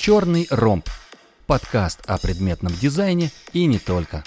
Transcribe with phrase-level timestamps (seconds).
[0.00, 0.88] Черный ромб.
[1.46, 4.24] Подкаст о предметном дизайне и не только.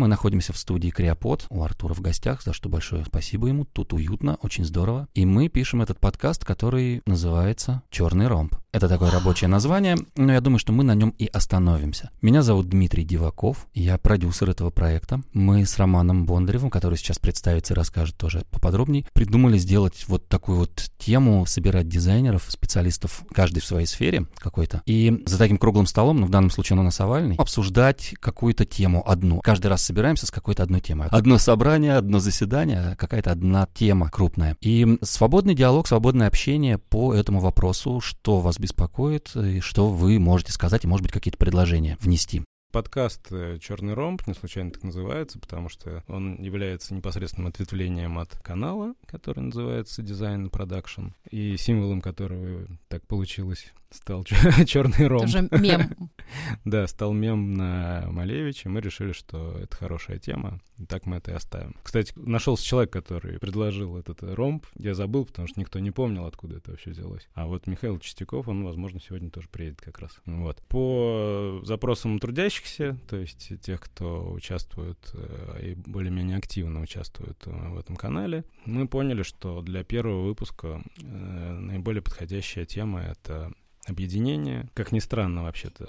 [0.00, 3.66] Мы находимся в студии Криопод, у Артура в гостях, за что большое спасибо ему.
[3.66, 5.08] Тут уютно, очень здорово.
[5.12, 8.54] И мы пишем этот подкаст, который называется «Черный ромб».
[8.72, 12.10] Это такое рабочее название, но я думаю, что мы на нем и остановимся.
[12.22, 15.22] Меня зовут Дмитрий Диваков, я продюсер этого проекта.
[15.32, 20.58] Мы с Романом Бондаревым, который сейчас представится и расскажет тоже поподробнее, придумали сделать вот такую
[20.58, 24.82] вот тему, собирать дизайнеров, специалистов, каждый в своей сфере какой-то.
[24.86, 28.66] И за таким круглым столом, ну в данном случае он у нас овальный, обсуждать какую-то
[28.66, 29.40] тему одну.
[29.40, 31.08] Каждый раз собираемся с какой-то одной темой.
[31.10, 34.56] Одно собрание, одно заседание, какая-то одна тема крупная.
[34.60, 40.52] И свободный диалог, свободное общение по этому вопросу, что вас беспокоит, и что вы можете
[40.52, 42.44] сказать, и, может быть, какие-то предложения внести.
[42.70, 48.38] Подкаст э, «Черный ромб» не случайно так называется, потому что он является непосредственным ответвлением от
[48.38, 55.24] канала, который называется «Design Production», и символом которого так получилось стал черный ромб.
[55.24, 56.10] Уже мем.
[56.64, 58.68] да, стал мем на Малевиче.
[58.68, 60.60] Мы решили, что это хорошая тема.
[60.78, 61.74] И так мы это и оставим.
[61.82, 64.64] Кстати, нашелся человек, который предложил этот ромб.
[64.76, 67.28] Я забыл, потому что никто не помнил, откуда это вообще взялось.
[67.34, 70.12] А вот Михаил Чистяков, он, возможно, сегодня тоже приедет как раз.
[70.24, 70.62] Вот.
[70.68, 77.78] По запросам трудящихся, то есть тех, кто участвует э, и более-менее активно участвует э, в
[77.78, 83.52] этом канале, мы поняли, что для первого выпуска э, наиболее подходящая тема— это
[83.90, 84.68] объединение.
[84.74, 85.86] Как ни странно, вообще-то,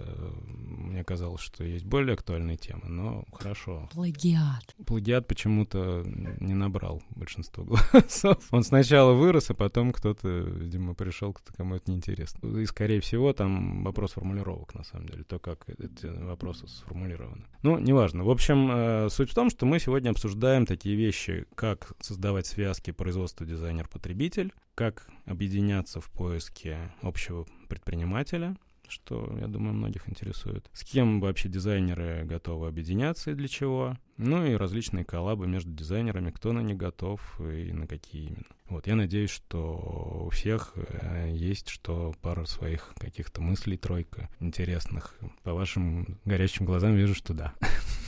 [0.47, 3.89] мне казалось, что есть более актуальные темы, но хорошо.
[3.93, 4.75] Плагиат.
[4.85, 8.37] Плагиат почему-то не набрал большинство голосов.
[8.51, 12.59] Он сначала вырос, а потом кто-то, видимо, пришел, кому это неинтересно.
[12.59, 17.45] И, скорее всего, там вопрос формулировок, на самом деле, то, как эти вопросы сформулированы.
[17.63, 18.23] Ну, неважно.
[18.23, 22.91] В общем, э, суть в том, что мы сегодня обсуждаем такие вещи, как создавать связки
[22.91, 28.57] производства дизайнер-потребитель, как объединяться в поиске общего предпринимателя,
[28.89, 30.69] что, я думаю, многих интересует.
[30.73, 33.97] С кем вообще дизайнеры готовы объединяться и для чего.
[34.17, 38.43] Ну и различные коллабы между дизайнерами, кто на них готов и на какие именно.
[38.67, 45.15] Вот, я надеюсь, что у всех э, есть что пара своих каких-то мыслей, тройка интересных.
[45.43, 47.53] По вашим горящим глазам вижу, что да.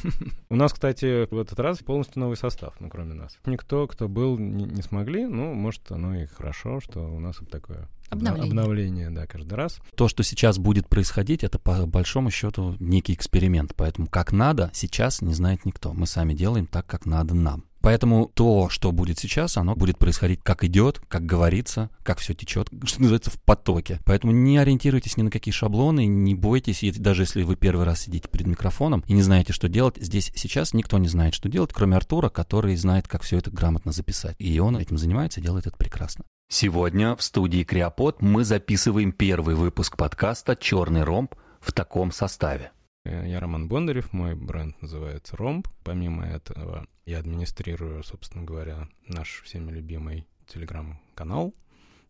[0.50, 3.40] У нас, кстати, в этот раз полностью новый состав, ну, кроме нас.
[3.46, 7.88] Никто, кто был, не смогли, ну, может, оно и хорошо, что у нас вот такое
[8.14, 8.50] Обновление.
[8.50, 9.80] Обновление, да, каждый раз.
[9.96, 13.74] То, что сейчас будет происходить, это по большому счету некий эксперимент.
[13.76, 15.94] Поэтому как надо, сейчас не знает никто.
[15.94, 17.66] Мы сами делаем так, как надо нам.
[17.84, 22.70] Поэтому то, что будет сейчас, оно будет происходить как идет, как говорится, как все течет,
[22.86, 24.00] что называется, в потоке.
[24.06, 28.04] Поэтому не ориентируйтесь ни на какие шаблоны, не бойтесь, и даже если вы первый раз
[28.04, 31.74] сидите перед микрофоном и не знаете, что делать, здесь сейчас никто не знает, что делать,
[31.74, 34.38] кроме Артура, который знает, как все это грамотно записать.
[34.40, 36.24] И он этим занимается и делает это прекрасно.
[36.56, 42.72] Сегодня в студии Криопод мы записываем первый выпуск подкаста «Черный ромб» в таком составе.
[43.06, 45.68] Э, я Роман Бондарев, мой бренд называется Ромб.
[45.84, 51.56] Помимо этого, я администрирую, собственно говоря, наш всеми любимый телеграм-канал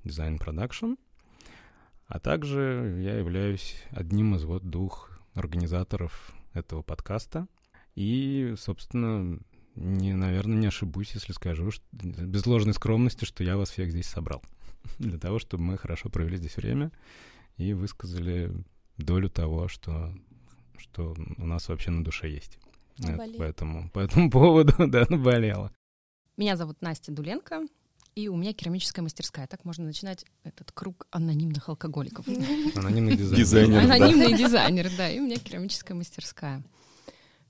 [0.04, 0.98] Design Production.
[2.08, 7.48] А также я являюсь одним из вот двух организаторов этого подкаста.
[7.96, 9.40] И, собственно,
[9.76, 14.08] не, наверное, не ошибусь, если скажу, что, без ложной скромности, что я вас всех здесь
[14.08, 14.44] собрал.
[15.00, 16.92] Для того, чтобы мы хорошо провели здесь время
[17.58, 18.52] и высказали
[18.98, 20.14] долю того, что
[20.78, 22.60] что у нас вообще на душе есть.
[23.00, 25.72] Это, поэтому по этому поводу, да, наболело.
[26.38, 27.62] Меня зовут Настя Дуленко,
[28.16, 29.48] и у меня керамическая мастерская.
[29.48, 32.28] Так можно начинать этот круг анонимных алкоголиков.
[32.76, 33.80] Анонимный дизайнер.
[33.80, 36.64] Анонимный дизайнер, да, и у меня керамическая мастерская.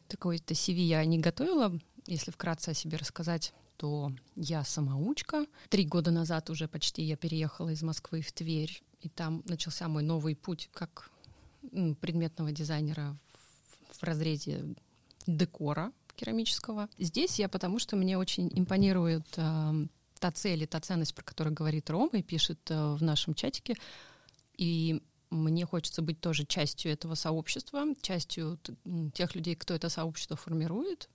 [0.07, 1.77] Такой-то CV я не готовила.
[2.05, 5.45] Если вкратце о себе рассказать, то я самоучка.
[5.69, 10.03] Три года назад уже почти я переехала из Москвы в Тверь, и там начался мой
[10.03, 11.09] новый путь как
[12.01, 13.17] предметного дизайнера
[13.91, 14.75] в разрезе
[15.27, 16.89] декора керамического.
[16.97, 19.87] Здесь я потому, что мне очень импонирует э,
[20.19, 23.75] та цель и та ценность, про которую говорит Рома и пишет э, в нашем чатике.
[24.57, 28.59] И мне хочется быть тоже частью этого сообщества, частью
[29.13, 31.09] тех людей, кто это сообщество формирует,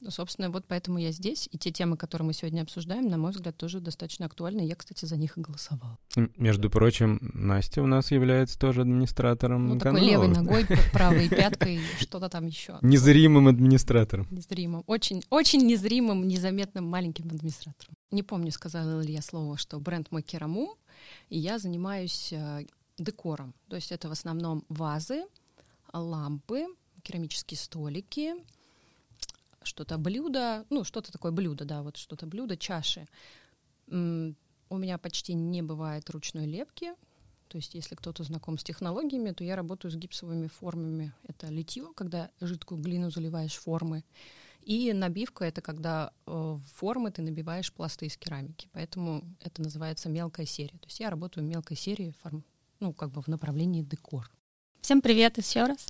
[0.00, 1.48] ну, собственно, вот поэтому я здесь.
[1.52, 4.62] И те темы, которые мы сегодня обсуждаем, на мой взгляд, тоже достаточно актуальны.
[4.62, 5.98] Я, кстати, за них и голосовал.
[6.36, 9.98] Между прочим, Настя у нас является тоже администратором ну, канала.
[9.98, 12.78] такой левой ногой, правой пяткой, что-то там еще.
[12.80, 14.26] Незримым администратором.
[14.30, 14.84] Незримым.
[14.86, 17.94] Очень, очень незримым, незаметным маленьким администратором.
[18.10, 20.76] Не помню, сказала ли я слово, что бренд мой Керамум,
[21.28, 22.64] и я занимаюсь э,
[22.96, 23.54] декором.
[23.68, 25.24] То есть это в основном вазы,
[25.92, 26.66] лампы,
[27.02, 28.34] керамические столики—
[29.62, 33.06] что-то блюдо, ну, что-то такое блюдо, да, вот что-то блюдо, чаши.
[33.88, 36.94] У меня почти не бывает ручной лепки,
[37.48, 41.12] То есть, если кто-то знаком с технологиями, то я работаю с гипсовыми формами.
[41.24, 44.04] Это литье, когда жидкую глину заливаешь формы.
[44.62, 48.68] И набивка— это когда э, в формы ты набиваешь пласты из керамики.
[48.72, 50.78] Поэтому это называется мелкая серия.
[50.78, 52.44] То есть я работаю в мелкой серии, форм,
[52.78, 54.30] ну, как бы в направлении декор.
[54.80, 55.88] Всем привет еще раз.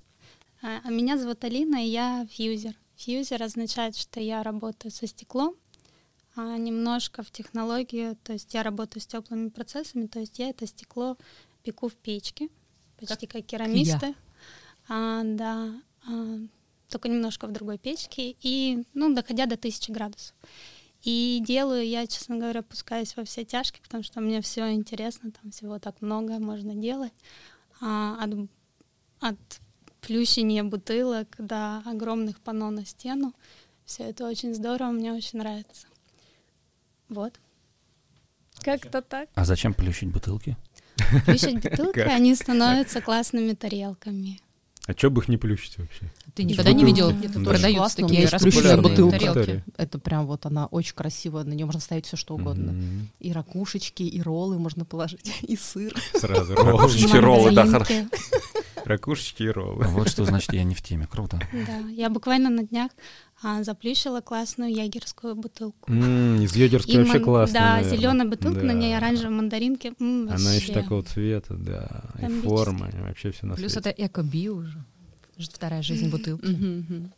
[0.63, 2.75] А, а меня зовут Алина, и я фьюзер.
[3.01, 5.55] Фьюзер означает, что я работаю со стеклом,
[6.37, 10.67] а немножко в технологии, то есть я работаю с теплыми процессами, то есть я это
[10.67, 11.17] стекло
[11.63, 12.51] пеку в печке,
[12.99, 14.15] почти как, как керамисты.
[14.87, 15.73] А, да,
[16.07, 16.39] а,
[16.91, 20.35] только немножко в другой печке, и, ну, доходя до 1000 градусов.
[21.03, 25.53] И делаю я, честно говоря, пускаюсь во все тяжкие, потому что мне все интересно, там
[25.53, 27.15] всего так много можно делать.
[27.81, 28.31] А, от,
[29.21, 29.61] от
[30.01, 33.35] плющения бутылок до огромных панно на стену.
[33.85, 35.87] Все это очень здорово, мне очень нравится.
[37.09, 37.35] Вот.
[38.63, 39.29] Как-то так.
[39.35, 40.57] А зачем плющить бутылки?
[41.27, 44.41] Плющить бутылки, они становятся классными тарелками.
[44.87, 46.11] А что бы их не плющить вообще?
[46.35, 47.41] Ты никогда не видел, где Да.
[47.51, 49.65] продаются такие расплющенные тарелки?
[49.77, 52.75] Это прям вот она очень красивая, на нее можно ставить все что угодно.
[53.19, 55.95] И ракушечки, и роллы можно положить, и сыр.
[56.15, 57.21] Сразу роллы.
[57.21, 58.09] роллы, да, Мандаринки.
[58.91, 59.85] Ракушечки и роллы.
[59.89, 61.07] Вот что значит я не в теме.
[61.11, 61.39] Круто.
[61.53, 62.91] Да, я буквально на днях
[63.43, 65.91] а, заплющила классную ягерскую бутылку.
[65.93, 67.55] Из ягерской И вообще ман- классно.
[67.59, 69.93] Да, зеленая бутылка, на ней оранжевые мандаринки.
[70.01, 72.03] М, Она еще такого цвета, да.
[72.21, 73.91] И и вообще все на Плюс свете.
[73.91, 74.85] это эко-био уже.
[75.39, 77.11] Ж- Вторая жизнь бутылки.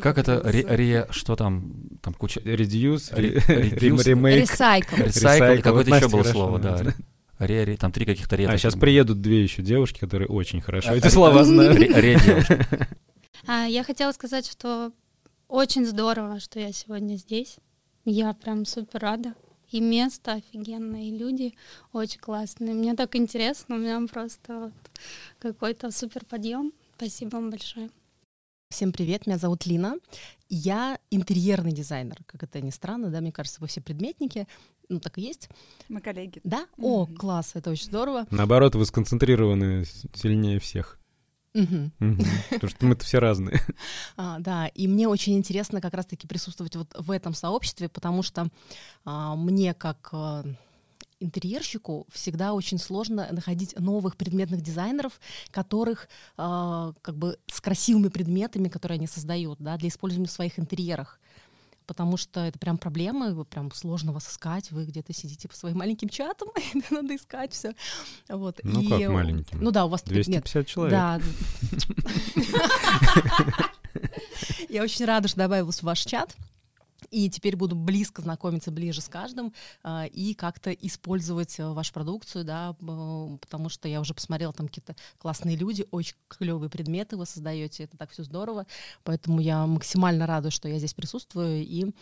[0.00, 1.72] Как это ре, ре- что там,
[2.02, 2.40] там куча...
[2.40, 4.04] Reduce, Ре- ре- reduce.
[4.04, 4.42] ремейк.
[4.50, 4.96] Ресайкл.
[4.96, 6.94] Ресайкл, какое-то еще было слово, да.
[7.38, 8.48] Ре, там три каких-то ре.
[8.48, 11.78] А сейчас приедут две еще девушки, которые очень хорошо А, эти слова знают.
[11.78, 12.18] Ре.
[13.46, 14.92] А, я хотела сказать, что
[15.46, 17.58] очень здорово, что я сегодня здесь.
[18.04, 19.34] Я прям супер рада.
[19.70, 21.54] И место офигенное, и люди
[21.92, 22.74] очень классные.
[22.74, 24.72] Мне так интересно, у меня просто вот
[25.38, 26.72] какой-то супер подъем.
[26.96, 27.90] Спасибо вам большое.
[28.70, 29.96] Всем привет, меня зовут Лина.
[30.48, 34.46] Я интерьерный дизайнер, как это ни странно, да, мне кажется, вы все предметники,
[34.88, 35.48] ну так и есть.
[35.88, 36.40] Мы коллеги.
[36.44, 36.66] Да?
[36.78, 37.16] О, Мгм.
[37.16, 38.26] класс, это очень здорово.
[38.30, 40.98] Наоборот, вы сконцентрированы сильнее всех.
[41.52, 43.60] Потому что мы-то все разные.
[44.16, 48.48] А, да, и мне очень интересно как раз-таки присутствовать вот в этом сообществе, потому что
[49.04, 50.44] а, мне как а,
[51.20, 55.20] интерьерщику всегда очень сложно находить новых предметных дизайнеров,
[55.50, 60.58] которых а, как бы с красивыми предметами, которые они создают, да, для использования в своих
[60.58, 61.20] интерьерах.
[61.88, 65.78] Потому что это прям проблема, его прям сложно вас искать, вы где-то сидите по своим
[65.78, 67.72] маленьким чатам, и надо искать все.
[68.28, 68.60] Вот.
[68.62, 69.62] Ну, и, как маленьким?
[69.62, 70.92] Ну да, у вас нет, 250 человек.
[70.92, 71.18] да.
[74.68, 76.36] Я очень рада, что добавилась в ваш чат.
[77.10, 79.52] И теперь буду близко знакомиться ближе с каждым
[79.82, 82.74] а, и как-то использовать а, вашу продукцию, да,
[83.40, 87.96] потому что я уже посмотрела, там какие-то классные люди, очень клевые предметы вы создаете, это
[87.96, 88.66] так все здорово,
[89.04, 91.92] поэтому я максимально рада, что я здесь присутствую и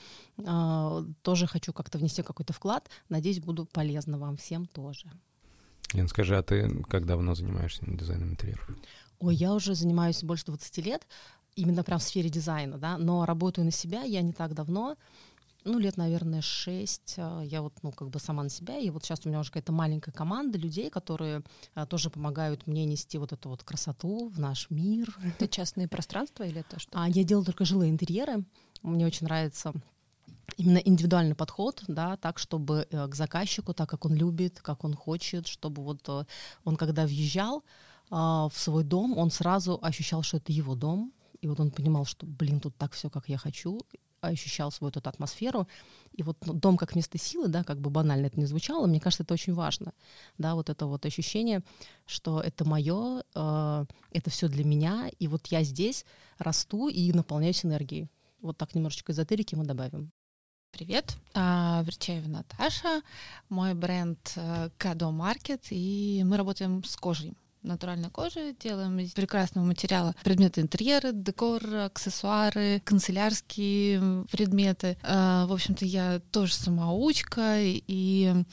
[0.44, 5.10] а, тоже хочу как-то внести какой-то вклад, надеюсь, буду полезна вам всем тоже.
[5.92, 8.68] Лен, скажи, а ты как давно занимаешься дизайном интерьеров?
[9.18, 11.06] Ой, я уже занимаюсь больше 20 лет,
[11.56, 14.96] именно прям в сфере дизайна, да, но работаю на себя я не так давно,
[15.66, 17.16] ну, лет, наверное, шесть.
[17.18, 19.50] а, Я вот, ну, как бы сама на себя, и вот сейчас у меня уже
[19.50, 21.42] какая-то маленькая команда людей, которые
[21.74, 25.14] а, тоже помогают мне нести вот эту вот красоту в наш мир.
[25.24, 26.90] Это частные пространства или это что?
[26.92, 28.44] А я делаю только жилые интерьеры.
[28.82, 29.72] Мне очень нравится
[30.56, 34.94] именно индивидуальный подход, да, так, чтобы э, к заказчику, так как он любит, как он
[34.94, 36.24] хочет, чтобы вот э,
[36.64, 37.64] он, когда въезжал
[38.08, 42.26] в свой дом, он сразу ощущал, что это его дом, и вот он понимал, что,
[42.26, 43.80] блин, тут так все, как я хочу,
[44.20, 45.68] ощущал свою эту атмосферу.
[46.12, 49.00] И вот ну, дом как место силы, да, как бы банально это не звучало, мне
[49.00, 49.92] кажется, это очень важно.
[50.38, 51.62] Да, вот это вот ощущение,
[52.06, 56.04] что это мое, это все для меня, и вот я здесь
[56.38, 58.08] расту и наполняюсь энергией.
[58.40, 60.12] Вот так немножечко эзотерики мы добавим.
[60.72, 63.00] Привет, а, Верчаева Наташа,
[63.48, 67.34] мой бренд э, Кадо Маркет, и мы работаем с кожей
[67.66, 74.96] натуральной кожи, делаем из прекрасного материала предметы интерьера, декор, аксессуары, канцелярские предметы.
[75.02, 78.44] А, В общем-то, я тоже самоучка, и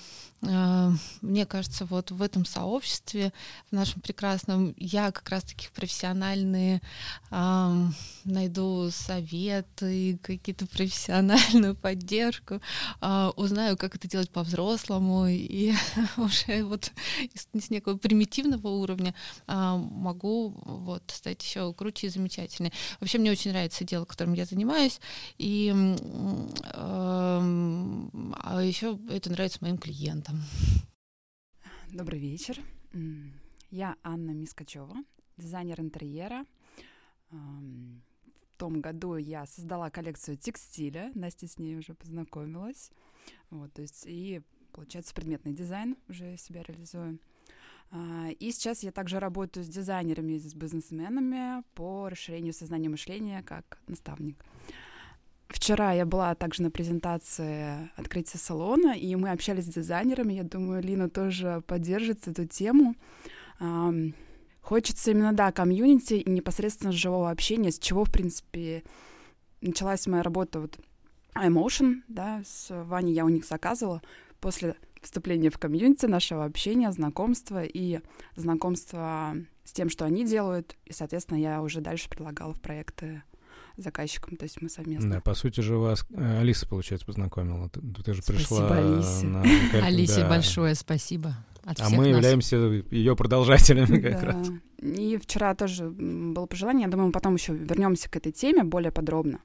[0.44, 3.32] мне кажется, вот в этом сообществе,
[3.72, 6.82] в нашем прекрасном, я как раз-таки профессиональные
[7.30, 7.96] ам,
[8.26, 12.62] найду советы, какие-то профессиональную поддержку,
[13.00, 15.74] а, узнаю, как это делать по-взрослому, и
[16.18, 16.92] уже вот
[17.34, 19.16] с, некого примитивного уровня
[19.48, 22.74] а, могу вот стать еще круче и замечательнее.
[23.00, 25.00] Вообще мне очень нравится дело, которым я занимаюсь,
[25.38, 25.74] и
[28.46, 30.33] а еще это нравится моим клиентам.
[31.92, 32.60] Добрый вечер.
[33.70, 34.96] Я Анна Мискачева,
[35.38, 36.46] дизайнер интерьера.
[37.30, 42.92] В том году я создала коллекцию текстиля, Настя с ней уже познакомилась.
[43.50, 47.20] Вот, то есть и, получается, предметный дизайн уже себя реализую.
[47.92, 53.44] А, и сейчас я также работаю с дизайнерами и с бизнесменами по расширению сознания мышления
[53.44, 54.44] как наставник.
[55.54, 60.34] Вчера я была также на презентации открытия салона, и мы общались с дизайнерами.
[60.34, 62.96] Я думаю, Лина тоже поддержит эту тему.
[64.62, 68.84] Хочется именно, да, комьюнити и непосредственно живого общения, с чего, в принципе,
[69.62, 70.80] началась моя работа вот
[71.36, 74.02] iMotion, да, с Ваней я у них заказывала
[74.40, 78.00] после вступления в комьюнити, нашего общения, знакомства и
[78.36, 83.22] знакомства с тем, что они делают, и, соответственно, я уже дальше предлагала в проекты
[83.78, 85.10] заказчикам, то есть мы совместно.
[85.16, 87.70] Да, по сути же вас э, Алиса, получается, познакомила.
[87.70, 88.68] Ты, ты же пришла...
[88.68, 89.26] Спасибо, Алисе.
[89.26, 89.42] На...
[89.86, 90.30] Алисе да.
[90.30, 91.36] большое спасибо.
[91.64, 92.08] От а мы нас.
[92.08, 94.26] являемся ее продолжателями как Да.
[94.26, 94.52] раз.
[94.82, 98.92] И вчера тоже было пожелание, я думаю, мы потом еще вернемся к этой теме более
[98.92, 99.40] подробно.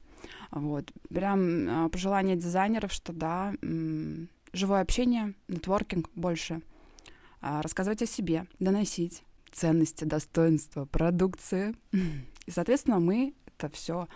[0.50, 0.90] Вот.
[1.08, 3.54] Прям а, пожелание дизайнеров, что да,
[4.52, 6.62] живое общение, нетворкинг больше,
[7.40, 11.74] А, рассказывать о себе, доносить ценности, достоинства, продукции.
[12.46, 14.08] И, соответственно, мы это все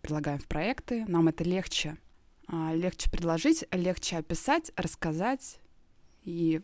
[0.00, 1.04] предлагаем в проекты.
[1.06, 1.98] Нам это легче,
[2.46, 5.60] а, легче предложить, легче описать, рассказать.
[6.24, 6.62] И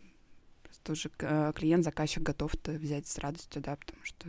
[0.87, 4.27] уже э, клиент, заказчик готов это взять с радостью, да, потому что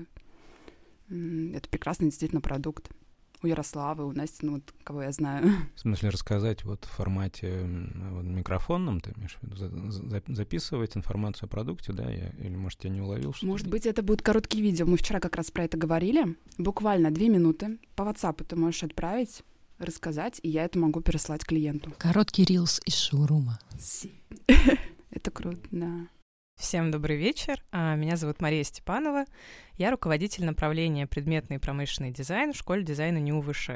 [1.09, 2.91] это прекрасный действительно продукт.
[3.47, 5.53] У Ярославы, у Насти, ну вот кого я знаю.
[5.77, 7.61] В смысле рассказать вот в формате
[8.11, 12.57] вот, микрофонном, ты имеешь в виду, за- за- записывать информацию о продукте, да, я, или,
[12.57, 14.85] может, я не уловил, что Может быть, это будут короткие видео.
[14.87, 16.37] Мы вчера как раз про это говорили.
[16.59, 17.79] Буквально две минуты.
[17.95, 19.43] По WhatsApp ты можешь отправить,
[19.79, 21.93] рассказать, и я это могу переслать клиенту.
[21.99, 23.61] Короткий рилс из шоурума.
[25.11, 26.09] Это круто, да.
[26.57, 27.63] Всем добрый вечер.
[27.71, 29.27] А, Меня зовут Мария Степанова.
[29.77, 33.71] Я руководитель направления предметный и промышленный дизайн в школе дизайна НИУ ВШ.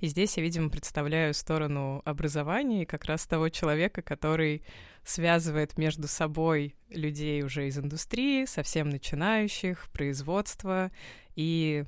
[0.00, 4.62] И здесь я, видимо, представляю сторону образования и как раз того человека, который
[5.02, 10.92] связывает между собой людей уже из индустрии, совсем начинающих, производства.
[11.36, 11.86] И,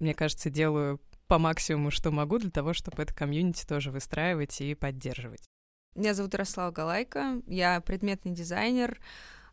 [0.00, 4.74] мне кажется, делаю по максимуму, что могу для того, чтобы это комьюнити тоже выстраивать и
[4.74, 5.48] поддерживать.
[5.94, 8.98] Меня зовут Ярослава Галайка, я предметный дизайнер.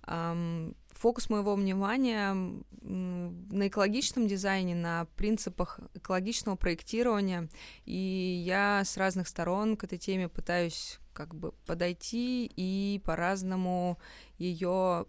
[0.04, 2.34] Фокус моего внимания
[2.82, 7.50] на экологичном дизайне, на принципах экологичного проектирования.
[7.86, 14.00] И я с разных сторон к этой теме пытаюсь как бы подойти и по-разному
[14.38, 15.06] ее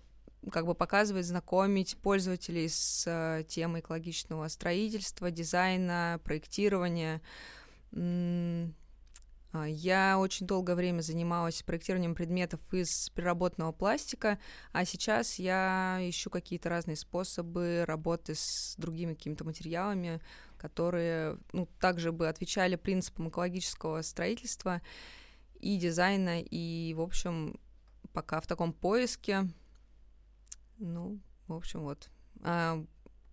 [0.51, 7.21] как бы показывать, знакомить пользователей с э, темой экологичного строительства, дизайна, проектирования.
[9.53, 14.39] А, Я очень долгое время занималась проектированием предметов из переработанного пластика,
[14.73, 20.21] а сейчас я ищу какие-то разные способы работы с другими какими-то материалами,
[20.57, 24.83] которые ну, также бы отвечали принципам экологического строительства
[25.59, 27.59] и дизайна, и, в общем,
[28.13, 29.49] пока в таком поиске,
[30.79, 32.09] ну, в общем, вот.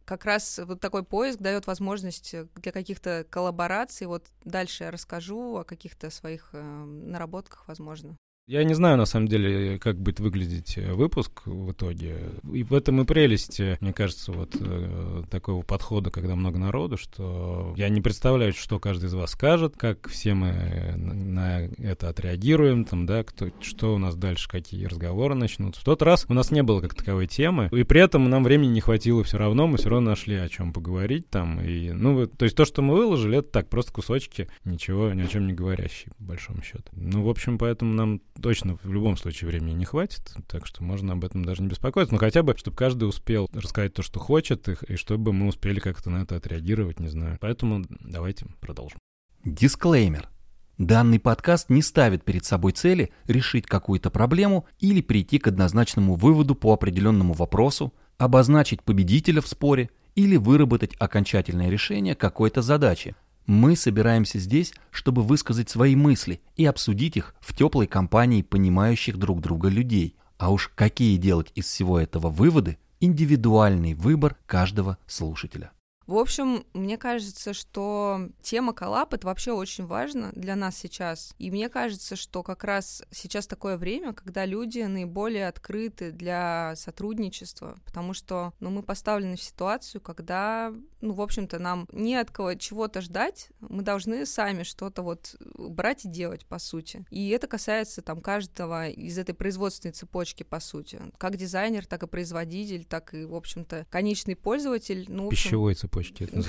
[0.08, 4.08] Как раз вот такой поиск дает возможность для каких-то коллабораций.
[4.08, 8.18] Вот дальше я расскажу о каких-то своих э, наработках, возможно.
[8.48, 12.16] Я не знаю, на самом деле, как будет выглядеть э, выпуск в итоге.
[12.54, 16.96] И в этом и прелесть, э, мне кажется, вот э, такого подхода, когда много народу,
[16.96, 22.08] что я не представляю, что каждый из вас скажет, как все мы э, на это
[22.08, 25.82] отреагируем, там, да, кто, что у нас дальше, какие разговоры начнутся.
[25.82, 28.70] В тот раз у нас не было как таковой темы, и при этом нам времени
[28.70, 31.60] не хватило все равно, мы все равно нашли о чем поговорить там.
[31.60, 35.28] И, ну, то есть то, что мы выложили, это так, просто кусочки, ничего, ни о
[35.28, 36.86] чем не говорящие, по большому счету.
[36.94, 41.14] Ну, в общем, поэтому нам точно в любом случае времени не хватит, так что можно
[41.14, 44.68] об этом даже не беспокоиться, но хотя бы, чтобы каждый успел рассказать то, что хочет,
[44.70, 47.38] и, и чтобы мы успели как-то на это отреагировать, не знаю.
[47.40, 49.00] Поэтому давайте продолжим.
[49.44, 50.30] Дисклеймер.
[50.78, 56.54] Данный подкаст не ставит перед собой цели решить какую-то проблему или прийти к однозначному выводу
[56.54, 63.16] по определенному вопросу, обозначить победителя в споре или выработать окончательное решение какой-то задачи.
[63.48, 69.40] Мы собираемся здесь, чтобы высказать свои мысли и обсудить их в теплой компании понимающих друг
[69.40, 70.18] друга людей.
[70.38, 75.72] А уж какие делать из всего этого выводы– индивидуальный выбор каждого слушателя.
[76.08, 81.34] В общем, мне кажется, что тема коллаб— это вообще очень важно для нас сейчас.
[81.38, 87.78] И мне кажется, что как раз сейчас такое время, когда люди наиболее открыты для сотрудничества,
[87.84, 92.54] потому что ну, мы поставлены в ситуацию, когда, ну, в общем-то, нам не от кого
[92.54, 97.06] чего-то ждать, мы должны сами что-то вот брать и делать, по сути.
[97.10, 101.02] И это касается там каждого из этой производственной цепочки, по сути.
[101.18, 105.06] Как дизайнер, так и производитель, так и, в общем-то, конечный пользователь.
[105.10, 105.44] Ну, общем...
[105.44, 106.44] Пищевой цепочки цепочки это.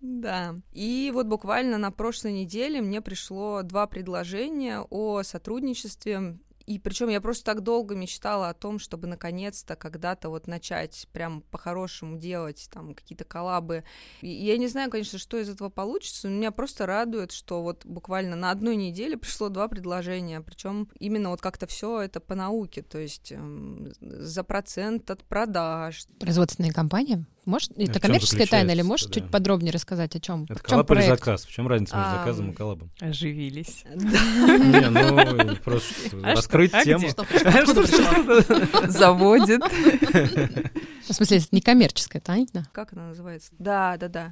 [0.00, 0.56] Да.
[0.72, 6.38] И вот буквально на прошлой неделе мне пришло два предложения о сотрудничестве
[6.72, 11.42] и причем я просто так долго мечтала о том, чтобы наконец-то когда-то вот начать прям
[11.42, 13.84] по-хорошему делать там какие-то коллабы.
[14.22, 17.84] И я не знаю, конечно, что из этого получится, но меня просто радует, что вот
[17.84, 22.82] буквально на одной неделе пришло два предложения, причем именно вот как-то все это по науке,
[22.82, 26.06] то есть эм, за процент от продаж.
[26.18, 27.26] Производственная компания?
[27.44, 29.14] Может, это коммерческая тайна, или можешь да.
[29.14, 30.44] чуть подробнее рассказать, о чем?
[30.44, 31.44] Это в чем коллаб или заказ?
[31.44, 32.90] В чем разница между А, заказом и коллабом?
[33.00, 33.84] Оживились.
[33.94, 36.72] Не, ну, просто А раскрыть?
[36.72, 37.08] А тему.
[37.12, 38.86] пришло?
[38.86, 39.60] Заводит.
[41.08, 42.64] В смысле, это не коммерческая тайна?
[42.72, 43.50] Как она называется?
[43.58, 44.30] Да, да, да.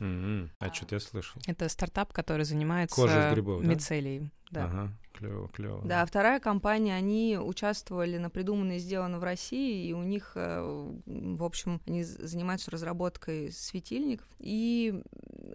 [0.60, 1.40] А что-то я слышал.
[1.46, 3.00] Это стартап, который занимается
[3.62, 4.30] мицелией.
[4.50, 4.88] Да.
[5.20, 5.82] Клево, клево.
[5.84, 10.92] Да, вторая компания, они участвовали на «Придумано и сделано в России», и у них, э,
[11.04, 14.26] в общем, они занимаются разработкой светильников.
[14.38, 15.02] И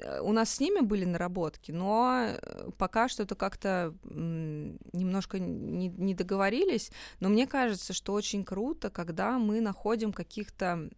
[0.03, 6.13] э, у нас с ними были наработки, но э, пока что-то как-то немножко не, не
[6.13, 6.91] договорились.
[7.19, 10.89] Но мне кажется, что очень круто, когда мы находим каких-то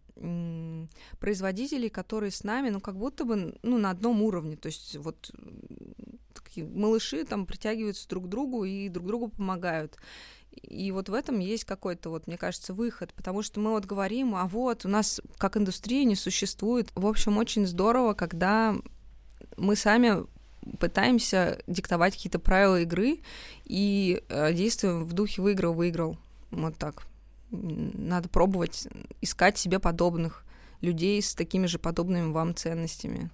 [1.18, 4.56] производителей, которые с нами, ну, как будто бы, ну, на одном уровне.
[4.56, 5.30] То есть вот
[6.34, 9.96] такие малыши там притягиваются друг к другу и друг другу помогают.
[10.62, 14.34] И вот в этом есть какой-то, вот, мне кажется, выход, потому что мы вот говорим,
[14.34, 16.90] а вот у нас как индустрия не существует.
[16.94, 18.76] В общем, очень здорово, когда
[19.56, 20.26] мы сами
[20.80, 23.20] пытаемся диктовать какие-то правила игры
[23.64, 26.16] и э, действуем в духе выиграл-выиграл.
[26.50, 27.07] Вот так.
[27.50, 28.88] Надо пробовать
[29.20, 30.44] искать себе подобных
[30.80, 33.30] людей с такими же подобными вам ценностями.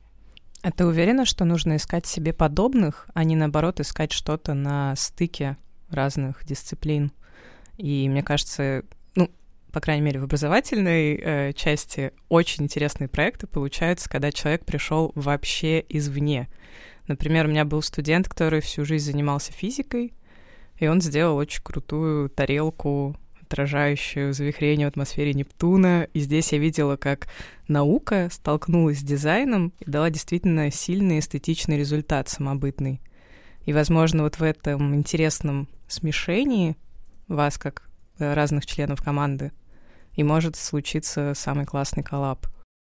[0.63, 5.59] А ты уверена, что нужно искать себе подобных, а не наоборот искать что-то на стыке
[5.91, 7.13] разных дисциплин?
[7.77, 9.31] И мне кажется, ну,
[9.73, 15.85] по крайней мере, в образовательной э, части очень интересные проекты получаются, когда человек пришел вообще
[15.89, 16.49] извне.
[17.09, 20.15] Например, у меня был студент, который всю жизнь занимался физикой,
[20.79, 26.09] и он сделал очень крутую тарелку, отражающую завихрение в атмосфере Нептуна.
[26.13, 27.29] И здесь я видела, как
[27.69, 33.01] наука столкнулась с дизайном и дала действительно сильный эстетичный результат самобытный.
[33.65, 36.77] И, возможно, вот в этом интересном смешении
[37.29, 39.53] вас, как э, разных членов команды,
[40.15, 42.47] и может случиться самый классный коллаб.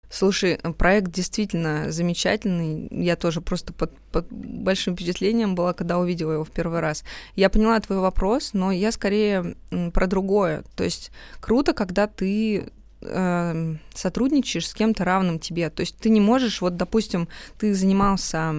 [0.10, 2.88] Слушай, проект действительно замечательный.
[2.92, 7.04] Я тоже просто под, под большим впечатлением была, когда увидела его в первый раз.
[7.36, 9.56] Я поняла твой вопрос, но я скорее
[9.94, 10.64] про другое.
[10.76, 12.70] То есть круто, когда ты
[13.02, 15.70] эм, сотрудничаешь с кем-то равным тебе.
[15.70, 18.54] То есть ты не можешь, вот, допустим, ты занимался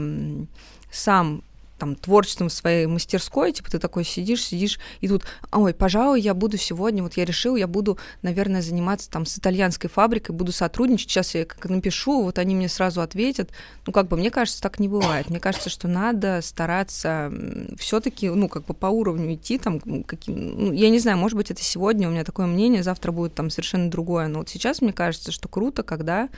[0.90, 1.42] сам
[1.78, 6.34] там творчеством в своей мастерской, типа ты такой сидишь, сидишь, и тут, ой, пожалуй, я
[6.34, 11.10] буду сегодня, вот я решил, я буду, наверное, заниматься там с итальянской фабрикой, буду сотрудничать,
[11.10, 13.50] сейчас я как напишу, вот они мне сразу ответят.
[13.86, 15.30] Ну, как бы, мне кажется, так не бывает.
[15.30, 17.32] Мне кажется, что надо стараться
[17.78, 21.36] все таки ну, как бы по уровню идти, там, каким, ну, я не знаю, может
[21.36, 24.80] быть, это сегодня у меня такое мнение, завтра будет там совершенно другое, но вот сейчас
[24.80, 26.28] мне кажется, что круто, когда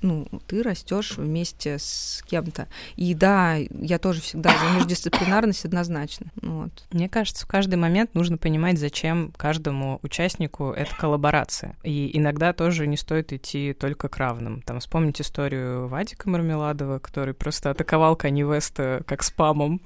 [0.00, 2.68] ну, ты растешь вместе с кем-то.
[2.96, 6.26] И да, я тоже всегда за междисциплинарность однозначно.
[6.42, 6.70] Вот.
[6.90, 11.76] Мне кажется, в каждый момент нужно понимать, зачем каждому участнику эта коллаборация.
[11.84, 14.62] И иногда тоже не стоит идти только к равным.
[14.62, 19.80] Там вспомнить историю Вадика Мармеладова, который просто атаковал Кани Веста как спамом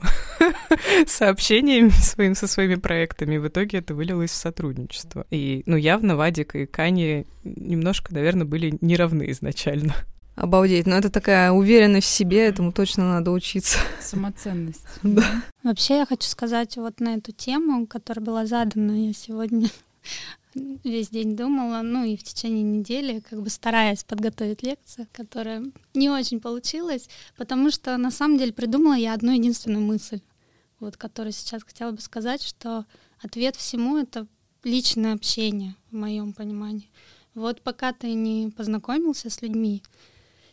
[1.07, 3.39] сообщениями своим со своими проектами.
[3.39, 5.27] В итоге это вылилось в сотрудничество.
[5.31, 9.95] И, ну, явно Вадик и Кани немножко, наверное, были не равны изначально.
[10.35, 10.87] Обалдеть.
[10.87, 13.79] Но это такая уверенность в себе, этому точно надо учиться.
[14.01, 14.85] Самоценность.
[15.03, 15.25] Да.
[15.63, 19.69] Вообще я хочу сказать вот на эту тему, которая была задана, я сегодня
[20.55, 25.65] весь день думала, ну и в течение недели, как бы стараясь подготовить лекцию, которая
[25.95, 30.21] не очень получилась, потому что на самом деле придумала я одну единственную мысль,
[30.81, 32.87] вот, которую сейчас хотела бы сказать, что
[33.21, 34.27] ответ всему— это
[34.65, 36.91] личное общение, в моем понимании.
[37.35, 39.83] Вот пока ты не познакомился с людьми,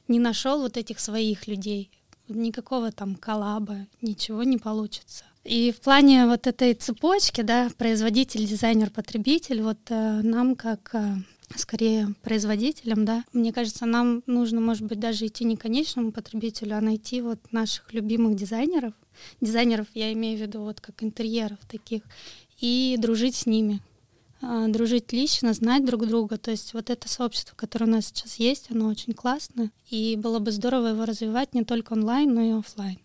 [0.09, 1.89] не нашел вот этих своих людей,
[2.27, 5.23] никакого там коллаба, ничего не получится.
[5.43, 11.15] И в плане вот этой цепочки, да, производитель, дизайнер, потребитель, вот э, нам как э,
[11.55, 16.81] скорее производителям, да, мне кажется, нам нужно, может быть, даже идти не конечному потребителю, а
[16.81, 18.93] найти вот наших любимых дизайнеров.
[19.41, 22.03] Дизайнеров я имею в виду вот как интерьеров таких,
[22.59, 23.81] и дружить с ними,
[24.41, 26.37] дружить лично, знать друг друга.
[26.37, 30.39] То есть вот это сообщество, которое у нас сейчас есть, оно очень классное, и было
[30.39, 32.99] бы здорово его развивать не только онлайн, но и офлайн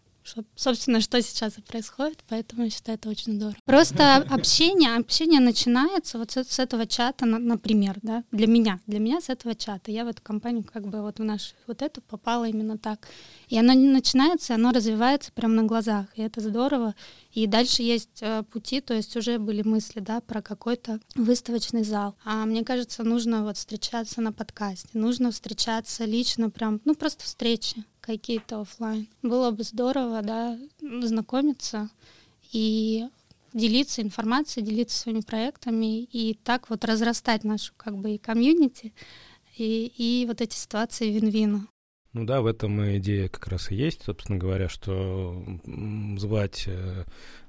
[0.55, 3.57] собственно, что сейчас и происходит, поэтому я считаю это очень здорово.
[3.65, 9.29] Просто общение, общение начинается вот с, этого чата, например, да, для меня, для меня с
[9.29, 9.91] этого чата.
[9.91, 13.09] Я в эту компанию как бы вот в нашу вот эту попала именно так.
[13.49, 16.95] И оно не начинается, оно развивается прямо на глазах, и это здорово.
[17.33, 22.17] И дальше есть э, пути, то есть уже были мысли, да, про какой-то выставочный зал.
[22.25, 27.85] А мне кажется, нужно вот встречаться на подкасте, нужно встречаться лично, прям, ну просто встречи
[28.05, 29.09] какие-то офлайн.
[29.23, 31.89] Было бы здорово, да, знакомиться
[32.53, 33.09] и
[33.53, 38.93] делиться информацией, делиться своими проектами и так вот разрастать нашу как бы и комьюнити,
[39.57, 41.67] и, и вот эти ситуации вин-вина.
[42.13, 45.43] Ну да, в этом идея как раз и есть, собственно говоря, что
[46.17, 47.05] звать э,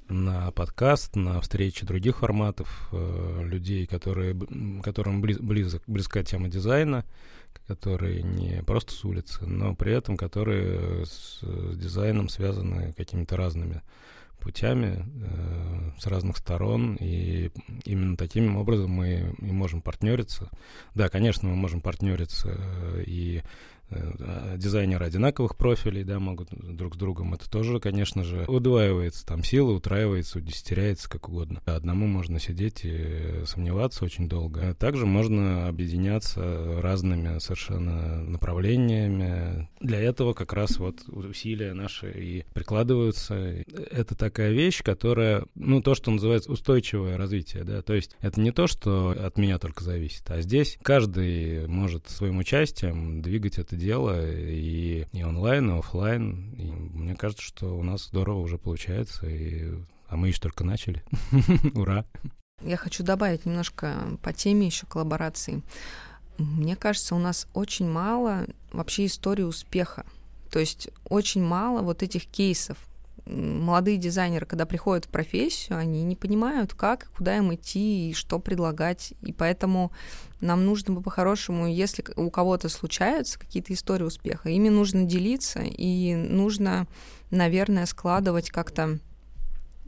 [0.08, 4.36] на подкаст, на встречи других форматов э, людей, которые,
[4.84, 7.06] которым близ, близок, близка тема дизайна,
[7.68, 13.82] которые не просто с улицы, но при этом которые с, с дизайном связаны какими-то разными
[14.40, 17.50] путями э, с разных сторон, и
[17.84, 20.52] именно таким образом мы и можем партнериться.
[20.94, 23.42] Да, конечно, мы можем партнериться э, и
[24.58, 27.34] дизайнеры одинаковых профилей, да, могут друг с другом.
[27.34, 31.62] Это тоже, конечно же, удваивается там сила, утраивается, удесятеряется, как угодно.
[31.66, 34.74] Одному можно сидеть и сомневаться очень долго.
[34.76, 39.70] Также можно объединяться разными совершенно направлениями.
[39.80, 43.36] Для этого как раз вот усилия наши и прикладываются.
[43.36, 48.52] Это такая вещь, которая, ну, то, что называется устойчивое развитие, да, то есть это не
[48.52, 54.30] то, что от меня только зависит, а здесь каждый может своим участием двигать это дело
[54.30, 56.54] и, и онлайн, и офлайн.
[56.58, 59.72] И мне кажется, что у нас здорово уже получается, и,
[60.08, 61.04] а мы еще только начали.
[61.76, 62.06] Ура!
[62.62, 65.62] Я хочу добавить немножко по теме еще коллаборации.
[66.38, 70.06] Мне кажется, у нас очень мало вообще истории успеха.
[70.52, 72.78] То есть очень мало вот этих кейсов,
[73.26, 78.40] молодые дизайнеры, когда приходят в профессию, они не понимают, как, куда им идти и что
[78.40, 79.14] предлагать.
[79.22, 79.92] И поэтому
[80.42, 86.16] нам нужно бы по-хорошему, если у кого-то случаются какие-то истории успеха, ими нужно делиться, и
[86.16, 86.88] нужно,
[87.32, 89.00] наверное, складывать как-то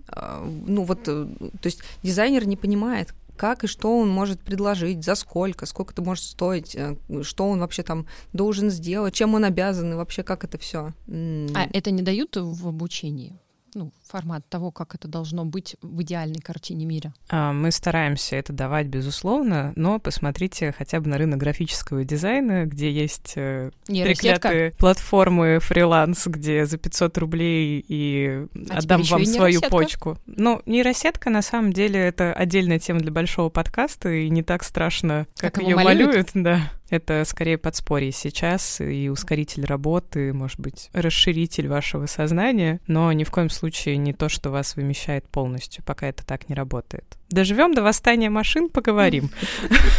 [0.09, 1.27] а, ну вот, э,
[1.61, 6.01] то есть дизайнер не понимает, как и что он может предложить, за сколько, сколько это
[6.01, 10.43] может стоить, э, что он вообще там должен сделать, чем он обязан и вообще как
[10.43, 10.93] это все.
[11.07, 13.39] А это не дают в обучении?
[13.77, 17.13] Ну, формат того, как это должно быть в идеальной картине мира?
[17.29, 22.91] А, мы стараемся это давать, безусловно, но посмотрите хотя бы на рынок графического дизайна, где
[22.91, 30.17] есть э, треклятые платформы фриланс, где за 500 рублей и а отдам вам свою почку.
[30.25, 35.27] Ну, нейросетка, на самом деле, это отдельная тема для большого подкаста, и не так страшно,
[35.37, 36.29] как, как ее малюют.
[36.33, 36.71] Да.
[36.89, 43.31] Это скорее подспорье сейчас и ускоритель работы, может быть, расширитель вашего сознания, но ни в
[43.31, 47.17] коем случае не то, что вас вымещает полностью, пока это так не работает.
[47.29, 49.29] Доживем до восстания машин, поговорим.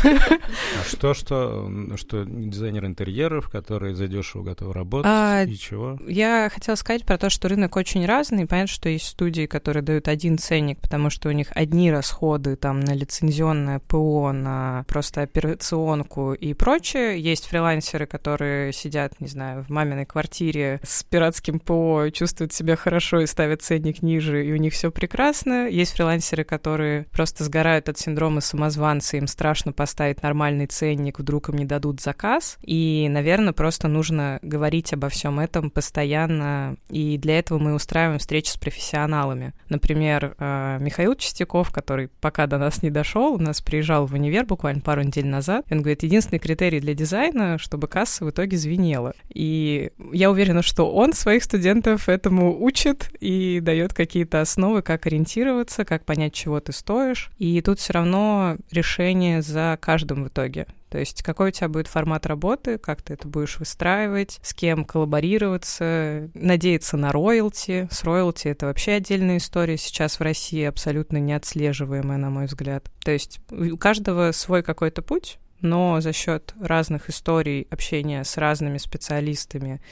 [0.04, 5.98] А что, что, что дизайнер интерьеров, который задешево готов работать, а, и чего?
[6.06, 8.46] Я хотела сказать про то, что рынок очень разный.
[8.46, 12.80] Понятно, что есть студии, которые дают один ценник, потому что у них одни расходы там
[12.80, 17.20] на лицензионное ПО, на просто операционку и прочее.
[17.20, 23.20] Есть фрилансеры, которые сидят, не знаю, в маминой квартире с пиратским ПО, чувствуют себя хорошо
[23.20, 25.68] и ставят ценник ниже, и у них все прекрасно.
[25.68, 31.56] Есть фрилансеры, которые просто сгорают от синдрома самозванца, им страшно поставить нормальный ценник, вдруг им
[31.56, 32.58] не дадут заказ.
[32.62, 38.50] И, наверное, просто нужно говорить обо всем этом постоянно, и для этого мы устраиваем встречи
[38.50, 39.52] с профессионалами.
[39.68, 44.46] Например, э, Михаил Чистяков, который пока до нас не дошел, у нас приезжал в универ
[44.46, 49.12] буквально пару недель назад, он говорит, единственный критерий для дизайна, чтобы касса в итоге звенела.
[49.28, 55.84] И я уверена, что он своих студентов этому учит и дает какие-то основы, как ориентироваться,
[55.84, 60.66] как понять, чего ты стоишь, строишь, и тут все равно решение за каждым в итоге.
[60.90, 64.84] То есть какой у тебя будет формат работы, как ты это будешь выстраивать, с кем
[64.84, 67.88] коллаборироваться, надеяться на роялти.
[67.90, 72.90] С роялти это вообще отдельная история сейчас в России, абсолютно неотслеживаемая, на мой взгляд.
[73.04, 78.78] То есть у каждого свой какой-то путь, но за счет разных историй общения с разными
[78.78, 79.82] специалистами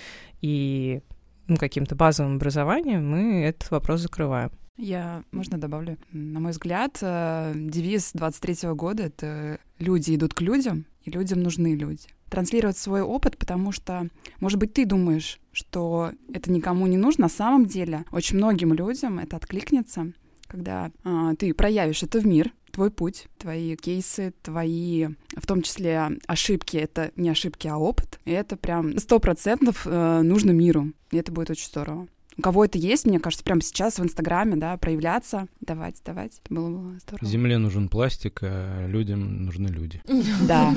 [0.41, 1.03] и
[1.49, 4.51] ну, каким-то базовым образованием мы этот вопрос закрываем.
[4.77, 5.97] Я, можно добавлю?
[6.13, 11.75] На мой взгляд, э, девиз 23 года— это «люди идут к людям, и людям нужны
[11.75, 12.09] люди».
[12.29, 14.09] Транслировать свой опыт, потому что,
[14.41, 19.19] может быть, ты думаешь, что это никому не нужно, на самом деле очень многим людям
[19.19, 20.13] это откликнется,
[20.47, 26.11] когда э, ты проявишь это в мир, твой путь, твои кейсы, твои, в том числе
[26.27, 28.21] ошибки, это не ошибки, а опыт.
[28.27, 30.93] И это прям сто процентов э, нужно миру.
[31.11, 32.07] И это будет очень здорово.
[32.39, 36.33] У кого это есть, мне кажется, прямо сейчас в Инстаграме, да, проявляться, давать, давать.
[36.45, 37.27] Это было бы здорово.
[37.27, 40.03] Земле нужен пластик, а людям нужны люди.
[40.47, 40.75] Да.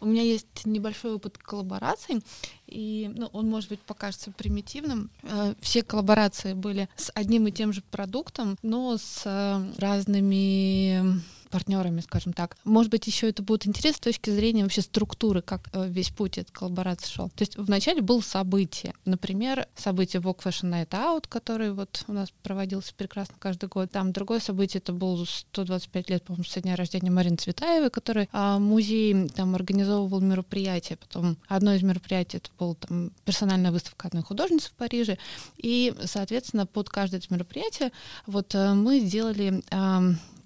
[0.00, 2.22] У меня есть небольшой опыт коллабораций,
[2.66, 5.10] и ну, он, может быть, покажется примитивным.
[5.22, 11.20] Э, все коллаборации были с одним и тем же продуктом, но с э, разными
[11.54, 12.56] партнерами, скажем так.
[12.64, 16.36] Может быть, еще это будет интересно с точки зрения вообще структуры, как э, весь путь
[16.36, 17.28] этой коллаборации шел.
[17.28, 18.92] То есть вначале было событие.
[19.04, 23.92] Например, событие Vogue Fashion Night Out, который вот у нас проводился прекрасно каждый год.
[23.92, 28.58] Там другое событие, это был 125 лет, по-моему, со дня рождения Марины Цветаевой, который а,
[28.58, 30.96] музей там организовывал мероприятие.
[30.96, 35.18] Потом одно из мероприятий это был там персональная выставка одной художницы в Париже.
[35.56, 37.92] И, соответственно, под каждое это мероприятие
[38.26, 39.62] вот э, мы сделали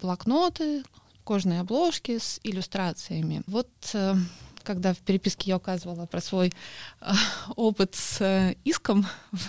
[0.00, 0.82] блокноты,
[1.24, 3.42] кожные обложки с иллюстрациями.
[3.46, 4.14] Вот э,
[4.68, 6.52] когда в переписке я указывала про свой
[7.00, 7.10] э,
[7.56, 9.06] опыт с э, иском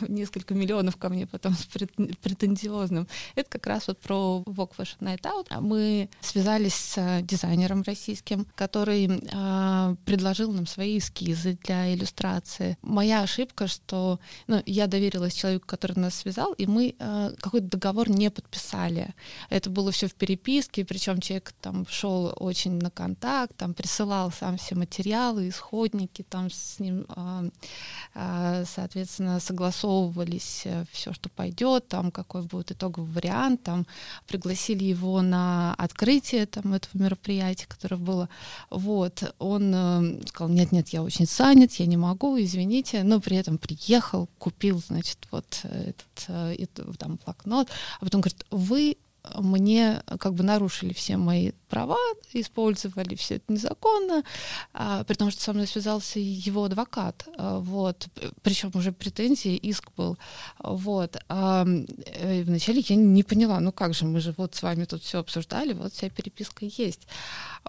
[0.08, 3.06] несколько миллионов ко мне потом с претензиозным,
[3.36, 5.60] это как раз вот про Vogue Fashion Night Out.
[5.60, 12.78] Мы связались с дизайнером российским, который э, предложил нам свои эскизы для иллюстрации.
[12.82, 18.10] Моя ошибка, что ну, я доверилась человеку, который нас связал, и мы э, какой-то договор
[18.10, 19.14] не подписали.
[19.50, 24.56] Это было все в переписке, причем человек там шел очень на контакт, там присылал сам
[24.56, 27.45] все материалы, материалы, исходники, там с ним, а,
[28.13, 33.88] а, соответственно, согласовывались э, все, что пойдет, там какой будет итоговый вариант, там
[34.28, 38.30] пригласили его на открытие там этого мероприятия, которое было.
[38.69, 43.58] Вот, он э, сказал, нет-нет, я очень занят, я не могу, извините, но при этом
[43.58, 47.67] приехал, купил, значит, вот этот, этот там блокнот,
[48.00, 48.98] а потом говорит, вы
[49.36, 51.98] мне как бы нарушили все мои права,
[52.34, 54.24] использовали все это незаконно,
[54.74, 58.08] а, при том, что со мной связался его адвокат, а, вот,
[58.42, 60.18] причем уже претензии, иск был,
[60.60, 61.18] вот.
[61.30, 65.04] А, э, вначале я не поняла, ну как же, мы же вот с вами тут
[65.04, 67.08] все обсуждали, вот вся переписка есть,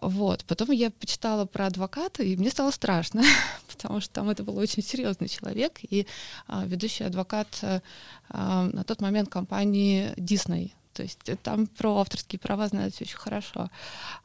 [0.00, 0.44] вот.
[0.46, 3.22] Потом я почитала про адвоката, и мне стало страшно,
[3.68, 6.06] потому что там это был очень серьезный человек, и
[6.46, 12.38] а, ведущий адвокат а, на тот момент компании Disney, то есть э, там про авторские
[12.38, 13.70] права знают очень хорошо.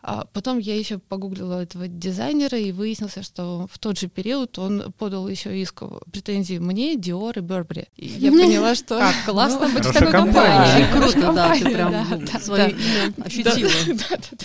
[0.01, 4.91] А потом я еще погуглила этого дизайнера и выяснился, что в тот же период он
[4.97, 7.87] подал еще иск претензии мне, Dior и Burberry.
[7.95, 8.99] И я поняла, что...
[8.99, 10.91] Как классно быть в такой компании.
[10.91, 13.71] Круто, да, ты прям свое имя ощутила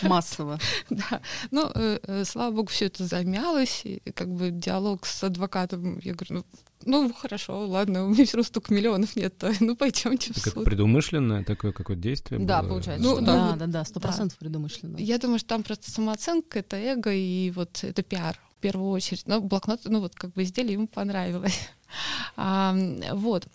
[0.02, 0.60] массово.
[0.88, 5.98] Да, ну, э, э, слава богу, все это замялось, и как бы диалог с адвокатом,
[5.98, 6.44] я говорю, ну,
[6.84, 10.48] ну, хорошо, ладно, у меня все равно столько миллионов нет, то, ну, пойдемте в суд.
[10.48, 12.70] Это предумышленное такое какое-то действие Да, было?
[12.70, 13.02] получается.
[13.02, 14.44] Ну, да, да, да, сто процентов да.
[14.44, 14.96] предумышленно.
[14.96, 19.26] Я думаю, что там просто самооценка, это эго и вот это пиар в первую очередь.
[19.26, 21.58] Но блокнот, ну, вот как бы изделие ему понравилось.
[22.36, 22.72] А,
[23.14, 23.48] вот.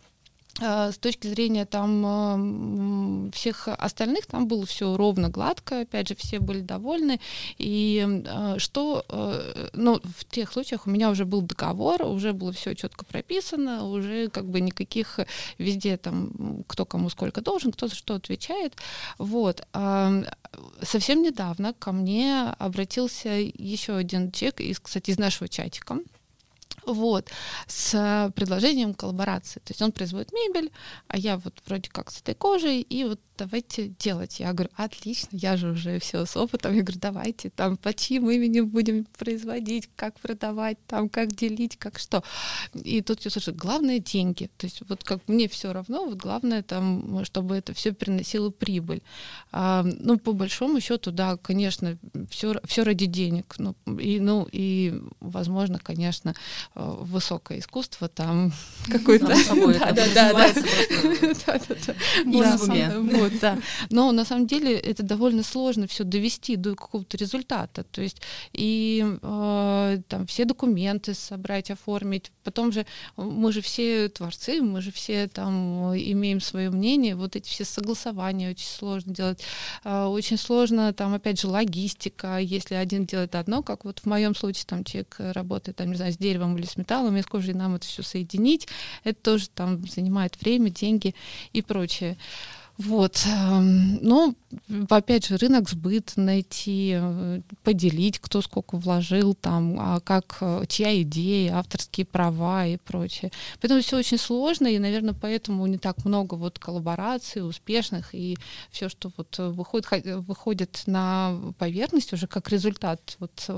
[0.61, 6.39] А, с точки зрения там всех остальных, там было все ровно, гладко, опять же, все
[6.39, 7.19] были довольны.
[7.57, 12.53] И а, что, э, ну, в тех случаях у меня уже был договор, уже было
[12.53, 15.19] все четко прописано, уже как бы никаких
[15.57, 18.75] везде там, кто кому сколько должен, кто за что отвечает.
[19.17, 19.67] Вот.
[20.81, 25.97] Совсем недавно ко мне обратился еще один человек, из, кстати, из нашего чатика,
[26.85, 27.29] вот,
[27.67, 29.59] с предложением коллаборации.
[29.59, 30.71] То есть он производит мебель,
[31.07, 34.39] а я вот вроде как с этой кожей, и вот давайте делать.
[34.39, 36.73] Я говорю, отлично, я же уже все с опытом.
[36.73, 41.99] Я говорю, давайте, там, по чьим именем будем производить, как продавать, там, как делить, как
[41.99, 42.23] что.
[42.73, 44.49] И тут я слышу, главное деньги.
[44.57, 49.01] То есть вот как мне все равно, вот главное там, чтобы это все приносило прибыль.
[49.51, 51.97] А, ну, по большому счету, да, конечно,
[52.29, 53.55] все, все ради денег.
[53.57, 56.33] Ну, и, ну, и, возможно, конечно,
[56.74, 58.51] э, высокое искусство там
[58.91, 59.27] какое-то...
[59.85, 60.55] Да, да, да
[62.99, 63.57] вот, да.
[63.89, 67.83] Но на самом деле это довольно сложно все довести до какого-то результата.
[67.83, 68.21] То есть
[68.53, 72.31] и э, там все документы собрать, оформить.
[72.43, 72.85] Потом же
[73.15, 77.15] мы же все творцы, мы же все там имеем свое мнение.
[77.15, 79.41] Вот эти все согласования очень сложно делать.
[79.83, 82.37] Э, очень сложно там опять же логистика.
[82.37, 86.13] Если один делает одно, как вот в моем случае там человек работает там не знаю
[86.13, 88.67] с деревом или с металлом, и с кожей нам это все соединить,
[89.03, 91.15] это тоже там занимает время, деньги
[91.53, 92.17] и прочее.
[92.77, 93.25] Вот.
[93.25, 94.35] эм, Ну,
[94.89, 101.01] опять же, рынок сбыт найти, э, поделить, кто сколько вложил там, а как, э, чья
[101.01, 103.31] идея, авторские права и прочее.
[103.61, 108.37] Поэтому все очень сложно, и, наверное, поэтому не так много вот коллабораций успешных, и
[108.71, 113.49] все, что вот э, выходит, выходит на поверхность уже как результат, вот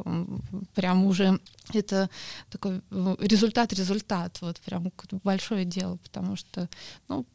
[0.75, 1.39] прям уже
[1.73, 2.09] это
[2.49, 2.81] такой
[3.19, 4.91] результат-результат, вот прям
[5.23, 6.69] большое дело, потому что,
[7.07, 7.25] ну,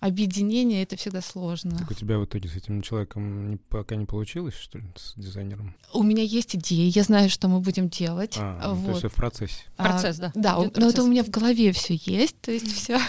[0.00, 1.78] объединение— это всегда сложно.
[1.78, 5.14] Так у тебя в итоге с этим человеком не- пока не получилось, что ли, с
[5.16, 5.74] дизайнером?
[5.92, 8.34] У меня есть идеи, я знаю, что мы будем делать.
[8.38, 9.12] А, ну, то есть вот.
[9.12, 9.62] в процессе.
[9.76, 10.32] А, Процесс, да.
[10.34, 11.04] Да, Идёт у- но это процесс.
[11.04, 12.98] у меня в голове все есть, то есть все.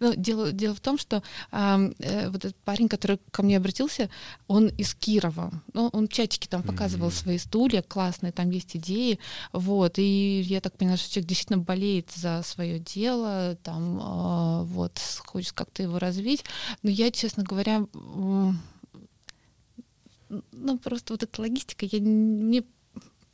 [0.00, 4.10] Но дело, дело в том, что ам, э, вот этот парень, который ко мне обратился,
[4.46, 5.50] он из Кирова.
[5.72, 7.16] Ну, он в чатике там показывал Мгм.
[7.16, 9.18] свои стулья классные, там есть идеи.
[9.54, 9.94] Вот.
[9.98, 15.52] И я так понимаю, что человек действительно болеет за свое дело, там а, вот хочет
[15.52, 16.44] как-то его развить.
[16.82, 18.60] Но я, честно говоря, м,
[20.52, 22.64] ну, просто вот эта логистика, я, мне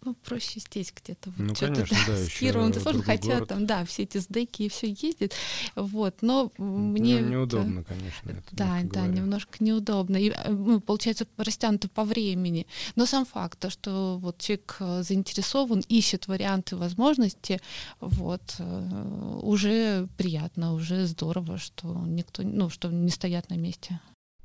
[0.02, 1.30] ну, проще здесь где-то.
[1.30, 3.48] Вот Ну, чё-то, конечно, да, с ещё Кировом это сложно, хотя город.
[3.48, 5.34] там, да, все эти сдеки и все ездит,
[5.74, 7.14] вот, но мне...
[7.14, 8.30] Ну, это- неудобно, конечно.
[8.30, 9.08] это, Да, да, говоря.
[9.12, 10.16] немножко неудобно.
[10.16, 12.66] И, э, ну, получается, растянуто по времени.
[12.94, 17.60] Но сам факт, то, что вот человек э, заинтересован, ищет варианты, возможности,
[18.00, 23.98] вот, э, уже приятно, уже здорово, что никто, ну, что не стоят на месте.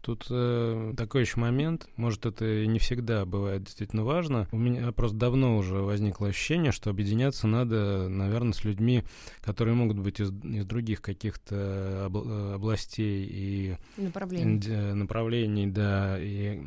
[0.04, 4.50] Тут э, такой еще момент, может, это и не всегда бывает действительно важно.
[4.52, 9.04] У меня просто давно уже возникло ощущение, что объединяться надо, наверное, с людьми,
[9.42, 14.60] которые могут быть из, из других каких-то обл- э, областей и Направление.
[14.60, 16.60] д- направлений, да, и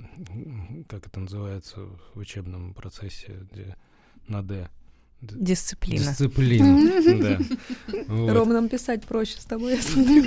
[0.88, 1.80] как это называется
[2.14, 3.76] в учебном процессе, где
[4.28, 4.70] на «Д».
[5.20, 6.04] Дисциплина.
[6.04, 7.38] Дисциплина, да.
[8.08, 8.32] Вот.
[8.32, 10.24] Ром, нам писать проще с тобой, я смотрю.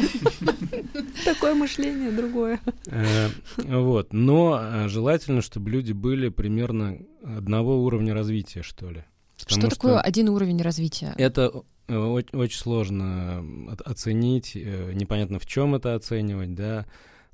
[1.25, 2.59] Такое мышление другое.
[2.87, 9.03] Э, Вот, но э, желательно, чтобы люди были примерно одного уровня развития, что ли.
[9.37, 11.13] Что такое один уровень развития?
[11.17, 13.45] Это э, очень сложно
[13.85, 16.85] оценить, непонятно в чем это оценивать, да,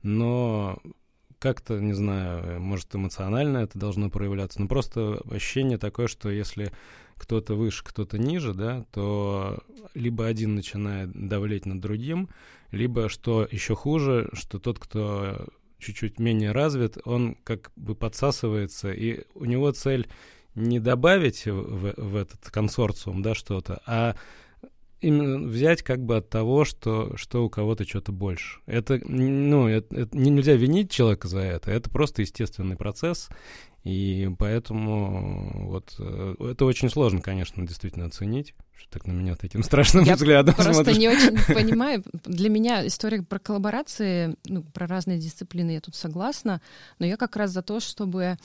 [0.04, 0.78] но
[1.40, 6.72] как-то, не знаю, может, эмоционально это должно проявляться, но просто ощущение такое, что если
[7.18, 9.60] кто-то выше, кто-то ниже, да, то
[9.94, 12.30] либо один начинает давлеть над другим,
[12.72, 15.48] либо, что еще хуже, что тот, кто
[15.80, 20.08] чуть-чуть менее развит, он как бы подсасывается, и у него цель
[20.56, 24.16] не добавить в, в- этот консорциум, да, что-то, а
[25.02, 28.60] именно взять как бы от того, что, что у кого-то что-то больше.
[28.66, 33.30] Это, ну, это, это не- нельзя винить человека за это, это просто естественный процесс,
[33.86, 39.62] и поэтому вот э, это очень сложно, конечно, действительно оценить, что так на меня таким
[39.64, 40.98] страшным Я взглядом Просто смотришь.
[40.98, 42.04] не очень понимаю.
[42.24, 46.62] Для меня история про коллаборации, ну, про разные дисциплины я тут согласна,
[46.98, 48.40] но я как раз за то, чтобы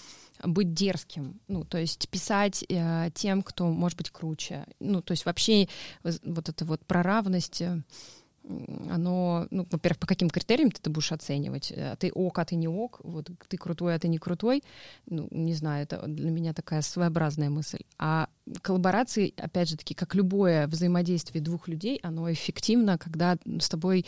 [0.44, 4.66] быть дерзким, ну, то есть писать э, тем, кто может быть круче.
[4.78, 5.68] Ну, то есть вообще
[6.04, 7.82] э, вот это вот про равность, э,
[8.90, 11.72] оно, ну, во-первых, по каким критериям ты это будешь оценивать?
[11.72, 13.00] Э, Ты ок, а ты не ок?
[13.04, 14.62] Вот ты крутой, а ты не крутой?
[15.06, 17.80] Ну, не знаю, это для меня такая своеобразная мысль.
[17.98, 18.28] А
[18.62, 24.06] коллаборации, опять же таки, как любое взаимодействие двух людей, оно эффективно, когда с тобой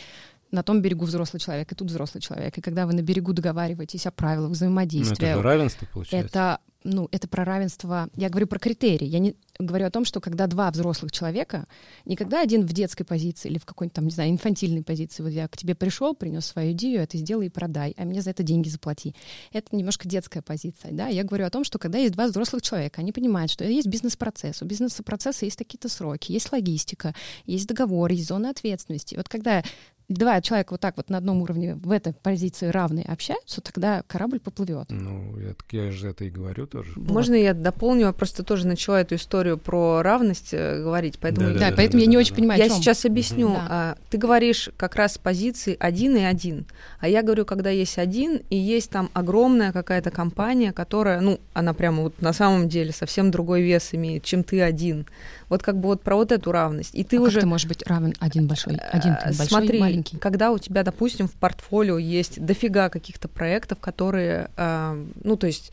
[0.51, 2.57] на том берегу взрослый человек, и тут взрослый человек.
[2.57, 6.27] И когда вы на берегу договариваетесь о правилах Ну, это взаимодействия, же равенство получается.
[6.27, 8.09] это, ну, это про равенство.
[8.15, 9.05] Я говорю про критерии.
[9.05, 11.67] Я не говорю о том, что когда два взрослых человека,
[12.05, 15.29] не когда один в детской позиции или в какой-нибудь там, не знаю, инфантильной позиции, вот
[15.29, 18.43] я к тебе пришел, принес свою идею, это сделай и продай, а мне за это
[18.43, 19.15] деньги заплати.
[19.51, 21.07] Это немножко детская позиция, да.
[21.07, 24.61] Я говорю о том, что когда есть два взрослых человека, они понимают, что есть бизнес-процесс,
[24.61, 27.13] у бизнес-процесса есть какие-то сроки, есть логистика,
[27.45, 29.15] есть договор, есть зона ответственности.
[29.15, 29.63] Вот когда
[30.09, 34.39] два человека вот так вот на одном уровне в этой позиции равные общаются, тогда корабль
[34.39, 34.87] поплывет.
[34.89, 36.91] Ну, я, так я же это и говорю тоже.
[36.95, 38.07] Можно я дополню?
[38.07, 41.99] Я просто тоже начала эту историю про равность э, говорить, поэтому Да, Да, да, поэтому
[41.99, 42.35] да, я не да, очень да.
[42.35, 43.49] понимаю, я сейчас объясню.
[43.49, 43.57] Мгм.
[43.57, 43.67] Да.
[43.69, 46.65] А, ты говоришь как раз с позиции один и один.
[46.99, 51.73] А я говорю, когда есть один, и есть там огромная какая-то компания, которая, ну, она
[51.73, 55.05] прямо вот на самом деле совсем другой вес имеет, чем ты один.
[55.49, 56.95] Вот как бы вот про вот эту равность.
[56.95, 57.35] И ты А уже...
[57.35, 60.17] как ты можешь быть равен один большой, один Э, большой, Смотри, маленький?
[60.17, 65.71] когда у тебя, допустим, в портфолио есть дофига каких-то проектов, которые, э, ну, то есть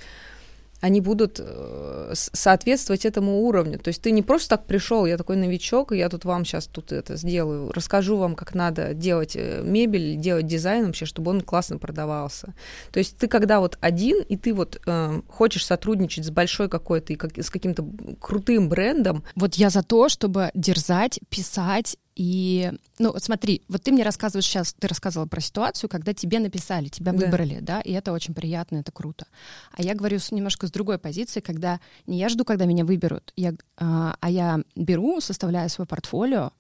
[0.81, 3.79] они будут э, соответствовать этому уровню.
[3.79, 6.67] То есть ты не просто так пришел, я такой новичок, и я тут вам сейчас
[6.67, 11.43] тут это сделаю, расскажу вам, как надо делать э, мебель, делать дизайн вообще, чтобы он
[11.43, 12.55] классно продавался.
[12.93, 17.13] То есть ты когда вот один, и ты вот э, хочешь сотрудничать с большой какой-то,
[17.13, 17.85] и как, с каким-то
[18.19, 24.03] крутым брендом, Вот я за то, чтобы дерзать, писать И, ну, смотри, вот ты мне
[24.03, 27.19] рассказываешь сейчас, ты рассказывала про ситуацию, когда тебе написали, тебя Да.
[27.19, 29.25] выбрали, да, и это очень приятно, это круто.
[29.73, 33.33] А я говорю с, немножко с другой позиции, когда не я жду, когда меня выберут,
[33.37, 36.51] я, а, а я беру, составляю свое портфолио,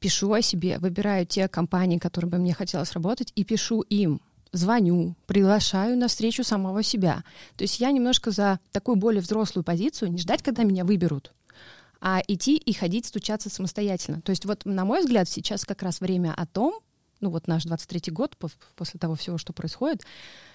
[0.00, 4.20] пишу о себе, выбираю те компании, которые бы мне хотелось работать, и пишу им,
[4.52, 7.24] звоню, приглашаю на встречу самого себя.
[7.56, 11.32] То есть я немножко за такую более взрослую позицию, не ждать, когда меня выберут,
[12.00, 14.20] а идти и ходить, стучаться самостоятельно.
[14.20, 16.80] То есть вот, на мой взгляд, сейчас как раз время о том,
[17.20, 18.36] ну вот наш 23-й год,
[18.76, 20.02] после того всего, что происходит,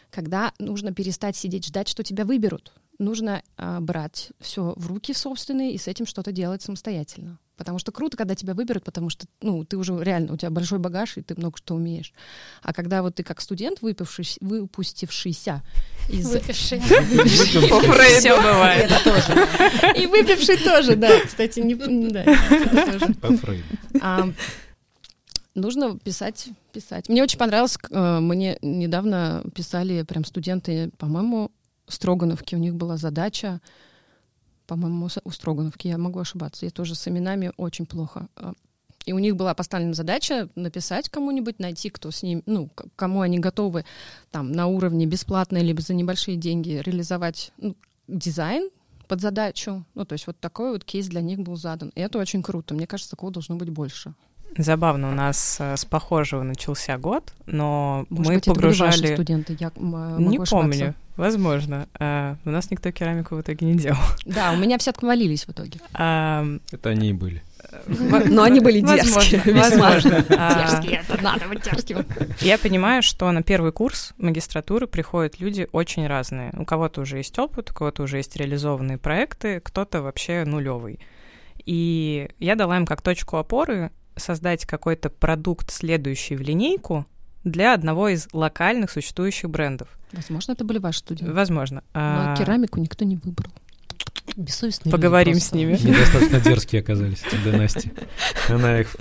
[0.09, 2.73] когда нужно перестать сидеть, ждать, что тебя выберут.
[2.99, 7.39] Нужно а, брать все в руки собственные и с этим что-то делать самостоятельно.
[7.61, 10.79] Потому что круто, когда тебя выберут, потому что ну, ты уже реально, у тебя большой
[10.79, 12.11] багаж, и ты много что умеешь.
[12.63, 15.61] А когда вот ты как студент, выпившись, выпустившийся
[16.09, 16.27] из...
[18.17, 18.89] Все бывает.
[18.89, 19.93] Это тоже.
[19.95, 21.19] И выпивший тоже, да.
[21.23, 21.75] Кстати, не...
[21.75, 23.63] По Фрейду.
[24.01, 24.27] А,
[25.53, 27.09] нужно писать, писать.
[27.09, 31.51] Мне очень понравилось, э, мне недавно писали прям студенты, по-моему,
[31.87, 33.61] Строгановки, у них была задача,
[34.71, 38.29] по-моему, у Строгановки, я могу ошибаться, я тоже с именами очень плохо.
[38.37, 38.53] А,
[39.05, 43.37] И у них была поставлена задача написать кому-нибудь, найти, кто с ним, ну, кому они
[43.39, 43.83] готовы
[44.31, 47.75] там на уровне бесплатно либо за небольшие деньги реализовать ну,
[48.07, 48.69] дизайн
[49.09, 49.83] под задачу.
[49.93, 51.91] Ну, то есть вот такой вот кейс для них был задан.
[51.95, 52.73] И это очень круто.
[52.73, 54.13] Мне кажется, такого должно быть больше.
[54.57, 58.79] Забавно, у нас э, с похожего начался год, но Может мы быть, это были ваши
[58.79, 59.13] погружали...
[59.13, 60.55] студенты, я э, Не ошибаться.
[60.55, 61.87] помню, возможно.
[61.99, 63.97] А, у нас никто керамику в итоге не делал.
[64.25, 65.79] Да, у меня все отвалились в итоге.
[65.93, 67.41] А, Это они и были.
[68.27, 69.41] Но они были дерзкие.
[69.53, 70.25] возможно.
[70.37, 72.05] А, Дерзкие, это надо быть дерзким.
[72.41, 76.51] Я понимаю, что на первый курс магистратуры приходят люди очень разные.
[76.57, 80.99] У кого-то уже есть опыт, у кого-то уже есть реализованные проекты, кто-то вообще нулевый.
[81.65, 87.05] И я дала им как точку опоры создать какой-то продукт, следующий в линейку,
[87.43, 89.87] для одного из локальных существующих брендов.
[90.11, 91.33] Возможно, это были ваши студенты.
[91.33, 91.83] Возможно.
[91.93, 93.51] Но А, керамику никто не выбрал.
[94.37, 95.73] Бессовестные Поговорим люди с ними.
[95.73, 97.89] Недостаточно дерзкие оказались тогда Настя.
[98.47, 98.95] Она их...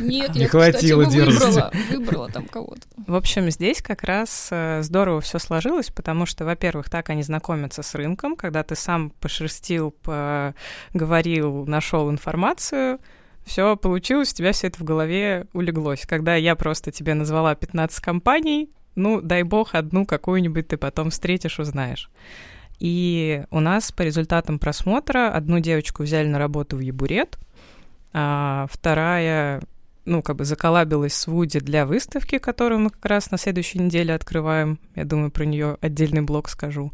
[0.00, 1.92] Нет, Не хватило дерзости.
[1.92, 2.82] выбрала там кого-то.
[3.06, 7.82] В общем, здесь как раз э, здорово все сложилось, потому что, во-первых, так они знакомятся
[7.82, 13.00] с рынком, когда ты сам пошерстил, поговорил, нашел информацию,
[13.44, 16.06] все получилось, у тебя все это в голове улеглось.
[16.06, 21.58] Когда я просто тебе назвала 15 компаний, ну, дай бог, одну какую-нибудь ты потом встретишь,
[21.58, 22.10] узнаешь.
[22.78, 27.38] И у нас по результатам просмотра одну девочку взяли на работу в Ебурет,
[28.12, 29.60] а вторая
[30.04, 34.14] ну, как бы заколабилась с Вуди для выставки, которую мы как раз на следующей неделе
[34.14, 34.78] открываем.
[34.94, 36.92] Я думаю, про нее отдельный блог скажу.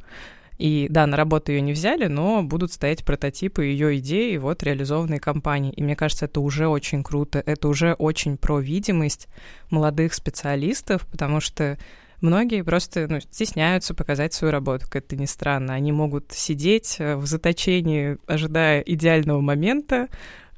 [0.59, 5.21] И да, на работу ее не взяли, но будут стоять прототипы ее идеи, вот реализованные
[5.21, 5.73] компании.
[5.73, 9.29] И мне кажется, это уже очень круто, это уже очень про видимость
[9.71, 11.79] молодых специалистов, потому что
[12.21, 15.75] многие просто ну, стесняются показать свою работу, как это ни странно.
[15.75, 20.09] Они могут сидеть э, в заточении, ожидая идеального момента,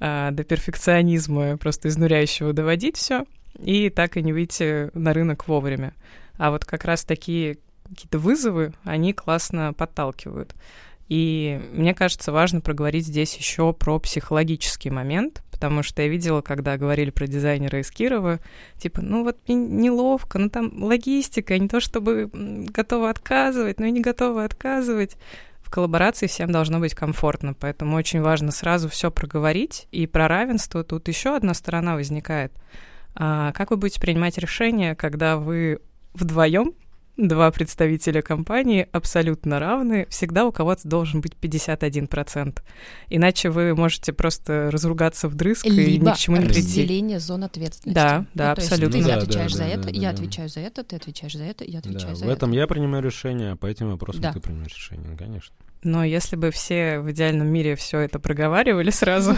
[0.00, 3.24] а, до перфекционизма просто изнуряющего доводить все
[3.58, 5.92] и так и не выйти на рынок вовремя.
[6.36, 7.58] А вот как раз такие
[7.88, 10.54] какие-то вызовы, они классно подталкивают.
[11.08, 16.76] И мне кажется, важно проговорить здесь еще про психологический момент, потому что я видела, когда
[16.76, 18.40] говорили про дизайнера из Кирова,
[18.76, 24.00] типа, ну вот неловко, ну там логистика, не то чтобы готова отказывать, но и не
[24.00, 25.16] готова отказывать.
[25.62, 29.86] В коллаборации всем должно быть комфортно, поэтому очень важно сразу все проговорить.
[29.90, 32.52] И про равенство тут еще одна сторона возникает.
[33.14, 35.80] А, как вы будете принимать решение, когда вы
[36.14, 36.72] вдвоем
[37.18, 42.58] два представителя компании абсолютно равны, всегда у кого-то должен быть 51%.
[43.10, 46.60] Иначе вы можете просто разругаться вдрызг и ни Либо к чему не прийти.
[46.60, 47.94] разделение зон ответственности.
[47.94, 48.98] Да, да, Ну, то есть абсолютно.
[49.00, 50.10] Ты Да, да, отвечаешь за да, это, да, я да.
[50.10, 52.58] отвечаю за это, ты отвечаешь за это, я Да, отвечаю за в этом это.
[52.60, 54.32] я принимаю решение, а по этим вопросам Да.
[54.32, 55.54] ты принимаешь решение, конечно.
[55.84, 59.36] Но если бы все в идеальном мире все это проговаривали сразу,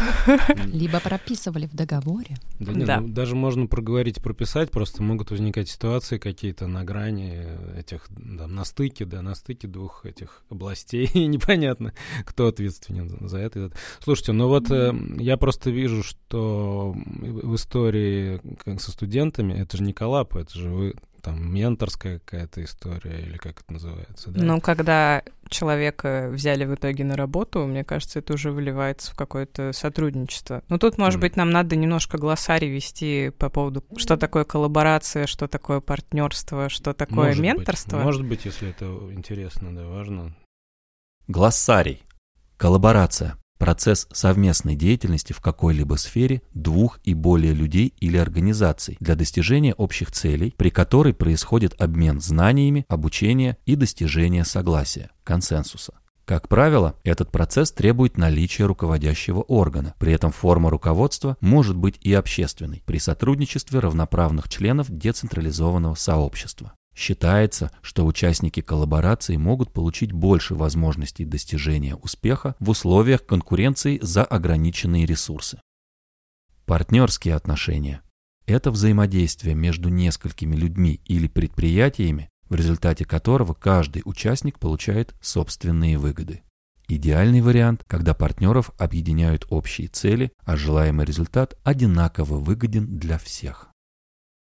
[0.72, 2.36] Либо прописывали в договоре.
[2.58, 3.00] Да нет, Да.
[3.00, 7.46] ну, даже можно проговорить, прописать, просто могут возникать ситуации какие-то на грани
[7.78, 11.92] этих, да, на стыке, да, на стыке двух этих областей, и непонятно,
[12.24, 13.70] кто ответственен за это.
[14.02, 19.82] Слушайте, ну вот э, я просто вижу, что в истории как со студентами, это же
[19.82, 24.42] не коллап, это же вы там менторская какая-то история, или как это называется, да?
[24.42, 29.72] ну, когда человека взяли в итоге на работу, мне кажется, это уже выливается в какое-то
[29.72, 30.62] сотрудничество.
[30.68, 31.20] Но тут, может Мгм.
[31.22, 36.92] быть, нам надо немножко глоссарий вести по поводу, что такое коллаборация, что такое партнерство, что
[36.94, 37.98] такое Может быть, менторство.
[37.98, 40.34] может быть, если это интересно, да, важно.
[41.28, 42.02] Глоссарий.
[42.56, 43.39] Коллаборация.
[43.60, 50.10] Процесс совместной деятельности в какой-либо сфере двух и более людей или организаций для достижения общих
[50.10, 55.92] целей, при которой происходит обмен знаниями, обучение и достижение согласия, консенсуса.
[56.24, 59.94] Как правило, этот процесс требует наличия руководящего органа.
[59.98, 66.72] При этом форма руководства может быть и общественной при сотрудничестве равноправных членов децентрализованного сообщества.
[67.00, 75.06] Считается, что участники коллаборации могут получить больше возможностей достижения успеха в условиях конкуренции за ограниченные
[75.06, 75.62] ресурсы.
[76.66, 78.02] Партнерские отношения–
[78.46, 86.42] это взаимодействие между несколькими людьми или предприятиями, в результате которого каждый участник получает собственные выгоды.
[86.86, 93.70] Идеальный вариант, когда партнеров объединяют общие цели, а желаемый результат одинаково выгоден для всех.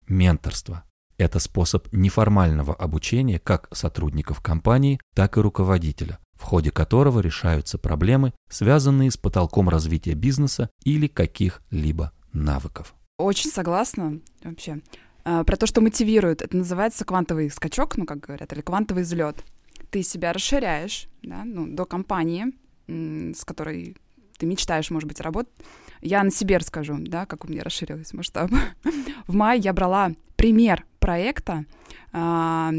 [0.07, 0.85] Менторство–
[1.19, 8.33] это способ неформального обучения как сотрудников компании, так и руководителя, в ходе которого решаются проблемы,
[8.51, 12.95] связанные с потолком развития бизнеса или каких-либо навыков.
[13.19, 14.81] Очень согласна вообще.
[15.25, 16.43] А, про то, что мотивирует.
[16.43, 19.43] Это называется квантовый скачок, ну, как говорят, или квантовый взлет.
[19.91, 22.47] Ты себя расширяешь, да, ну, до компании,
[22.87, 23.97] с которой
[24.39, 25.53] ты мечтаешь, может быть, работать.
[26.01, 28.51] Я на себе расскажу, да, как у меня расширилась масштаб.
[29.27, 31.65] в мае я брала пример проекта
[32.13, 32.73] а,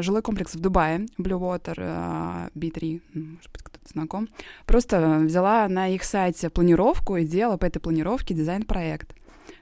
[0.00, 4.28] жилой комплекс в Дубае, Blue Water а, B3, может быть, кто-то знаком.
[4.66, 9.14] Просто взяла на их сайте планировку и делала по этой планировке дизайн-проект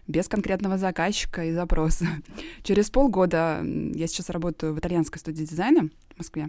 [0.06, 2.06] без конкретного заказчика и запроса.
[2.62, 6.48] Через полгода, я сейчас работаю в итальянской студии дизайна в Москве,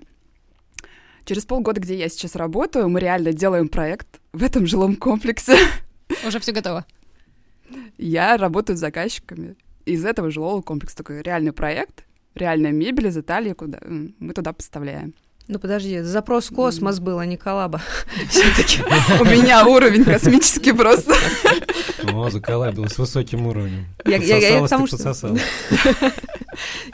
[1.25, 5.55] Через полгода, где я сейчас работаю, мы реально делаем проект в этом жилом комплексе.
[6.25, 6.85] Уже все готово.
[7.97, 10.97] Я работаю с заказчиками из этого жилого комплекса.
[10.97, 15.13] Такой реальный проект, реальная мебель из Италии, куда мы туда поставляем.
[15.49, 17.81] Ну подожди, запрос космос был, а не коллаба.
[18.29, 18.81] Все-таки
[19.21, 21.13] у меня уровень космический просто.
[22.13, 23.87] О, заколабил с высоким уровнем.
[24.05, 25.35] Я, я, я, к тому, что...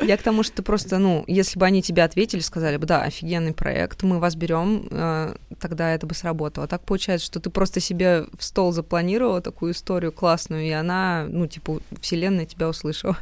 [0.01, 3.53] я к тому, что просто, ну, если бы они тебе ответили, сказали бы, да, офигенный
[3.53, 6.67] проект, мы вас берем, э, тогда это бы сработало.
[6.67, 11.45] Так получается, что ты просто себе в стол запланировала такую историю классную, и она, ну,
[11.45, 13.17] типа, вселенная тебя услышала.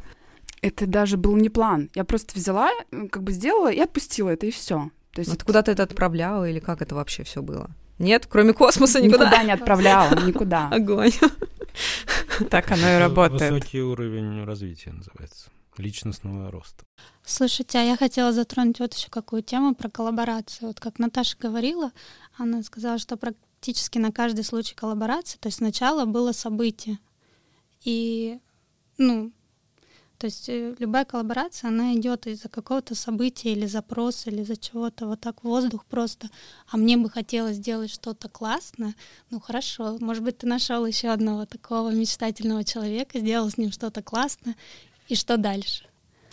[0.61, 1.89] Это даже был не план.
[1.95, 2.71] Я просто взяла,
[3.11, 4.89] как бы сделала и отпустила это, и все.
[5.18, 5.32] То есть...
[5.32, 7.72] Ну, ты куда-то это отправляла или как это вообще все было?
[7.97, 9.26] Нет, кроме космоса никуда.
[9.26, 10.70] Никуда не отправляла, никуда.
[10.72, 11.11] Огонь.
[12.51, 13.51] Так оно и работает.
[13.51, 16.86] Высокий уровень развития называется личностного роста.
[17.26, 20.68] Слушайте, а я хотела затронуть вот еще какую тему про коллаборацию.
[20.68, 21.91] Вот как Наташа говорила,
[22.38, 26.99] она сказала, что практически на каждый случай коллаборации, то есть сначала было событие.
[27.84, 28.38] И,
[28.99, 29.32] ну,
[30.18, 35.05] то есть э, любая коллаборация, она идет из-за какого-то события или запроса, или из-за чего-то
[35.05, 36.30] вот так воздух просто.
[36.70, 38.95] А мне бы хотелось сделать что-то классное.
[39.30, 44.01] Ну хорошо, может быть, ты нашел еще одного такого мечтательного человека, сделал с ним что-то
[44.01, 44.55] классное.
[45.07, 45.86] И что дальше?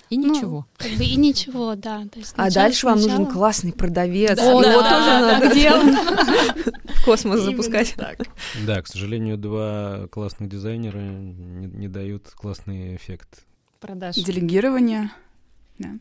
[0.09, 0.67] И ну, ничего.
[0.79, 2.05] Как бы и ничего, да.
[2.11, 4.39] То есть а дальше вам нужен классный продавец.
[4.39, 5.95] Да, Его да, тоже да, надо делать.
[6.97, 7.95] В космос запускать.
[8.67, 13.45] Да, к сожалению, два классных дизайнера не, не дают классный эффект
[13.81, 14.17] продаж.
[14.17, 15.11] Делегирование.
[15.79, 15.99] Да.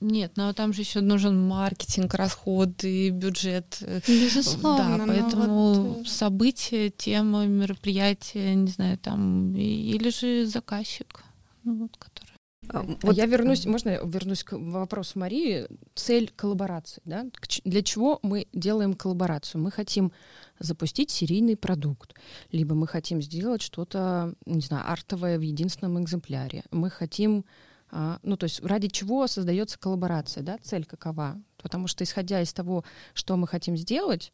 [0.00, 3.80] Нет, но там же еще нужен маркетинг, расходы, бюджет.
[4.08, 4.98] Безусловно.
[4.98, 6.08] Да, поэтому вот...
[6.08, 11.22] события, тема, мероприятия, не знаю, там, или же заказчик,
[11.62, 12.32] ну, вот, который.
[12.70, 15.66] А, вот я вернусь, можно я вернусь к вопросу Марии?
[15.94, 17.26] Цель коллаборации, да?
[17.64, 19.62] Для чего мы делаем коллаборацию?
[19.62, 20.12] Мы хотим
[20.58, 22.14] запустить серийный продукт,
[22.52, 26.64] либо мы хотим сделать что-то, не знаю, артовое в единственном экземпляре.
[26.70, 27.44] Мы хотим,
[27.90, 30.58] а, ну то есть ради чего создается коллаборация, да?
[30.62, 31.40] Цель какова?
[31.62, 32.84] Потому что исходя из того,
[33.14, 34.32] что мы хотим сделать,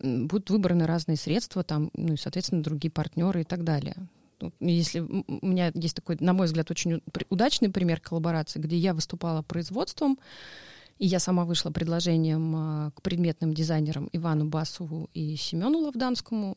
[0.00, 3.96] будут выбраны разные средства, там, ну и, соответственно, другие партнеры и так далее.
[4.60, 7.00] Если у меня есть такой, на мой взгляд, очень
[7.30, 10.18] удачный пример коллаборации, где я выступала производством,
[10.98, 16.56] и я сама вышла предложением а, к предметным дизайнерам Ивану Басову и Семену Лавданскому.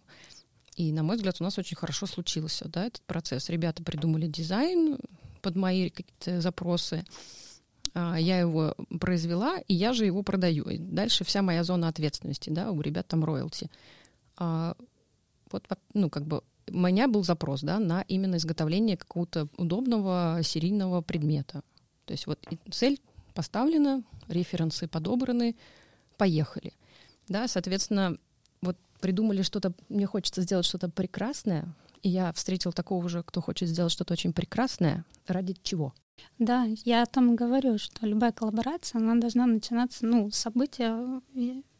[0.75, 3.49] И, на мой взгляд, у нас очень хорошо случился да, этот процесс.
[3.49, 4.97] Ребята придумали дизайн
[5.41, 7.03] под мои какие-то запросы.
[7.93, 10.63] А, я его произвела, и я же его продаю.
[10.69, 13.69] И дальше вся моя зона ответственности, да, у ребят там роялти.
[14.37, 14.75] А,
[15.51, 21.01] вот, ну, как бы у меня был запрос да, на именно изготовление какого-то удобного серийного
[21.01, 21.61] предмета.
[22.05, 22.39] То есть вот
[22.71, 23.01] цель
[23.33, 25.55] поставлена, референсы подобраны,
[26.17, 26.73] поехали.
[27.27, 28.17] Да, соответственно,
[28.61, 33.69] вот придумали что-то, мне хочется сделать что-то прекрасное, и я встретил такого же, кто хочет
[33.69, 35.05] сделать что-то очень прекрасное.
[35.27, 35.93] Ради чего?
[36.37, 41.21] Да, я о том и говорю, что любая коллаборация, она должна начинаться, ну, с события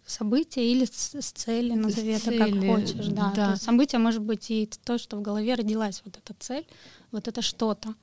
[0.09, 3.07] события или с, с цели, назови это как цели, хочешь.
[3.07, 3.31] Да.
[3.35, 3.45] да.
[3.45, 6.65] То есть событие может быть и то, что в голове родилась вот эта цель,
[7.11, 7.93] вот это что-то,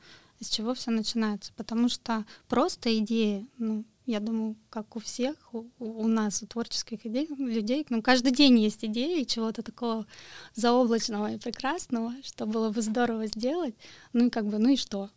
[0.40, 1.52] с чего все начинается.
[1.56, 7.04] Потому что просто идеи, ну, я думаю, как у всех, у, у нас, у творческих
[7.04, 10.06] идей, людей, ну, каждый день есть идеи чего-то такого
[10.54, 13.74] заоблачного и прекрасного, что было бы здорово сделать.
[14.12, 15.10] Ну и как бы, ну и что?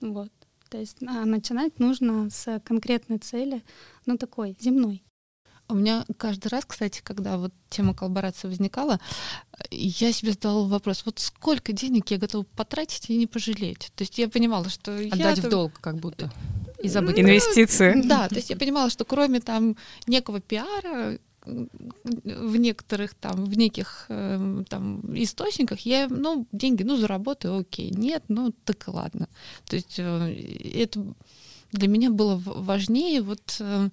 [0.00, 0.30] Вот.
[0.68, 3.64] То есть а, начинать нужно с конкретной цели,
[4.06, 5.02] ну такой, земной.
[5.70, 9.00] У меня каждый раз, кстати, когда вот тема коллаборации возникала,
[9.70, 13.92] я себе задала вопрос, вот сколько денег я готова потратить и не пожалеть?
[13.94, 15.42] То есть я понимала, что Отдать я...
[15.42, 16.30] в долг как будто.
[16.82, 17.16] И забыть.
[17.16, 18.02] Ну, Инвестиции.
[18.04, 24.06] Да, то есть я понимала, что кроме там некого пиара, в некоторых там, в неких
[24.08, 29.28] э, там источниках я, ну, деньги, ну, заработаю, окей, нет, ну, так и ладно.
[29.66, 30.34] То есть э,
[30.74, 31.14] это
[31.72, 33.88] для меня было важнее вот э,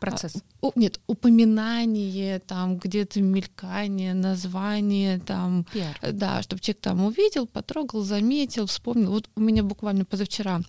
[0.00, 0.36] Процесс.
[0.36, 5.96] а, у- нет упоминание там где-то мелькание название там Пиар.
[6.02, 9.10] Э, Да, чтобы человек там увидел, потрогал, заметил, вспомнил.
[9.12, 10.60] Вот у меня буквально позавчера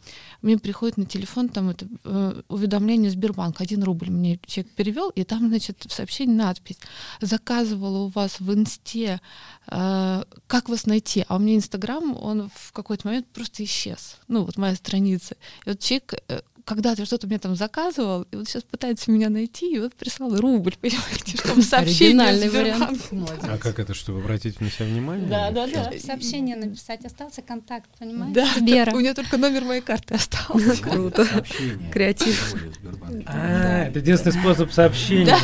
[0.41, 5.23] мне приходит на телефон там это э, уведомление Сбербанк, один рубль мне человек перевел, и
[5.23, 6.79] там, значит, в сообщении надпись
[7.21, 9.19] «Заказывала у вас в инсте,
[9.67, 14.17] э, как вас найти?» А у меня Инстаграм, он в какой-то момент просто исчез.
[14.27, 15.35] Ну, вот моя страница.
[15.65, 16.13] И вот человек
[16.65, 20.75] когда-то что-то мне там заказывал, и вот сейчас пытается меня найти, и вот прислал рубль,
[20.81, 23.01] понимаете, чтобы сообщение вариант.
[23.43, 25.27] А как это, чтобы обратить на себя внимание?
[25.27, 25.91] Да, да, да.
[25.99, 28.33] Сообщение написать, остался контакт, понимаете?
[28.33, 28.91] Да, Сбера.
[28.95, 30.77] у меня только номер моей карты остался.
[30.81, 31.27] Круто.
[31.91, 32.55] Креатив.
[33.25, 35.37] А, это единственный способ сообщения.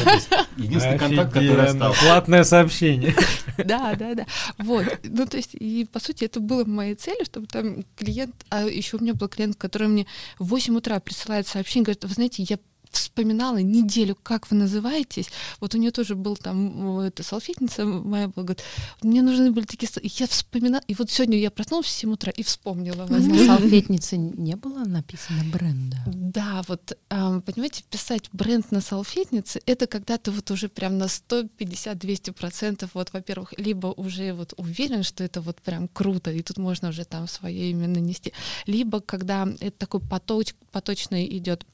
[0.57, 2.01] Единственный контакт, который остался.
[2.01, 3.15] Платное сообщение.
[3.57, 4.25] Да, да, да.
[4.57, 4.85] Вот.
[5.03, 8.97] Ну, то есть, и по сути, это было моей целью, чтобы там клиент, а еще
[8.97, 10.05] у меня был клиент, который мне
[10.39, 12.59] в 8 утра присылает сообщение, говорит, вы знаете, я
[12.97, 15.29] вспоминала неделю, как вы называетесь.
[15.59, 18.63] Вот у нее тоже был там эта салфетница моя была, говорит,
[19.01, 19.87] мне нужны были такие...
[19.87, 19.99] со-».
[19.99, 23.05] И я вспоминала, и вот сегодня я проснулась в 7 утра и вспомнила.
[23.07, 25.97] На салфетнице не было написано бренда.
[26.07, 32.89] Да, вот, понимаете, писать бренд на салфетнице, это когда ты вот уже прям на 150-200%,
[32.93, 37.05] вот, во-первых, либо уже вот уверен, что это вот прям круто, и тут можно уже
[37.05, 38.33] там свое имя нанести,
[38.65, 41.65] либо когда это такой поточ, поточный идет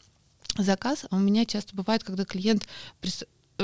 [0.58, 2.68] заказ, а у меня часто бывает, когда клиент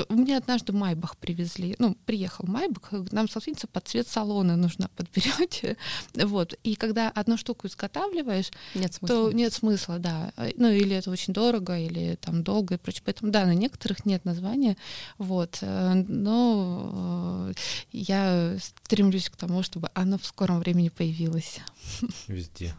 [0.08, 5.76] у меня однажды Майбах привезли, ну, приехал Майбах, нам салфетница под цвет салона нужна, подберете,
[6.14, 9.08] вот, и когда одну штуку изготавливаешь, Нет смысла.
[9.16, 10.32] то нет смысла, да.
[10.56, 13.02] Ну, или это очень дорого, или там долго и прочее.
[13.04, 14.76] Поэтому, да, на некоторых нет названия,
[15.18, 15.58] вот.
[15.62, 17.54] э, Но э,
[17.92, 21.58] я стремлюсь к тому, чтобы оно в скором времени появилось.
[22.28, 22.74] Везде.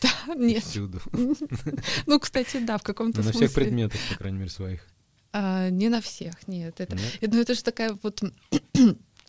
[0.00, 0.62] Да, нет.
[0.64, 1.00] Всюду.
[2.06, 3.48] Ну, кстати, да, в каком-то Ну, На смысле.
[3.48, 4.86] всех предметах, по крайней мере, своих.
[5.36, 6.80] А, не на всех, нет.
[6.80, 7.32] Это, Нет?
[7.32, 8.22] ну, это же такая вот...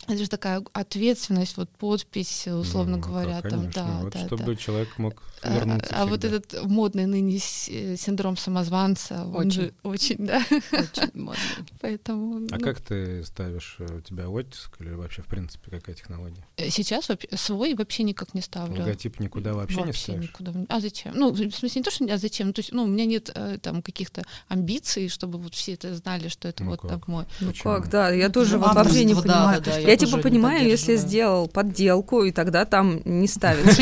[0.08, 3.84] Это же такая ответственность, вот подпись, условно Ну, а говоря, как, там, конечно.
[3.84, 4.56] да, Вот да, чтобы да.
[4.56, 6.38] человек мог А, вернуться а вот всегда.
[6.38, 7.39] этот модный ныне
[7.70, 9.51] э, синдром самозванца, он Очень.
[9.51, 11.36] же очень, да, Очень модно.
[11.82, 12.38] поэтому...
[12.51, 16.45] А ну, как ты ставишь э, у тебя оттиск или вообще, в принципе, какая технология?
[16.58, 18.80] э, Сейчас вообще- свой вообще никак не ставлю.
[18.82, 20.24] Логотип никуда вообще, не ставишь?
[20.24, 20.53] никуда.
[20.70, 21.14] А зачем?
[21.16, 22.47] Ну, в смысле, не то, что а зачем?
[22.47, 25.95] Ну, то есть, ну, у меня нет э, там каких-то амбиций, чтобы вот все это
[25.95, 26.91] знали, что это Ну вот как?
[26.91, 27.26] там мой.
[27.39, 27.74] Ну Почему?
[27.74, 29.62] как, да, я тоже Ну, вот вообще не да, понимаю.
[29.62, 33.27] да, да, я, я типа тоже не понимаю, если сделал подделку, и тогда там не
[33.27, 33.81] ставится.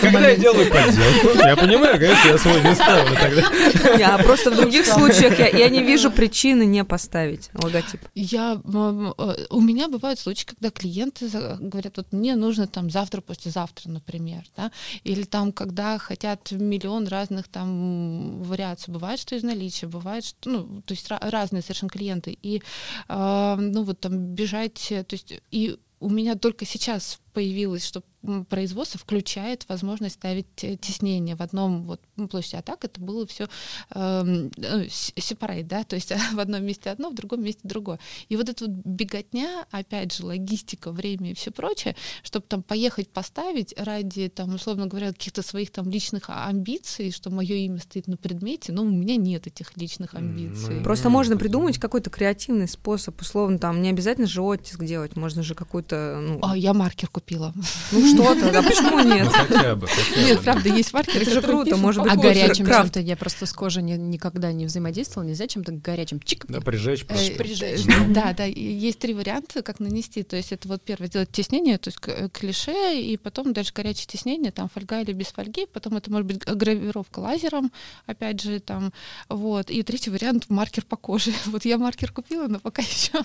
[0.00, 4.14] Когда я делаю подделку, я понимаю, конечно, я свой не ставлю тогда.
[4.14, 8.00] А просто в других случаях я не вижу причины не поставить логотип.
[8.14, 11.28] Я, э, у меня бывают случаи, когда клиенты
[11.60, 14.70] говорят, вот мне нужно там завтра, послезавтра, например, да,
[15.04, 18.92] или там, когда хотят миллион разных там вариаций.
[18.92, 22.36] Бывает, что из наличия, бывает, что, ну, то есть разные совершенно клиенты.
[22.42, 22.62] И,
[23.08, 28.02] э, ну, вот там бежать, то есть и у меня только сейчас появилось, что
[28.50, 32.56] производство включает возможность ставить э, теснение в одном вот м, площади.
[32.56, 33.48] А так это было все
[33.94, 37.98] separate, да, то есть в одном месте одно, в другом месте другое.
[38.28, 43.08] И вот эта вот беготня, опять же, логистика, время и все прочее, чтобы там поехать
[43.10, 48.06] поставить ради, там, условно говоря, каких-то своих там личных а- амбиций, что мое имя стоит
[48.06, 50.76] на предмете, но у меня нет этих личных М, амбиций.
[50.76, 55.16] ну, Просто Ну, можно придумать какой-то креативный способ, условно, там не обязательно же оттиск делать,
[55.16, 57.52] можно же какой-то, ну, А, я маркер купила.
[57.92, 59.26] Ну что ты, а почему нет?
[59.26, 59.86] Ну, хотя бы.
[59.86, 60.44] хотя Нет, бы.
[60.44, 61.20] правда, есть маркеры.
[61.22, 64.66] Это же круто, может быть, А горячим чем-то я просто с кожей ни- никогда не
[64.66, 65.28] взаимодействовала.
[65.28, 66.20] Нельзя чем-то горячим.
[66.20, 66.46] Чик.
[66.48, 67.84] Да, прижечь Э, прижечь.
[68.08, 70.22] Да, да, есть три варианта, как нанести.
[70.22, 73.72] То есть это вот первое, сделать теснение, то есть к- э, клише, и потом дальше
[73.74, 77.70] горячее теснение, там фольга или без фольги, потом это может быть гравировка лазером,
[78.06, 78.92] опять же, там,
[79.28, 79.70] вот.
[79.70, 81.32] И третий вариант— маркер по коже.
[81.46, 83.22] Вот я маркер купила, но пока еще.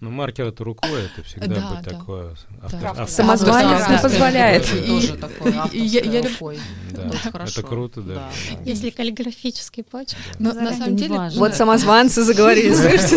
[0.00, 1.90] Ну, маркер это рукой, это всегда Да, будет да.
[1.90, 2.36] такое.
[2.62, 3.06] авто- Да.
[3.16, 4.66] Самозванец не позволяет.
[4.86, 5.18] Тоже
[5.72, 6.58] я- я рукой.
[6.96, 7.62] Да, это хорошо.
[7.62, 8.14] круто, да.
[8.14, 8.30] Да.
[8.64, 10.20] Если каллиграфический почерк.
[10.38, 11.30] Но на самом деле...
[11.34, 13.16] Вот самозванцы заговорили, слышите?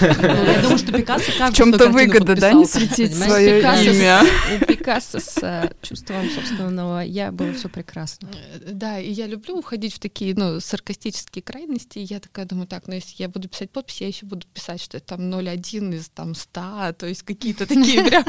[0.00, 4.22] Ну, Я думаю, что Пикассо В каждую чем-то выгода, да, не как светить свое имя.
[4.54, 8.28] У Пикассо с э, чувством собственного я было все прекрасно.
[8.66, 11.98] Да, и я люблю уходить в такие, ну, саркастические крайности.
[11.98, 14.98] Я такая думаю, так, ну, если я буду писать подпись, я еще буду писать, что
[14.98, 18.24] это там 0,1 из там 100, то есть какие-то такие прям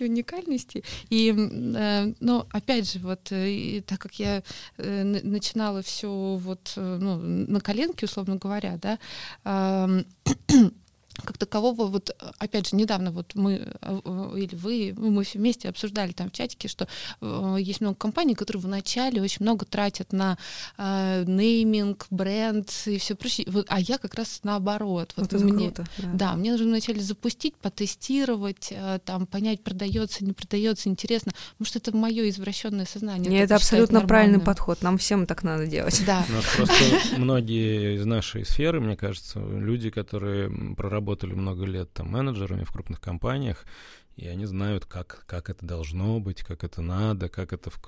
[0.00, 0.84] уникальности, уникальности.
[1.10, 4.42] И, э, ну, опять же, вот, э, и так как я
[4.78, 8.98] э, начинала все вот, э, ну, на коленке, условно говоря, да,
[9.44, 10.04] ам,
[11.22, 14.00] как такового, вот, э, опять же, недавно вот мы, э,
[14.36, 16.88] или вы, ну, мы все вместе обсуждали там в чатике, что
[17.20, 20.36] э, есть много компаний, которые вначале очень много тратят на
[20.76, 23.46] э, нейминг, бренд и все прочее.
[23.50, 25.12] Вот, а я как раз наоборот.
[25.16, 25.84] Вот Вот это мне, круто.
[26.14, 31.32] да, мне нужно вначале запустить, потестировать, э, там, понять, продается, не продается, интересно.
[31.52, 33.30] Потому что это мое извращенное сознание.
[33.30, 34.82] Не, это абсолютно правильный подход.
[34.82, 36.02] Нам всем так надо делать.
[36.06, 36.24] Да.
[36.28, 41.92] У нас просто многие из нашей сферы, мне кажется, люди, которые м, проработали много лет
[41.92, 43.66] там менеджерами в крупных компаниях,
[44.16, 47.80] и они знают, как, как это должно быть, как это надо, как это в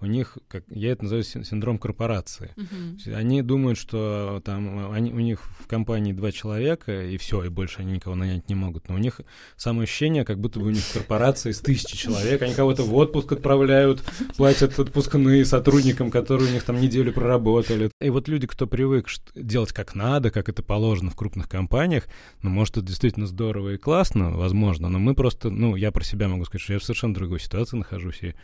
[0.00, 2.50] У них, как, я это называю син- синдром корпорации.
[2.94, 7.48] Есть Они думают, что там они, у них в компании два человека, и все, и
[7.48, 8.88] больше они никого нанять не могут.
[8.88, 9.20] Но у них
[9.56, 12.94] самое ощущение, как будто бы у них в корпорации с тысячи человек, они кого-то в
[12.94, 14.02] отпуск отправляют,
[14.36, 17.90] платят отпускные сотрудникам, которые у них там неделю проработали.
[18.00, 22.04] И вот люди, кто привык делать как надо, как это положено в крупных компаниях,
[22.42, 26.28] ну, может, это действительно здорово и классно, возможно, но мы просто, ну, я про себя
[26.28, 28.34] могу сказать, что я в совершенно другой ситуации нахожусь, и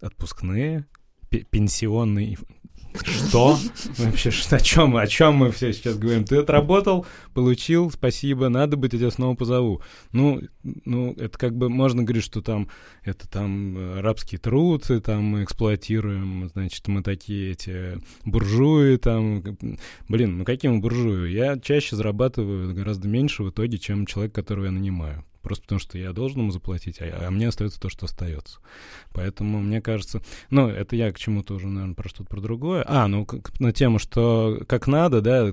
[0.00, 0.86] отпускные,
[1.30, 2.36] пе- пенсионные,
[3.04, 3.58] что?
[3.98, 6.24] Вообще, о чем, о чем мы все сейчас говорим?
[6.24, 9.82] Ты отработал, получил, спасибо, надо быть, я тебя снова позову.
[10.12, 12.68] Ну, ну, это как бы можно говорить, что там
[13.02, 19.42] это там э, рабский труд, и там мы эксплуатируем, значит, мы такие эти буржуи, там,
[20.08, 21.32] блин, ну какие мы буржуи?
[21.32, 25.24] Я чаще зарабатываю гораздо меньше в итоге, чем человек, которого я нанимаю.
[25.42, 28.58] Просто потому что я должен ему заплатить, а, а мне остается то, что остается.
[29.12, 30.20] Поэтому мне кажется,
[30.50, 32.84] ну, это я к чему-то уже, наверное, про что-то про другое.
[32.86, 35.50] А, ну, к- к- на тему, что как надо, да,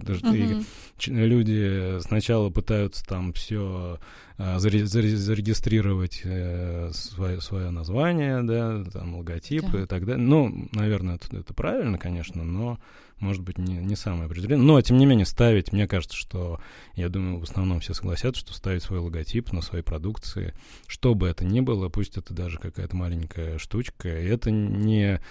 [0.97, 3.99] ч- люди сначала пытаются там все
[4.37, 9.81] зарегистрировать э, свое, свое название, да, там логотип Да.
[9.83, 10.23] и так далее.
[10.25, 12.79] Ну, наверное, это, это правильно, конечно, но
[13.21, 14.65] может быть не, не самое определенное.
[14.65, 16.59] Но, тем не менее, ставить, мне кажется, что,
[16.95, 20.53] я думаю, в основном все согласятся, что ставить свой логотип на своей продукции,
[20.87, 25.21] что бы это ни было, пусть это даже какая-то маленькая штучка, и это не,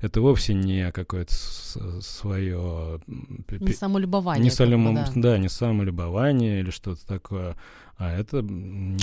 [0.00, 3.00] это вовсе не какое-то свое...
[3.48, 4.44] Не самолюбование.
[4.44, 5.10] Не солюмо- да.
[5.14, 7.56] да, не самолюбование или что-то такое,
[7.98, 8.46] а это...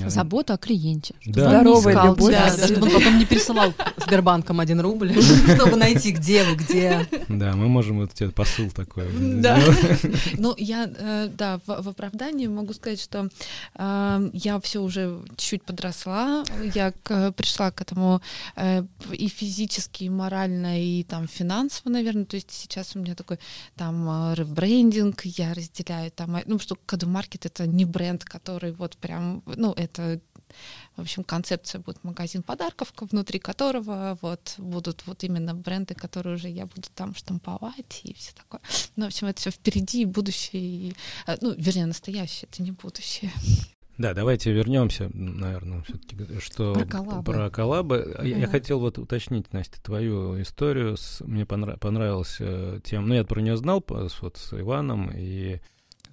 [0.07, 1.15] Забота о клиенте.
[1.25, 1.49] Да.
[1.49, 2.31] Здоровая искал любовь.
[2.31, 5.11] Да, да, чтобы он потом не пересылал Сбербанком один рубль,
[5.55, 7.05] чтобы найти, где вы, где.
[7.27, 9.07] Да, мы можем вот тебе посыл такой.
[9.41, 9.59] Да.
[9.59, 10.01] сделать.
[10.37, 13.29] Ну, я, э, да, в, оправдании могу сказать, что
[13.75, 18.21] э, я все уже чуть подросла, я пришла к этому
[18.55, 22.25] э, и физически, и морально, и там финансово, наверное.
[22.25, 23.39] То есть сейчас у меня такой
[23.75, 29.41] там ребрендинг, я разделяю там, ну, что Каду Маркет это не бренд, который вот прям,
[29.45, 30.19] ну, это
[30.95, 36.35] в общем, концепция будет магазин подарков, ко- внутри которого вот будут вот именно бренды, которые
[36.35, 38.61] уже я буду там штамповать и все такое.
[38.95, 40.93] Ну, в общем, это все впереди, и будущее, и,
[41.27, 43.31] э, ну, вернее, настоящее, это не будущее.
[43.97, 47.31] Да, давайте вернемся, наверное, все-таки, что Про коллабы.
[47.31, 48.17] про коллабы.
[48.23, 48.51] Я, я Да.
[48.51, 50.97] хотел вот уточнить, Настя, твою историю.
[50.97, 55.61] С, мне понра- понравилась э, тем, ну, я про нее знал вот с Иваном, и,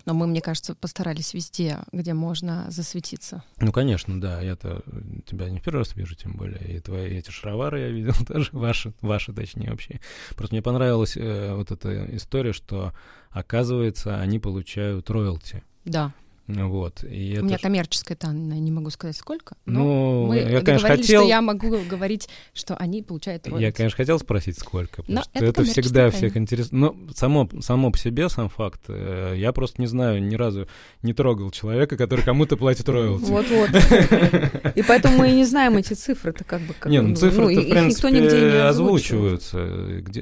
[0.05, 3.43] Но мы, мне кажется, постарались везде, где можно засветиться.
[3.61, 4.83] ну, конечно, да, я-то
[5.27, 8.51] тебя не в первый раз вижу, тем более, и твои эти шаровары я видел тоже,
[8.53, 10.01] ваши, ваши, точнее, вообще.
[10.37, 12.93] Просто мне понравилась э, вот эта история, что,
[13.31, 15.63] оказывается, они получают роялти.
[15.85, 16.13] Да.
[16.49, 17.05] Вот.
[17.05, 19.55] И У меня ж- коммерческая тайна, не могу сказать сколько.
[19.65, 21.21] но Ну, мы я, конечно, хотел...
[21.23, 23.77] что я могу говорить, что они получают Я, роялти.
[23.77, 26.11] конечно, хотел спросить, сколько, потому Но что это это, всегда тайна.
[26.13, 26.73] всех интересует.
[26.73, 30.67] Но само, само по себе, сам факт, э, я просто не знаю, ни разу
[31.03, 33.25] не трогал человека, который кому-то платит роялти.
[33.25, 33.71] Вот-вот.
[34.75, 36.75] И поэтому мы и не знаем эти цифры-то как бы.
[36.75, 39.59] как Не, бы, ну цифры-то, их в принципе, озвучиваются.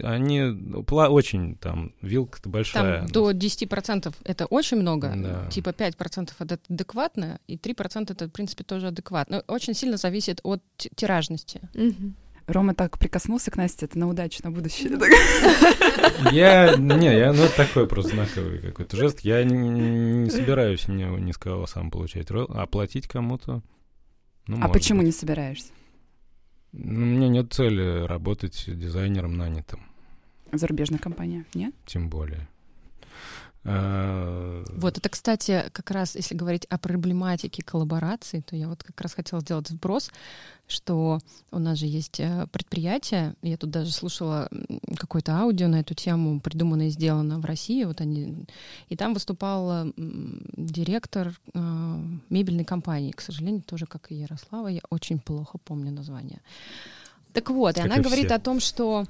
[0.05, 0.41] Они
[0.87, 3.01] очень, там, вилка-то большая.
[3.01, 8.65] Там до 10% это очень много, типа 5% это адекватно, и 3% это, в принципе,
[8.65, 9.43] тоже адекватно.
[9.47, 11.61] Очень сильно зависит от ти- тиражности.
[12.47, 14.91] Рома так прикоснулся к Насте, это на удачу, на будущее.
[16.33, 19.21] Я, не, я, ну, это такой просто знаковый какой-то жест.
[19.21, 19.55] Я не,
[20.25, 23.63] не собираюсь ни, ни с кого сам получать а платить кому-то.
[24.47, 25.07] Ну, А почему быть.
[25.07, 25.73] не собираешься?
[26.73, 29.81] Ну, у меня нет цели работать дизайнером нанятым,
[30.53, 31.75] Зарубежная компания, нет?
[31.87, 32.49] тем более.
[33.63, 38.99] А, Вот это, кстати, как раз, если говорить о проблематике коллаборации, то я вот как
[39.01, 40.11] раз хотела сделать сброс,
[40.67, 41.19] что
[41.51, 44.49] у нас же есть э, предприятие, я тут даже слушала
[44.97, 48.47] какое-то аудио на эту тему, придумано и сделано в России, вот они,
[48.89, 54.81] и там выступал м, директор э, мебельной компании, к сожалению, тоже как и Ярослава, я
[54.91, 56.41] очень плохо помню название.
[57.33, 58.35] Так вот, и Как она и говорит все.
[58.35, 59.07] о том, что э,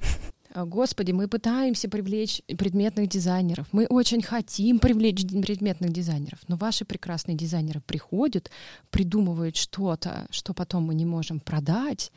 [0.53, 3.67] Господи, мы пытаемся привлечь предметных дизайнеров.
[3.71, 6.39] Мы очень хотим привлечь предметных дизайнеров.
[6.47, 8.51] Но ваши прекрасные дизайнеры приходят,
[8.89, 12.11] придумывают что-то, что потом мы не можем продать.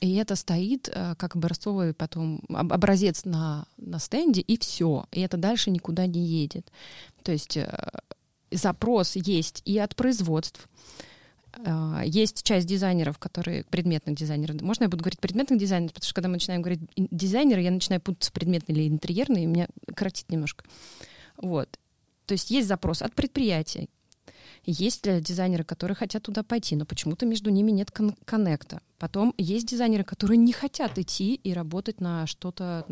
[0.00, 5.06] И это стоит э, как образцовый потом об- образец на, на стенде, и все.
[5.10, 6.70] И это дальше никуда не едет.
[7.22, 7.68] То есть э,
[8.50, 10.68] запрос есть и от производств,
[12.04, 14.60] Есть часть дизайнеров, которые предметных дизайнеров.
[14.62, 18.00] Можно я буду говорить предметных дизайнеров, потому что когда мы начинаем говорить дизайнеры, я начинаю
[18.00, 20.64] путаться предметный или интерьерный, и меня коротит немножко.
[21.36, 21.78] Вот.
[22.26, 23.88] То есть есть запрос от предприятий.
[24.64, 28.80] Есть дизайнеры, которые хотят туда пойти, но почему-то между ними нет кон- коннекта.
[28.98, 32.84] Потом есть дизайнеры, которые не хотят идти и работать на что-то,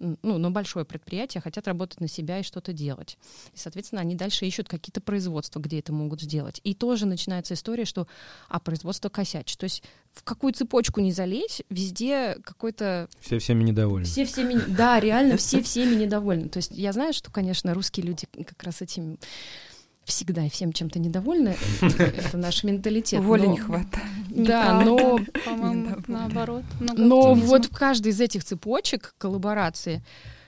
[0.00, 3.18] ну, на большое предприятие, хотят работать на себя и что-то делать.
[3.54, 6.60] И, соответственно, они дальше ищут какие-то производства, где это могут сделать.
[6.64, 8.06] И тоже начинается история, что
[8.48, 9.58] а производство косячит.
[9.58, 9.82] То есть
[10.12, 14.06] в какую цепочку не залезь, везде какой-то все всеми недовольны.
[14.06, 16.48] все всеми, да, реально все всеми недовольны.
[16.48, 19.18] То есть я знаю, что, конечно, русские люди как раз этим
[20.10, 21.56] всегда и всем чем-то недовольны.
[21.80, 23.20] Это наш менталитет.
[23.20, 24.06] Воли не хватает.
[24.28, 26.64] Да, но, По-моему, наоборот.
[26.80, 30.02] но вот в каждой из этих цепочек коллаборации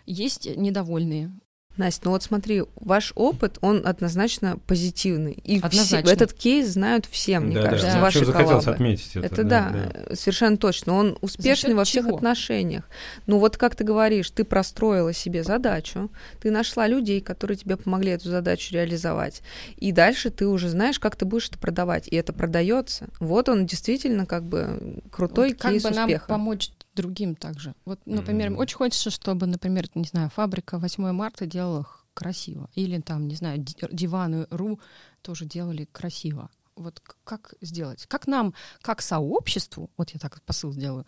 [0.06, 1.32] есть недовольные.
[1.76, 5.32] Настя, ну вот смотри, ваш опыт, он однозначно позитивный.
[5.32, 6.10] И все- Однозначно.
[6.10, 8.00] этот кейс знают все, мне Да, да, кажется, да.
[8.00, 8.72] ваши Что захотелось коллабы.
[8.74, 9.26] отметить это.
[9.26, 10.94] Это да, э, совершенно точно.
[10.94, 12.16] Он успешный во всех чего?
[12.16, 12.84] отношениях.
[13.26, 16.10] Ну вот как ты говоришь, ты простроила себе задачу,
[16.40, 19.40] ты нашла людей, которые тебе помогли эту задачу реализовать.
[19.78, 22.06] И дальше ты уже знаешь, как ты будешь это продавать.
[22.08, 23.06] И это продается.
[23.18, 26.26] Вот он действительно как бы крутой Вот как кейс бы нам успеха.
[26.28, 27.74] помочь другим также.
[27.84, 28.58] Вот, например, Мгм.
[28.60, 32.68] очень хочется, чтобы, например, не знаю, фабрика 8 марта делала красиво.
[32.74, 34.78] Или там, не знаю, ди- диваны РУ
[35.22, 36.50] тоже делали красиво.
[36.76, 38.06] Вот как сделать?
[38.06, 41.06] Как нам, как сообществу, вот я так посыл сделаю,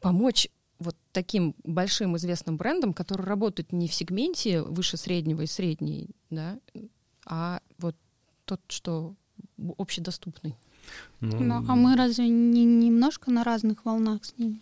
[0.00, 6.10] помочь вот таким большим известным брендам, которые работают не в сегменте выше среднего и средней,
[6.30, 6.58] да,
[7.24, 7.94] а вот
[8.44, 9.14] тот, что
[9.78, 10.56] общедоступный.
[11.20, 14.60] Ну, а мы разве не немножко на разных волнах с ними?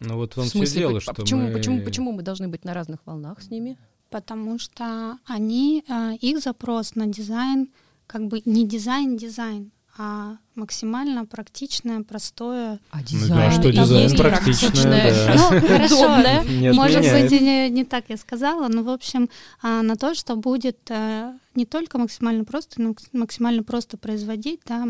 [0.00, 1.52] Ну вот он В все дело, по- что почему, мы...
[1.52, 3.76] почему, почему мы должны быть на разных волнах с ними?
[4.08, 7.70] Потому что они, э, их запрос на дизайн,
[8.06, 12.80] как бы не дизайн-дизайн, а максимально практичное, простое.
[12.90, 15.34] А Ну да, а что там дизайн есть практичное, да.
[15.34, 19.28] Ну, хорошо, Может быть, не, не так я сказала, но, в общем,
[19.62, 24.88] а, на то, что будет э, не только максимально просто, но максимально просто производить, да,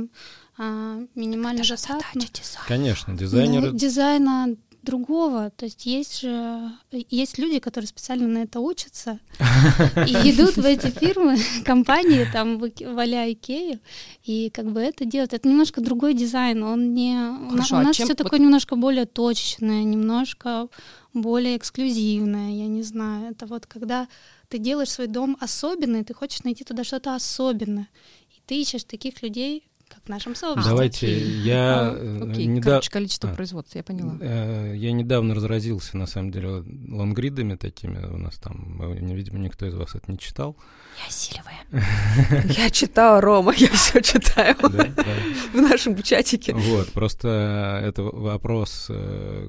[0.57, 2.23] а, минимально затратно.
[2.69, 3.73] Конечно, Ну, дизайнеры...
[3.73, 5.51] дизайна другого.
[5.51, 6.71] То есть есть же
[7.11, 13.31] есть люди, которые специально на это учатся и идут в эти фирмы, компании, там в-а-ля
[13.33, 13.81] Икею,
[14.25, 15.35] и как бы это делают.
[15.35, 16.63] Это немножко другой дизайн.
[16.63, 17.17] Он не
[17.51, 20.69] Хорошо, у а нас чем- все такое немножко более точечное, немножко
[21.13, 22.51] более эксклюзивное.
[22.53, 23.31] Я не знаю.
[23.33, 24.09] Это вот когда
[24.49, 27.89] ты делаешь свой дом особенный, ты хочешь найти туда что-то особенное,
[28.31, 30.71] и ты ищешь таких людей, как в нашем сообществе.
[30.71, 33.35] Давайте, я А, э, Окей, неда- короче, количество а.
[33.35, 34.17] производства, я поняла.
[34.21, 38.81] Э, Я недавно разразился, на самом деле, лонгридами такими у нас там.
[38.83, 40.57] э, Видимо, никто из вас это не читал.
[41.05, 42.45] Я силевая.
[42.57, 46.53] Я читала Рома, я все читаю в нашем чатике.
[46.55, 48.91] Вот, просто это вопрос,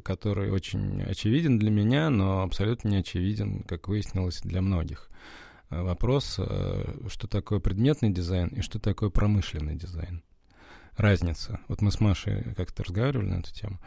[0.03, 5.09] который очень очевиден для меня, но абсолютно не очевиден, как выяснилось, для многих.
[5.69, 6.39] вопрос,
[7.09, 10.21] что такое предметный дизайн и что такое промышленный дизайн.
[11.01, 11.59] Разница.
[11.67, 13.79] Вот мы с Машей как-то разговаривали на эту тему.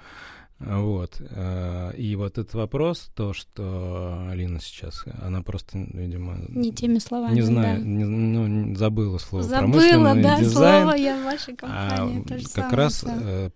[0.59, 1.21] Вот.
[1.21, 6.39] Э, и вот этот вопрос, то, что Алина сейчас, она просто, видимо...
[6.49, 7.87] Не теми словами, Не знаю, да.
[7.87, 10.83] не, ну, забыла слово Забыла, промышленный да, дизайн.
[10.85, 12.23] слово я в вашей компании.
[12.25, 13.17] А, то же как самое, раз да.
[13.19, 13.51] э,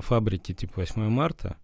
[0.00, 1.56] фабрики типа 8 марта,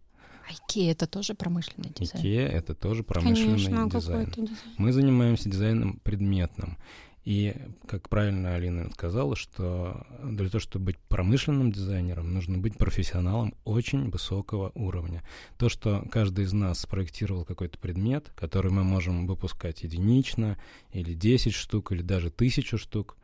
[0.51, 2.23] Икея это тоже промышленный дизайн.
[2.23, 4.27] IKEA — это тоже промышленный Конечно, а дизайн.
[4.27, 4.75] какой-то дизайн.
[4.77, 6.77] Мы занимаемся дизайном предметным.
[7.25, 7.57] И,
[7.87, 14.11] как правильно Алина сказала, что для того, чтобы быть промышленным дизайнером, нужно быть профессионалом очень
[14.11, 15.23] высокого уровня.
[15.57, 20.59] То, что каждый из нас спроектировал какой-то предмет, который мы можем выпускать единично,
[20.93, 23.17] или 10 штук, или даже тысячу штук,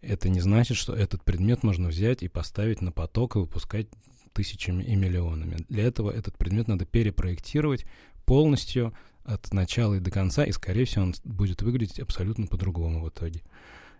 [0.00, 3.88] это не значит, что этот предмет можно взять и поставить на поток и выпускать
[4.32, 5.58] тысячами и миллионами.
[5.68, 7.86] Для этого этот предмет надо перепроектировать
[8.24, 8.94] полностью
[9.24, 13.42] от начала и до конца, и, скорее всего, он будет выглядеть абсолютно по-другому в итоге.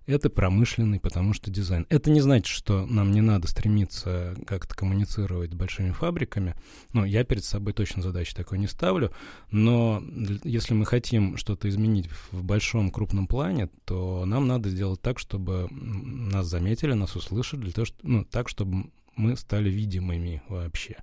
[0.06, 1.86] Это промышленный, потому что дизайн.
[1.88, 6.56] Это не значит, что нам не надо стремиться как-то коммуницировать с большими фабриками.
[6.92, 9.12] Ну, я перед собой точно задачи такой не ставлю.
[9.52, 10.02] Но
[10.42, 15.68] если мы хотим что-то изменить в большом, крупном плане, то нам надо сделать так, чтобы
[15.70, 20.96] нас заметили, нас услышали, для того, что, ну, так, чтобы мы стали видимыми вообще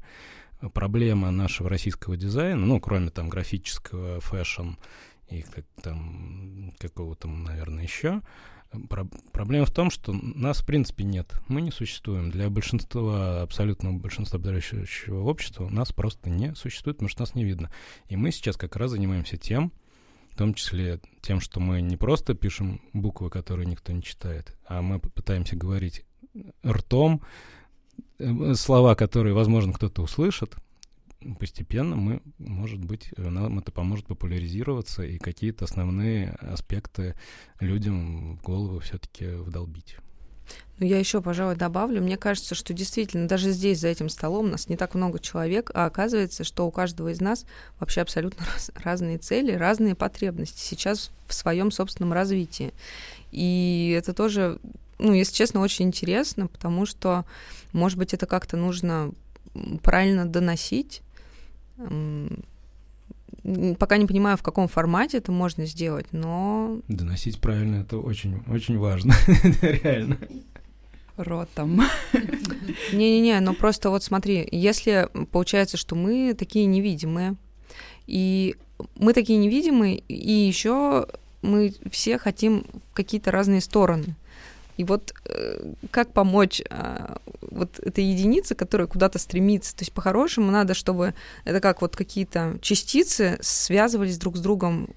[0.74, 4.72] проблема нашего российского дизайна, ну, кроме там графического, fashion
[5.30, 8.22] и как, там какого-то, наверное, еще,
[8.90, 11.34] про проблема в том, что нас, в принципе, нет.
[11.48, 12.30] Мы не существуем.
[12.30, 17.72] Для большинства, абсолютного большинства обладающего общества нас просто не существует, потому что нас не видно.
[18.08, 19.72] И мы сейчас как раз занимаемся тем,
[20.32, 24.82] в том числе тем, что мы не просто пишем буквы, которые никто не читает, а
[24.82, 26.06] мы пытаемся говорить
[26.66, 27.22] ртом,
[28.56, 30.56] слова, которые, возможно, кто-то услышит,
[31.40, 37.16] постепенно мы, может быть, нам это поможет популяризироваться и какие-то основные аспекты
[37.60, 39.98] людям в голову все-таки вдолбить.
[40.80, 42.02] Ну, я еще, пожалуй, добавлю.
[42.02, 45.86] Мне кажется, что действительно, даже здесь, за этим столом, нас не так много человек, а
[45.86, 47.46] оказывается, что у каждого из нас
[47.80, 52.74] вообще абсолютно раз, разные цели, разные потребности сейчас в своем собственном развитии.
[53.32, 54.60] И это тоже,
[55.00, 57.26] ну, если честно, очень интересно, потому что,
[57.72, 59.12] может быть, это как-то нужно
[59.82, 61.02] правильно доносить.
[63.80, 66.80] Пока не понимаю, в каком формате это можно сделать, но...
[66.90, 69.16] Доносить правильно— это очень, очень важно,
[69.62, 70.18] реально.
[71.16, 71.82] Ротом.
[72.94, 77.36] Не-не-не, но просто вот смотри, если получается, что мы такие невидимые,
[78.08, 78.56] и
[78.96, 81.08] мы такие невидимые, и еще
[81.42, 84.16] мы все хотим в какие-то разные стороны.
[84.80, 89.76] И вот э, как помочь э, вот этой единице, которая куда-то стремится?
[89.76, 91.14] То есть по-хорошему надо, чтобы
[91.44, 94.88] это как вот какие-то частицы связывались друг с другом,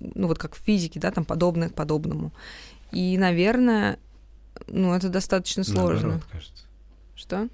[0.00, 2.32] ну вот как в физике, да, там подобное к подобному.
[2.90, 4.00] И, наверное,
[4.66, 6.08] ну это достаточно сложно.
[6.08, 6.64] Наоборот, кажется.
[7.14, 7.48] Что?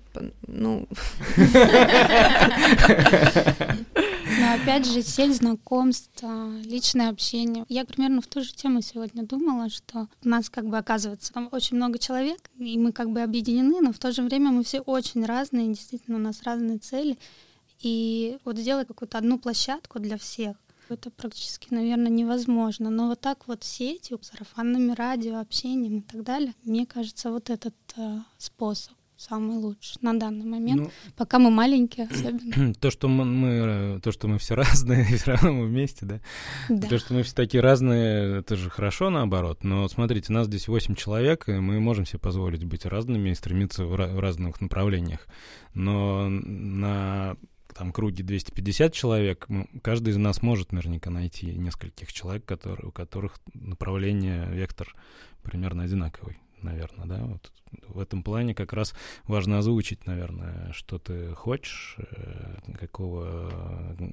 [0.47, 0.89] Ну...
[4.29, 6.23] Но опять же, сеть знакомств,
[6.65, 7.65] личное общение.
[7.69, 11.49] Я примерно в ту же тему сегодня думала, что у нас как бы оказывается там
[11.53, 14.81] очень много человек, и мы как бы объединены, но в то же время мы все
[14.81, 17.19] очень разные, действительно у нас разные цели.
[17.81, 20.57] И вот сделать какую-то одну площадку для всех,
[20.89, 22.91] это практически, наверное, невозможно.
[22.91, 27.75] Но вот так вот сетью, сарафанными радио, общением и так далее, мне кажется, вот этот
[27.97, 32.75] э, способ самый лучший на данный момент, Ну, пока мы маленькие особенно.
[32.81, 36.21] то, что мы, мы, то, что мы все разные, все равно мы вместе, да?
[36.69, 36.89] Да.
[36.89, 39.65] То, что мы все такие разные, это же хорошо наоборот.
[39.65, 43.85] Но смотрите, нас здесь 8 человек, и мы можем себе позволить быть разными и стремиться
[43.85, 45.27] в, в разных направлениях.
[45.75, 47.37] Но на
[47.77, 49.47] там круге 250 человек,
[49.83, 54.95] каждый из нас может наверняка найти нескольких человек, которые, у которых направление, вектор
[55.43, 57.25] примерно одинаковый, наверное, да?
[57.25, 57.53] Вот
[57.89, 58.95] в этом плане как раз
[59.27, 63.51] важно озвучить, наверное, что ты хочешь, э, какого
[63.99, 64.07] э,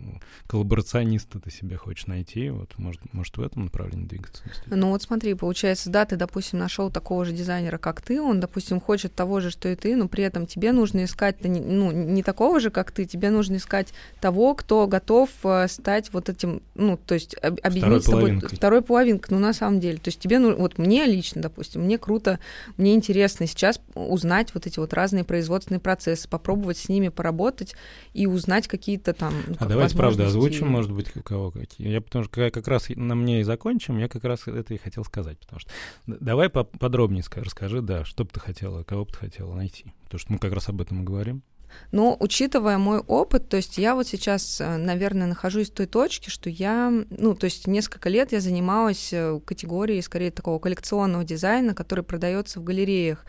[0.47, 2.49] коллаборациониста ты себе хочешь найти.
[2.49, 4.43] Вот, может, может в этом направлении двигаться.
[4.67, 8.79] Ну вот смотри, получается, да, ты, допустим, нашел такого же дизайнера, как ты, он, допустим,
[8.79, 12.59] хочет того же, что и ты, но при этом тебе нужно искать, ну, не такого
[12.59, 17.13] же, как ты, тебе нужно искать того, кто готов э, стать вот этим, ну, то
[17.13, 18.57] есть об- объединить с тобой половинкой.
[18.57, 19.97] второй половинкой, ну, на самом деле.
[19.97, 22.39] То есть тебе, ну, вот мне лично, допустим, мне круто,
[22.77, 27.75] мне интересно сейчас узнать вот эти вот разные производственные процессы, попробовать с ними поработать
[28.13, 31.87] и узнать какие-то там ну, А давайте, правда, озвучим, может быть, у кого какие.
[31.87, 35.03] Я потому что как раз на мне и закончим, я как раз это и хотел
[35.03, 35.39] сказать.
[35.39, 35.71] Потому что
[36.05, 39.93] давай по- подробнее ска- расскажи, да, что бы ты хотела, кого бы ты хотела найти.
[40.03, 41.43] Потому что мы как раз об этом и говорим.
[41.91, 46.29] Но учитывая мой опыт, то есть я вот сейчас, э, наверное, нахожусь в той точке,
[46.31, 51.75] что я, ну, то есть несколько лет я занималась э, категорией, скорее, такого коллекционного дизайна,
[51.75, 53.25] который продается в галереях.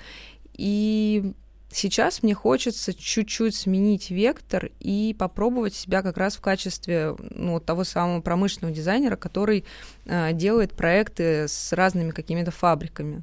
[0.55, 1.35] И
[1.71, 7.85] сейчас мне хочется чуть-чуть сменить вектор и попробовать себя как раз в качестве ну, того
[7.85, 9.65] самого промышленного дизайнера, который
[10.07, 13.23] э, делает проекты с разными какими-то фабриками.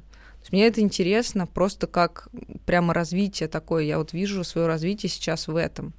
[0.50, 2.28] Мне это интересно просто как
[2.66, 3.84] прямо развитие такое.
[3.84, 5.94] Я вот вижу свое развитие сейчас в этом.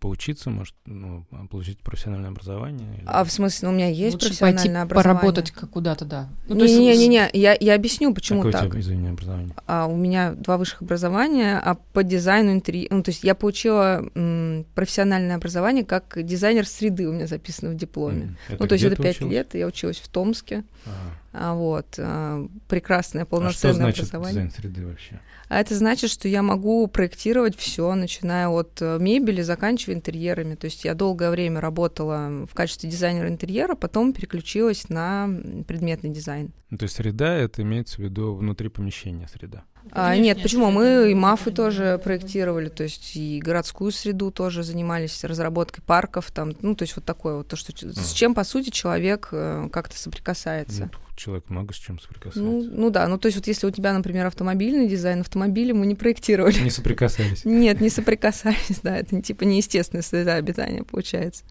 [0.00, 2.88] Поучиться, может, ну, получить профессиональное образование?
[2.96, 3.04] Или...
[3.06, 5.20] А в смысле, ну, у меня есть Лучше профессиональное пойти образование.
[5.20, 6.28] поработать как куда-то, да.
[6.48, 8.64] Ну, Не-не-не, я, я объясню, почему Какое так.
[8.64, 9.54] у тебя, извини, образование?
[9.66, 12.94] А, у меня два высших образования, а по дизайну интерьера...
[12.94, 17.76] Ну, то есть я получила м, профессиональное образование как дизайнер среды, у меня записано в
[17.76, 18.36] дипломе.
[18.48, 20.64] М, ну, то есть это пять лет, я училась в Томске.
[20.86, 20.94] Ага.
[21.36, 21.96] А, вот.
[21.98, 24.34] а, прекрасное, А что полноценное значит образование.
[24.34, 25.20] дизайн среды вообще?
[25.48, 30.54] А это значит, что я могу проектировать все, начиная от э, мебели, заканчивая интерьерами.
[30.54, 35.28] То есть я долгое время работала в качестве дизайнера интерьера, потом переключилась на
[35.66, 36.52] предметный дизайн.
[36.70, 39.64] Ну, то есть среда, это имеется в виду внутри помещения среда.
[39.90, 40.70] А, нет, почему?
[40.70, 46.52] Мы и мафы тоже проектировали, то есть и городскую среду тоже занимались разработкой парков, там,
[46.62, 49.98] ну, то есть вот такое вот, то, что, с чем, по сути, человек э, как-то
[49.98, 50.90] соприкасается.
[50.92, 52.42] Ну, человек много с чем соприкасается.
[52.42, 55.86] Ну, ну да, ну то есть вот если у тебя, например, автомобильный дизайн, автомобили мы
[55.86, 56.58] не проектировали.
[56.58, 57.44] Не соприкасались.
[57.44, 61.44] Нет, не соприкасались, да, это типа неестественная среда обитания получается.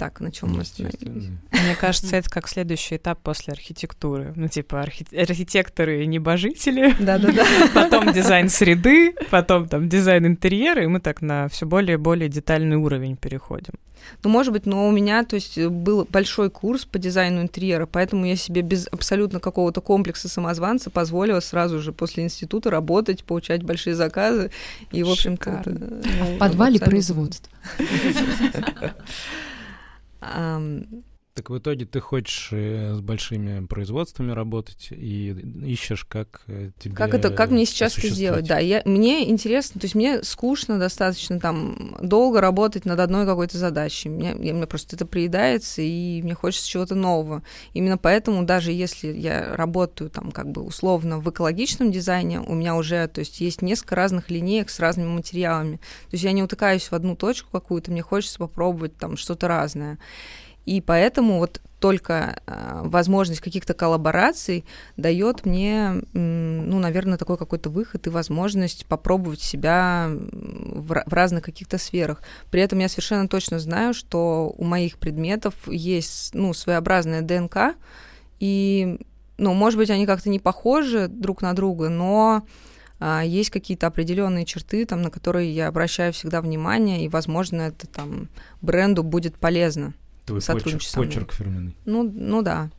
[0.00, 1.28] Так, на чем мы остановились?
[1.52, 4.32] Мне кажется, это как следующий этап после архитектуры.
[4.34, 7.44] Ну, типа архи- архитекторы и небожители, Да-да-да.
[7.74, 12.30] потом дизайн среды, потом там дизайн интерьера, и мы так на все более и более
[12.30, 13.74] детальный уровень переходим.
[14.24, 18.24] Ну, может быть, но у меня, то есть, был большой курс по дизайну интерьера, поэтому
[18.24, 23.94] я себе без абсолютно какого-то комплекса самозванца позволила сразу же после института работать, получать большие
[23.94, 24.50] заказы.
[24.92, 25.62] И, в общем-то...
[25.66, 26.00] Ну,
[26.36, 26.86] В подвале абсолютно.
[26.86, 27.52] производства.
[30.22, 31.04] um,
[31.40, 35.30] Так в итоге ты хочешь э, с большими производствами работать и
[35.64, 38.46] ищешь, как э, тебе Как это, как мне сейчас это сделать?
[38.46, 43.56] Да, я, мне интересно, то есть мне скучно достаточно там долго работать над одной какой-то
[43.56, 44.10] задачей.
[44.10, 47.42] Мне, я- мне просто это приедается, и мне хочется чего-то нового.
[47.72, 52.76] Именно поэтому даже если я работаю там как бы условно в экологичном дизайне, у меня
[52.76, 55.76] уже, то есть есть несколько разных линеек с разными материалами.
[55.76, 59.98] То есть я не утыкаюсь в одну точку какую-то, мне хочется попробовать там что-то разное.
[60.66, 64.64] И поэтому вот только э, возможность каких-то коллабораций
[64.96, 71.78] дает мне, ну, наверное, такой какой-то выход и возможность попробовать себя в, в разных каких-то
[71.78, 72.22] сферах.
[72.50, 77.74] При этом я совершенно точно знаю, что у моих предметов есть, ну, своеобразная ДНК,
[78.38, 78.98] и,
[79.38, 82.42] ну, может быть, они как-то не похожи друг на друга, но
[82.98, 87.86] а, есть какие-то определенные черты, там, на которые я обращаю всегда внимание, и, возможно, это
[87.86, 88.28] там
[88.60, 89.94] бренду будет полезно.
[90.26, 91.76] Твой сотрудничать почерк, почерк фирменный.
[91.84, 92.70] Ну, ну да,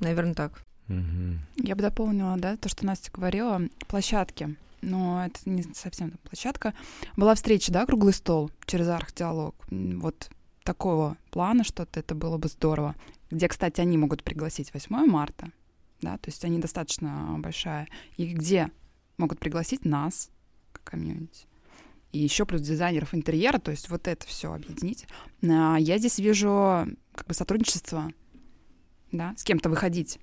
[0.00, 0.62] наверное, так.
[0.88, 1.40] Мгм.
[1.56, 4.56] Я бы дополнила, да, то, что Настя говорила, площадки.
[4.82, 6.74] Но это не совсем там площадка.
[7.16, 9.54] Была встреча, да, круглый стол через архдиалог.
[9.70, 10.28] М, Вот
[10.62, 12.94] такого плана что-то, это было бы здорово.
[13.30, 15.50] Где, кстати, они могут пригласить 8 марта,
[16.00, 17.88] да, то есть они достаточно большая.
[18.16, 18.70] И где
[19.16, 20.30] могут пригласить нас,
[20.72, 21.46] как комьюнити.
[22.14, 25.04] И еще плюс дизайнеров интерьера, то есть вот это все объединить.
[25.42, 28.12] А, Я здесь вижу как бы сотрудничество,
[29.10, 30.20] да, с кем-то выходить.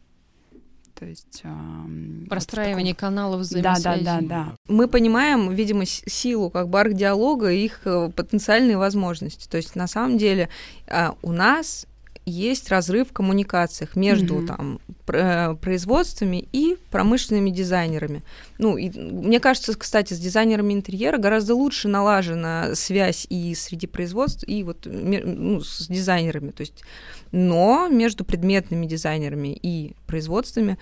[0.97, 1.41] То есть...
[1.43, 1.89] вот
[2.25, 4.05] в Простраивание каналов таком- Да, да, взаимосвязи.
[4.27, 4.55] да, да.
[4.69, 9.49] Мы понимаем, видимо, силу как бы арт-диалога и их э, потенциальные возможности.
[9.49, 10.47] То есть на самом деле
[10.87, 11.87] а, у нас
[12.25, 14.47] есть разрыв в коммуникациях между Мгм.
[14.47, 18.23] там пр- э, производствами и промышленными дизайнерами.
[18.57, 24.43] Ну, и мне кажется, кстати, с дизайнерами интерьера гораздо лучше налажена связь и среди производств,
[24.47, 26.51] и вот ну, с дизайнерами.
[26.51, 26.83] То есть,
[27.31, 30.77] но между предметными дизайнерами и производствами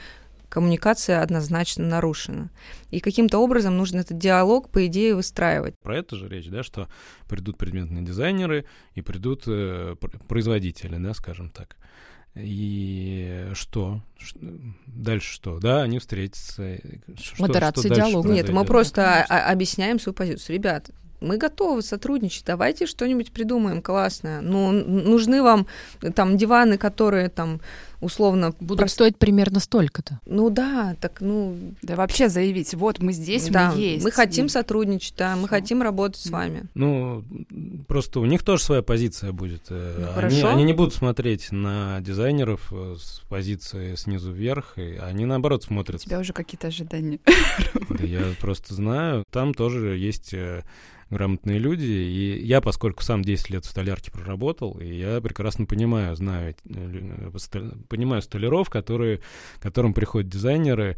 [0.50, 2.50] коммуникация однозначно нарушена.
[2.90, 5.80] И каким-то образом нужно этот диалог, по идее, выстраивать.
[5.80, 6.88] Про это же речь, да, что
[7.28, 11.78] придут предметные дизайнеры и придут э, пр- производители, да, скажем так.
[12.36, 14.02] И что?
[14.86, 15.60] Дальше что?
[15.60, 16.78] Да, они встретятся.
[17.18, 18.30] Что- Модерация что диалога.
[18.30, 20.56] Нет, мы просто а- объясняем свою позицию.
[20.56, 20.92] Ребят,
[21.22, 24.42] мы готовы сотрудничать, давайте что-нибудь придумаем классное.
[24.42, 25.68] Ну, нужны вам
[26.02, 27.62] э, там диваны, которые там
[28.02, 28.54] условно...
[28.60, 28.92] Будут прос...
[28.94, 30.20] стоить примерно столько-то.
[30.26, 31.58] Ну да, так ну...
[31.82, 34.04] Да вообще заявить, вот мы здесь, да, мы есть.
[34.04, 35.42] Мы хотим сотрудничать, да, Всё.
[35.42, 36.66] мы хотим работать с вами.
[36.74, 37.24] Ну,
[37.88, 39.64] просто у них тоже своя позиция будет.
[39.70, 44.98] Э, ну, они, они не будут смотреть на дизайнеров э, с позиции снизу вверх, и
[44.98, 46.02] они наоборот смотрят.
[46.02, 47.20] У тебя уже какие-то ожидания.
[47.90, 50.64] Да я просто знаю, там тоже есть э,
[51.10, 51.86] грамотные люди.
[51.86, 56.56] И я, поскольку сам 10 лет в столярке проработал, и я прекрасно понимаю, знаю,
[57.90, 59.20] понимаю столяров, которые,
[59.60, 60.98] которым приходят дизайнеры,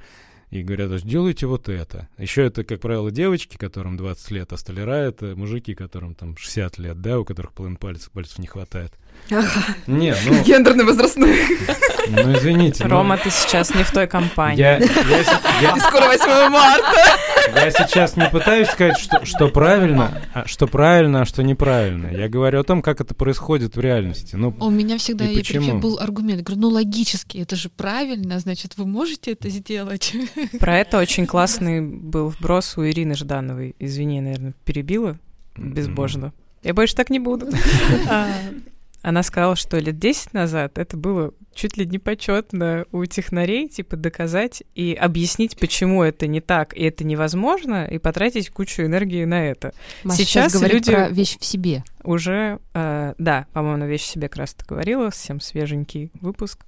[0.51, 2.09] и говорят, сделайте вот это.
[2.17, 6.77] Еще это, как правило, девочки, которым 20 лет, а столяра это мужики, которым там 60
[6.77, 8.93] лет, да, у которых половин пальцев, пальцев не хватает.
[9.31, 9.75] Ага.
[9.87, 10.43] Не, ну...
[10.43, 11.37] Гендерный возрастной.
[12.09, 12.83] Ну, извините.
[12.83, 13.21] Рома, ну...
[13.23, 14.59] ты сейчас не в той компании.
[14.59, 14.87] Я, я,
[15.61, 15.77] я...
[15.77, 16.97] И скоро 8 марта.
[17.55, 22.07] Я сейчас не пытаюсь сказать, что, что правильно, а что правильно, а что неправильно.
[22.07, 24.35] Я говорю о том, как это происходит в реальности.
[24.35, 25.79] Ну, У меня всегда и почему?
[25.79, 26.39] был аргумент.
[26.39, 30.13] Я говорю, ну логически, это же правильно, значит, вы можете это сделать.
[30.59, 33.75] Про это очень классный был вброс у Ирины Ждановой.
[33.79, 35.17] Извини, наверное, перебила
[35.55, 36.33] безбожно.
[36.63, 37.47] Я больше так не буду.
[39.01, 43.95] Она сказала, что лет 10 назад это было чуть ли не почетно у технарей, типа,
[43.95, 49.45] доказать и объяснить, почему это не так, и это невозможно, и потратить кучу энергии на
[49.47, 49.73] это.
[50.03, 51.83] Маша сейчас, сейчас люди про вещь в себе.
[52.03, 56.65] Уже, э, да, по-моему, на вещь в себе как раз ты говорила, совсем свеженький выпуск.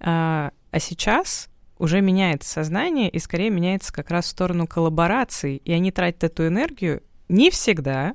[0.00, 1.48] А, а сейчас
[1.78, 6.46] уже меняется сознание, и скорее меняется как раз в сторону коллабораций, и они тратят эту
[6.46, 8.14] энергию не всегда,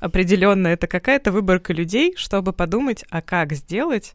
[0.00, 4.14] определенно это какая-то выборка людей, чтобы подумать, а как сделать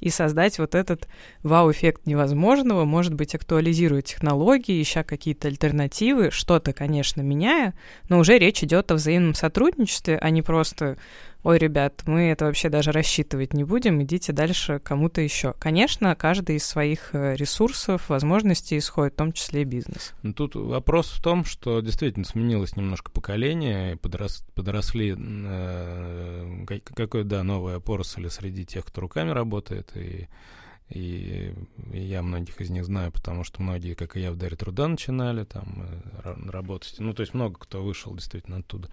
[0.00, 1.08] и создать вот этот
[1.42, 7.74] вау-эффект невозможного, может быть, актуализируя технологии, ища какие-то альтернативы, что-то, конечно, меняя,
[8.08, 10.98] но уже речь идет о взаимном сотрудничестве, а не просто
[11.44, 15.54] ой, ребят, мы это вообще даже рассчитывать не будем, идите дальше кому-то еще.
[15.58, 20.14] Конечно, каждый из своих э, ресурсов, возможностей исходит, в том числе и бизнес.
[20.22, 27.42] Ну, тут вопрос в том, что действительно сменилось немножко поколение, подрос, подросли э, какой, да,
[27.44, 30.28] новая поросль среди тех, кто руками работает, и
[30.90, 31.54] и,
[31.92, 34.86] и я многих из них знаю, потому что многие, как и я, в Даре труда
[34.86, 35.88] начинали там
[36.24, 36.96] э, работать.
[36.98, 38.90] Ну, то есть много кто вышел действительно оттуда.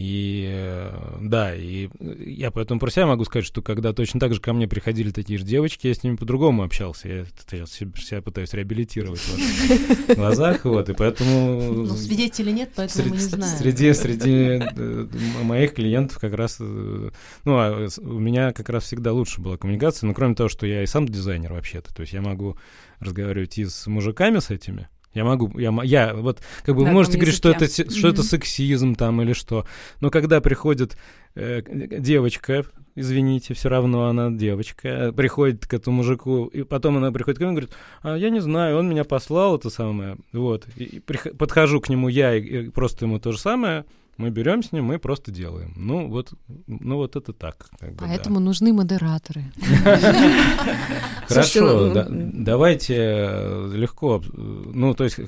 [0.00, 4.52] И да, и я поэтому про себя могу сказать, что когда точно так же ко
[4.52, 7.08] мне приходили такие же девочки, я с ними по-другому общался.
[7.08, 11.72] Я сейчас себя пытаюсь реабилитировать в глазах, вот, и поэтому...
[11.72, 13.58] Ну, свидетелей нет, поэтому мы не знаем.
[13.58, 15.08] Среди, среди э,
[15.42, 16.58] моих клиентов как раз...
[16.60, 17.10] Э,
[17.44, 20.84] ну, а у меня как раз всегда лучше была коммуникация, но кроме того, что я
[20.84, 22.56] и сам дизайнер вообще-то, то есть я могу
[23.00, 27.16] разговаривать и с мужиками с этими, я могу, я, я вот, как бы, вы можете
[27.16, 28.10] говорить, что это, что mm-hmm.
[28.12, 29.66] это сексизм там или что.
[30.00, 30.96] Но когда приходит
[31.34, 31.62] э,
[31.98, 32.64] девочка,
[32.94, 37.52] извините, все равно она девочка, приходит к этому мужику, и потом она приходит к нему
[37.52, 40.66] и говорит, а я не знаю, он меня послал, это самое, вот.
[40.76, 43.84] И, и подхожу к нему я и, и просто ему то же самое,
[44.18, 45.72] мы берем с ним, мы просто делаем.
[45.76, 46.34] Ну вот,
[46.66, 47.68] ну вот это так.
[47.78, 48.46] Как бы, Поэтому да.
[48.46, 49.44] нужны модераторы.
[51.28, 54.20] Хорошо, ну, давайте э, легко.
[54.34, 55.20] Ну то есть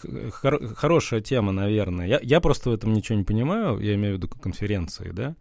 [0.76, 2.20] хорошая тема, наверное.
[2.20, 3.78] Я просто в этом ничего не понимаю.
[3.78, 5.36] Я имею в виду конференции, да.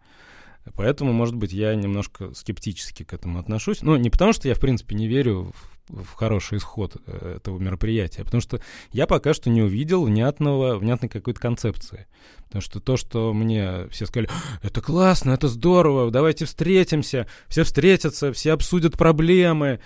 [0.76, 3.82] Поэтому, может быть, я немножко скептически к этому отношусь.
[3.82, 7.58] Ну, не потому, что я, в принципе, не верю в, в хороший исход э, этого
[7.58, 8.60] мероприятия, потому что
[8.92, 12.06] я пока что не увидел внятного, внятной какой-то концепции.
[12.44, 14.28] Потому что то, что мне все сказали,
[14.62, 19.80] это классно, это здорово, давайте встретимся, все встретятся, все обсудят проблемы,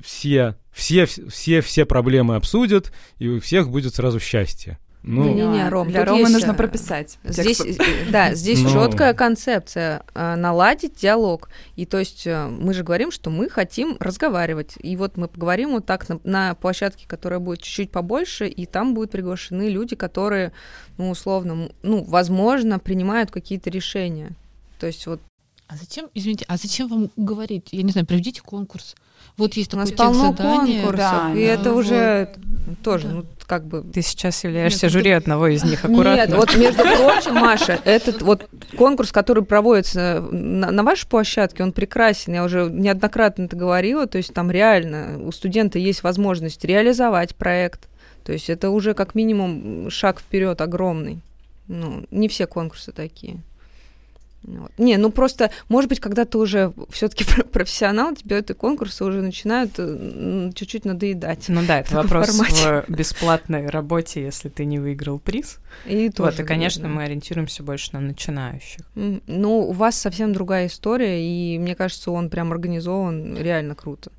[0.00, 4.78] все, все, все, все проблемы обсудят, и у всех будет сразу счастье.
[5.02, 7.18] Ну, не, не, Ром, для Ромы есть, нужно прописать.
[7.24, 7.76] Здесь, э,
[8.10, 8.68] да, здесь Но...
[8.68, 8.86] Ну.
[8.86, 11.48] четкая концепция э, наладить диалог.
[11.76, 14.74] И то есть э, мы же говорим, что мы хотим разговаривать.
[14.80, 18.94] И вот мы поговорим вот так на, на площадке, которая будет чуть-чуть побольше, и там
[18.94, 20.52] будут приглашены люди, которые,
[20.98, 24.32] ну, условно, ну, возможно, принимают какие-то решения.
[24.78, 25.20] То есть вот.
[25.68, 27.68] А зачем, извините, а зачем вам говорить?
[27.72, 28.96] Я не знаю, проведите конкурс.
[29.38, 31.78] Вот есть У нас полно конкурсов, да, и да, это вот.
[31.78, 32.28] уже
[32.82, 33.14] тоже, да.
[33.14, 33.82] ну, как бы...
[33.82, 36.20] Ты сейчас являешься Нет, жюри одного из них, аккуратно.
[36.20, 41.72] Нет, вот между прочим, Маша, этот вот конкурс, который проводится на, на вашей площадке, он
[41.72, 42.34] прекрасен.
[42.34, 47.88] Я уже неоднократно это говорила, то есть там реально у студента есть возможность реализовать проект.
[48.24, 51.20] То есть это уже как минимум шаг вперед огромный.
[51.68, 53.38] Ну, не все конкурсы такие.
[54.42, 54.70] Вот.
[54.78, 59.72] Не, ну просто, может быть, когда ты уже все-таки профессионал, тебе эти конкурсы уже начинают
[59.78, 61.44] э, чуть-чуть надоедать.
[61.48, 62.84] Ну да, это вопрос формате.
[62.86, 65.58] в бесплатной работе, если ты не выиграл приз.
[65.86, 66.88] И тоже, вот, и, конечно, да.
[66.88, 68.80] мы ориентируемся больше на начинающих.
[68.94, 74.12] Ну, у вас совсем другая история, и мне кажется, он прям организован реально круто.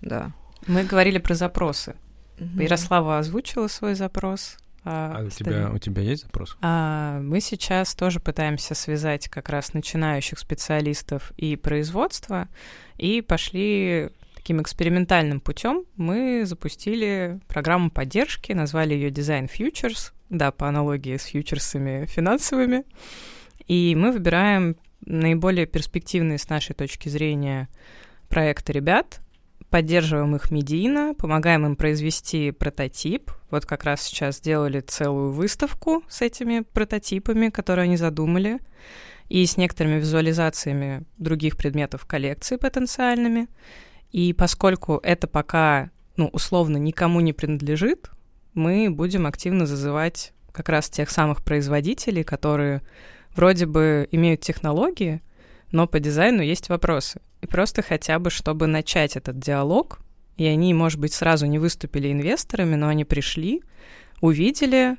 [0.00, 0.32] Да.
[0.66, 1.94] Мы говорили про запросы.
[2.38, 4.58] Ярослава озвучила свой запрос.
[4.88, 6.56] А, у, тебя, у тебя есть запрос?
[6.62, 12.46] А, мы сейчас тоже пытаемся связать как раз начинающих специалистов и производство,
[12.96, 15.84] и пошли таким экспериментальным путем.
[15.96, 22.84] Мы запустили программу поддержки, назвали ее Design Futures, да, по аналогии с фьючерсами финансовыми.
[23.66, 27.68] И мы выбираем наиболее перспективные с нашей точки зрения
[28.28, 29.20] проекты ребят,
[29.76, 33.30] поддерживаем их медийно, помогаем им произвести прототип.
[33.50, 38.60] Вот как раз сейчас сделали целую выставку с этими прототипами, которые они задумали,
[39.28, 43.48] и с некоторыми визуализациями других предметов коллекции потенциальными.
[44.12, 48.08] И поскольку это пока, ну, условно, никому не принадлежит,
[48.54, 52.80] мы будем активно зазывать как раз тех самых производителей, которые
[53.34, 55.20] вроде бы имеют технологии,
[55.72, 57.20] но по дизайну есть вопросы.
[57.40, 60.00] И просто хотя бы, чтобы начать этот диалог,
[60.36, 63.62] и они, может быть, сразу не выступили инвесторами, но они пришли,
[64.20, 64.96] увидели,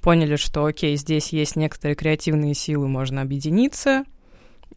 [0.00, 4.04] поняли, что, окей, здесь есть некоторые креативные силы, можно объединиться,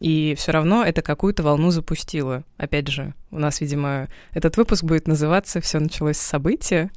[0.00, 2.44] и все равно это какую-то волну запустило.
[2.56, 6.90] Опять же, у нас, видимо, этот выпуск будет называться «Все началось с события»,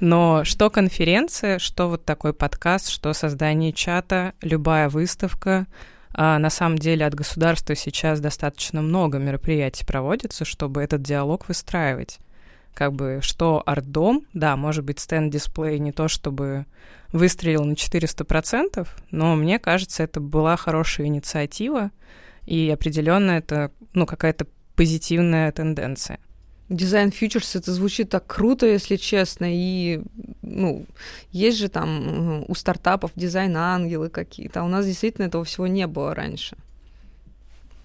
[0.00, 5.66] но что конференция, что вот такой подкаст, что создание чата, любая выставка,
[6.14, 12.18] а на самом деле от государства сейчас достаточно много мероприятий проводится, чтобы этот диалог выстраивать.
[12.74, 16.66] Как бы что арт-дом, да, может быть, стенд-дисплей не то чтобы
[17.12, 21.90] выстрелил на 400%, но мне кажется, это была хорошая инициатива,
[22.46, 26.18] и определенно это ну, какая-то позитивная тенденция.
[26.68, 30.00] Дизайн фьючерс, это звучит так круто, если честно, и,
[30.40, 30.86] ну,
[31.30, 36.14] есть же там у стартапов дизайн-ангелы какие-то, а у нас действительно этого всего не было
[36.14, 36.56] раньше.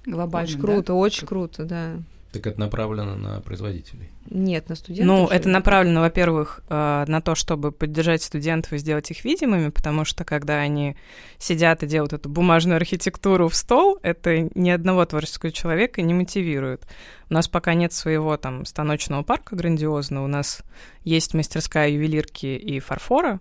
[0.05, 0.93] Глобально, Очень круто, да?
[0.93, 1.97] очень круто, да.
[2.37, 4.11] Так это направлено на производителей?
[4.29, 5.07] Нет, на студентов.
[5.07, 10.05] Ну, это направлено, во-первых, э, на то, чтобы поддержать студентов и сделать их видимыми, потому
[10.05, 10.95] что когда они
[11.39, 16.85] сидят и делают эту бумажную архитектуру в стол, это ни одного творческого человека не мотивирует.
[17.31, 20.61] У нас пока нет своего там станочного парка грандиозного, у нас
[21.03, 23.39] есть мастерская ювелирки и фарфора,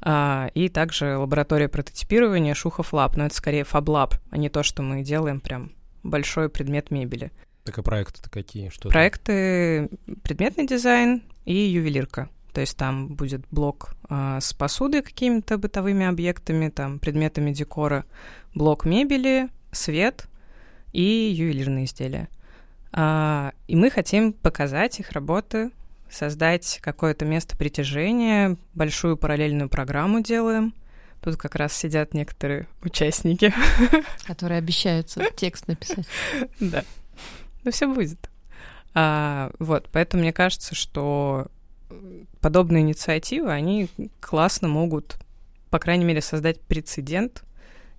[0.00, 4.82] а, и также лаборатория прототипирования Shukhov Lab, но это скорее фаблаб, а не то, что
[4.82, 5.72] мы делаем прям
[6.02, 7.30] большой предмет мебели.
[7.64, 8.68] Так а проекты-то какие?
[8.70, 9.88] Что Проекты
[10.22, 12.28] предметный дизайн и ювелирка.
[12.52, 18.04] То есть там будет блок а, с посудой, какими-то бытовыми объектами, там предметами декора,
[18.54, 20.28] блок мебели, свет
[20.92, 22.28] и ювелирные изделия.
[22.92, 25.70] А, и мы хотим показать их работы,
[26.10, 30.74] создать какое-то место притяжения, большую параллельную программу делаем.
[31.22, 33.54] Тут как раз сидят некоторые участники.
[34.26, 36.06] Которые обещаются текст написать.
[36.60, 36.84] Да.
[37.64, 38.30] Ну, все будет.
[38.94, 41.48] А, вот, поэтому мне кажется, что
[42.40, 43.88] подобные инициативы, они
[44.20, 45.16] классно могут,
[45.70, 47.44] по крайней мере, создать прецедент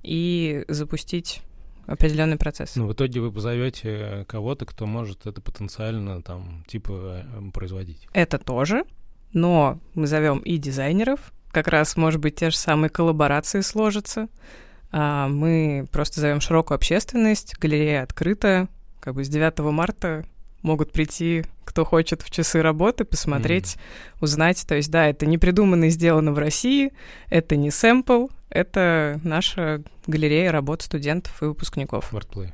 [0.03, 1.41] и запустить
[1.85, 2.75] определенный процесс.
[2.75, 8.07] Ну, в итоге вы позовете кого-то, кто может это потенциально там типа э, производить.
[8.13, 8.85] Это тоже,
[9.33, 14.27] но мы зовем и дизайнеров, как раз, может быть, те же самые коллаборации сложатся.
[14.91, 18.67] А мы просто зовем широкую общественность, галерея открыта,
[19.03, 20.23] как бы с 9 марта
[20.61, 24.17] могут прийти, кто хочет, в часы работы, посмотреть, mm-hmm.
[24.21, 24.65] узнать.
[24.65, 26.93] То есть, да, это не придумано и сделано в России,
[27.29, 32.13] это не сэмпл, это наша галерея работ студентов и выпускников.
[32.13, 32.53] Артплей.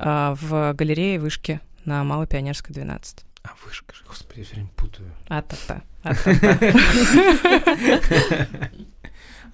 [0.00, 3.24] А, в галерее Вышки на Малой Пионерской, 12.
[3.44, 5.12] А, Вышка же, господи, я все время путаю.
[5.28, 5.82] А-та-та.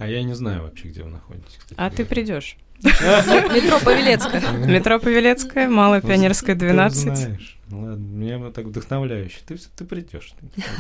[0.01, 1.59] А я не знаю вообще, где вы находитесь.
[1.77, 2.57] А ты придешь.
[2.83, 4.41] Метро Павелецкая.
[4.67, 7.17] Метро Павелецкая, Малая Пионерская, 12.
[7.17, 7.59] знаешь.
[7.71, 9.41] Ладно, мне так вдохновляюще.
[9.47, 10.33] Ты, ты придешь.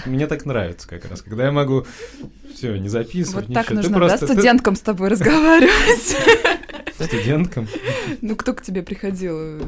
[0.06, 1.86] Мне так нравится как раз, когда я могу
[2.54, 3.48] все не записывать.
[3.48, 6.16] Вот так нужно, да, студенткам с тобой разговаривать.
[7.06, 7.68] Студенткам?
[8.20, 9.58] Ну, кто к тебе приходил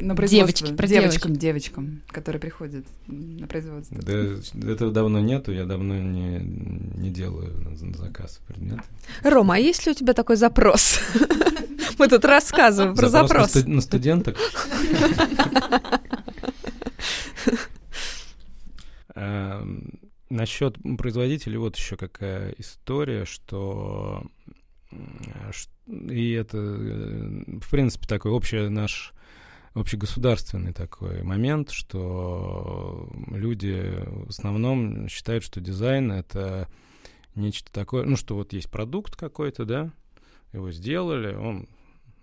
[0.00, 0.28] на производство?
[0.28, 3.96] Девочки, про девочкам, девочкам, которые приходят на производство.
[4.02, 8.82] Да, этого давно нету, я давно не, не делаю на заказ предметы.
[9.22, 11.00] Рома, а есть ли у тебя такой запрос?
[11.98, 13.54] Мы тут рассказываем про запрос.
[13.64, 14.36] На студенток?
[20.28, 24.22] Насчет производителей вот еще какая история, что
[25.86, 29.12] и это, в принципе, такой общий наш
[29.74, 36.68] общегосударственный такой момент, что люди в основном считают, что дизайн— это
[37.34, 39.92] нечто такое, ну, что вот есть продукт какой-то, да,
[40.52, 41.68] его сделали, он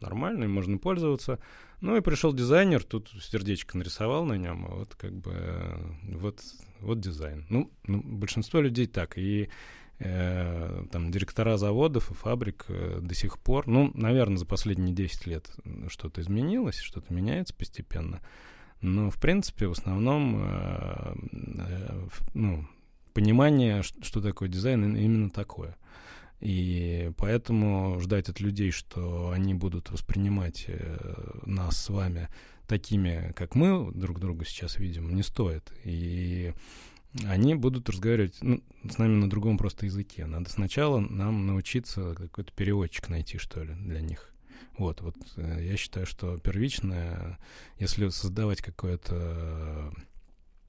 [0.01, 1.39] нормально, им можно пользоваться.
[1.81, 6.39] Ну и пришел дизайнер, тут сердечко нарисовал на нем, вот как бы вот,
[6.79, 7.45] вот дизайн.
[7.49, 9.17] Ну, ну большинство людей так.
[9.17, 9.47] И э,
[9.99, 15.49] там директора заводов и фабрик э, до сих пор, ну, наверное, за последние 10 лет
[15.87, 18.19] что-то изменилось, что-то меняется постепенно.
[18.81, 22.67] Но, в принципе, в основном, э, э, ну,
[23.13, 25.77] понимание, что такое дизайн, именно такое.
[26.41, 32.27] И поэтому ждать от людей, что они будут воспринимать э, нас с вами
[32.67, 35.71] такими, как мы друг друга сейчас видим, не стоит.
[35.85, 36.53] И
[37.25, 40.25] они будут разговаривать ну, с нами на другом просто языке.
[40.25, 44.33] Надо сначала нам научиться какой-то переводчик найти, что ли, для них.
[44.77, 47.37] Вот, вот э, я считаю, что первичное,
[47.79, 49.93] если создавать какое-то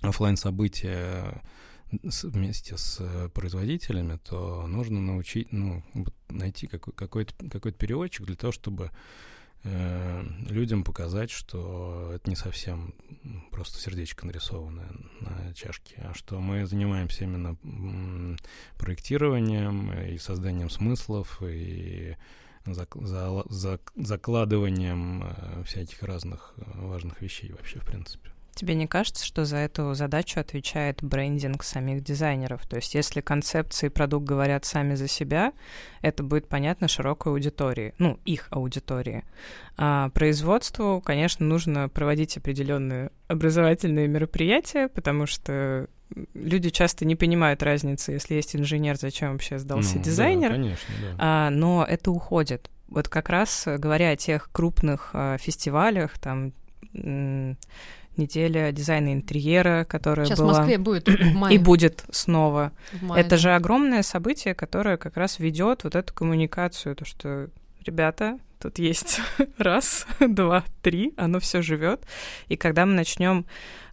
[0.03, 1.43] офлайн событие
[1.91, 5.83] вместе с э, производителями, то нужно научить, ну,
[6.29, 8.91] найти какой- какой-то, какой-то переводчик для того, чтобы э,
[9.65, 12.95] людям показать, что это не совсем
[13.51, 17.57] просто сердечко нарисованное на чашке, а что мы занимаемся именно
[18.79, 22.17] проектированием и созданием смыслов и
[22.67, 28.34] зак- за- зак- закладыванием э, всяких разных э, важных вещей вообще, в принципе.
[28.55, 32.67] Тебе не кажется, что за эту задачу отвечает брендинг самих дизайнеров?
[32.67, 35.53] То есть если концепции и продукт говорят сами за себя,
[36.03, 39.25] это будет понятно широкой аудитории, ну, их аудитории.
[39.77, 45.89] А производству, конечно, нужно проводить определенные образовательные мероприятия, потому что
[46.35, 50.51] люди часто не понимают разницы, если есть инженер, зачем вообще сдался Ну, дизайнер.
[50.51, 51.17] Да, конечно, да.
[51.19, 52.71] А, но это уходит.
[52.89, 56.53] Вот как раз говоря о тех крупных а, фестивалях, там
[58.19, 61.55] неделя дизайна интерьера, которая Сейчас была в Москве будет в мае.
[61.55, 62.73] и будет снова.
[63.01, 63.37] мае, Это да.
[63.37, 67.49] же огромное событие, которое как раз ведет вот эту коммуникацию, то что
[67.85, 69.21] ребята, тут есть
[69.59, 72.03] раз, два, три, оно все живет.
[72.49, 73.47] И когда мы начнем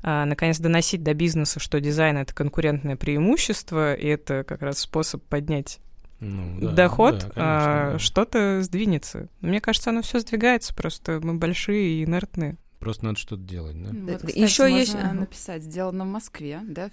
[0.03, 5.23] а, наконец доносить до бизнеса, что дизайн это конкурентное преимущество, и это как раз способ
[5.23, 5.79] поднять
[6.19, 7.99] Ну, да, доход, да, конечно, а, да.
[7.99, 9.27] что-то сдвинется.
[9.41, 12.57] Мне кажется, оно все сдвигается, просто мы большие и инертные.
[12.81, 13.89] Просто надо что-то делать, да?
[13.91, 16.89] Вот, Да, кстати, ещё можно есть- написать «Сделано в Москве», да,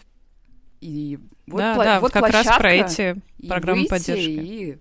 [0.80, 4.30] и вот, да, пла- да, вот как раз площадка, про эти и программы выйти, поддержки.
[4.30, 4.78] И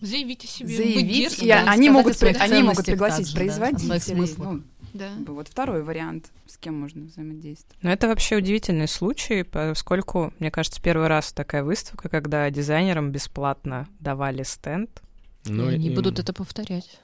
[0.00, 0.68] Заявите себе.
[0.76, 1.54] заявить, и дерзкие.
[1.56, 4.34] они могут, при- они могут пригласить также, да, производителей.
[4.38, 4.62] ну,
[4.94, 5.10] Да.
[5.16, 7.82] бы вот второй вариант, с кем можно взаимодействовать.
[7.82, 13.88] Но это вообще удивительный случай, поскольку, мне кажется, первый раз такая выставка, когда дизайнерам бесплатно
[14.00, 15.02] давали стенд.
[15.44, 17.00] Ну, и они и- будут это повторять.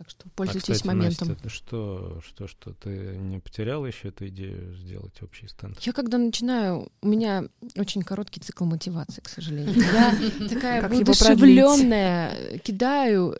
[0.00, 1.28] Так что А, пользуйтесь кстати, моментом.
[1.28, 5.78] Настя, что, что, что, ты не потеряла еще эту идею сделать общий стенд?
[5.80, 7.44] Я когда начинаю, у меня
[7.76, 9.74] очень короткий цикл мотивации, к сожалению.
[9.78, 13.36] Я такая воодушевленная, кидаю,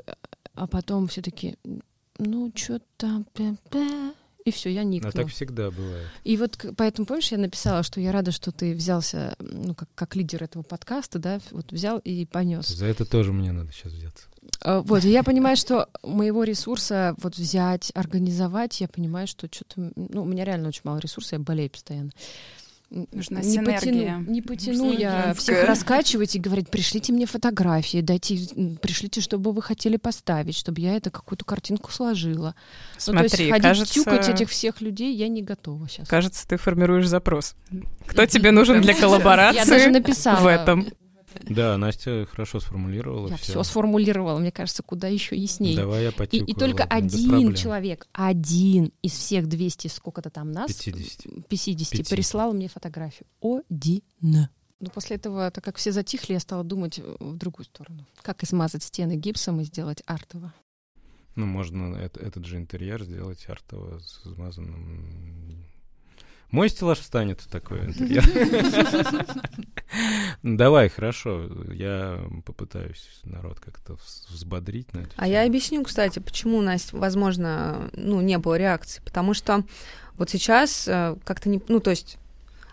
[0.52, 1.56] а потом все таки
[2.18, 3.24] ну, что-то...
[4.44, 5.12] И все, я А никну.
[5.12, 6.08] так всегда бывает.
[6.24, 10.16] И вот поэтому, помнишь, я написала, что я рада, что ты взялся, ну, как, как
[10.16, 12.68] лидер этого подкаста, да, вот взял и понес.
[12.68, 14.30] За это тоже мне надо сейчас взяться.
[14.62, 20.22] А, Вот, я понимаю, что моего ресурса вот взять, организовать, я понимаю, что что-то, ну,
[20.22, 22.10] у меня реально очень мало ресурса, я болею постоянно.
[23.12, 23.77] Нужна не синергия.
[24.16, 25.35] потяну, не потяну я женская.
[25.35, 28.36] всех раскачивать и говорить, пришлите мне фотографии, дайте,
[28.82, 32.56] пришлите, чтобы вы хотели поставить, чтобы я это какую-то картинку сложила.
[33.06, 36.09] ну, то есть Смотри, ходить кажется, тюкать этих всех людей я не готова сейчас.
[36.09, 37.55] кажется, ты формируешь запрос.
[38.09, 40.40] Кто тебе нужен для коллаборации Я даже написала.
[40.40, 40.89] в этом?
[41.43, 43.62] Да, Настя хорошо сформулировала Я все.
[43.62, 45.77] сформулировала, мне кажется, куда еще яснее.
[45.77, 46.47] Давай я И, потюкаю.
[46.47, 51.47] и только ладно, один человек, один из всех 200, сколько-то там нас, 50.
[51.48, 52.09] 50, 50.
[52.09, 53.27] прислал мне фотографию.
[53.40, 54.02] Один.
[54.20, 58.07] Но после этого, так как все затихли, я стала думать в другую сторону.
[58.23, 60.55] Как измазать стены гипсом и сделать артово.
[61.36, 65.65] Ну, можно эт- этот же интерьер сделать артово с измазанным...
[66.51, 67.40] Мой стеллаж встанет
[67.86, 68.24] интерьер.
[70.43, 71.48] Давай, хорошо.
[71.72, 77.90] Я попытаюсь народ как-то вз- взбодрить на эту А я объясню, кстати, почему, Настя, возможно,
[77.94, 79.02] ну, не было реакции.
[79.05, 79.64] Потому что
[80.16, 81.60] вот сейчас э, как-то не...
[81.68, 82.18] Ну, то есть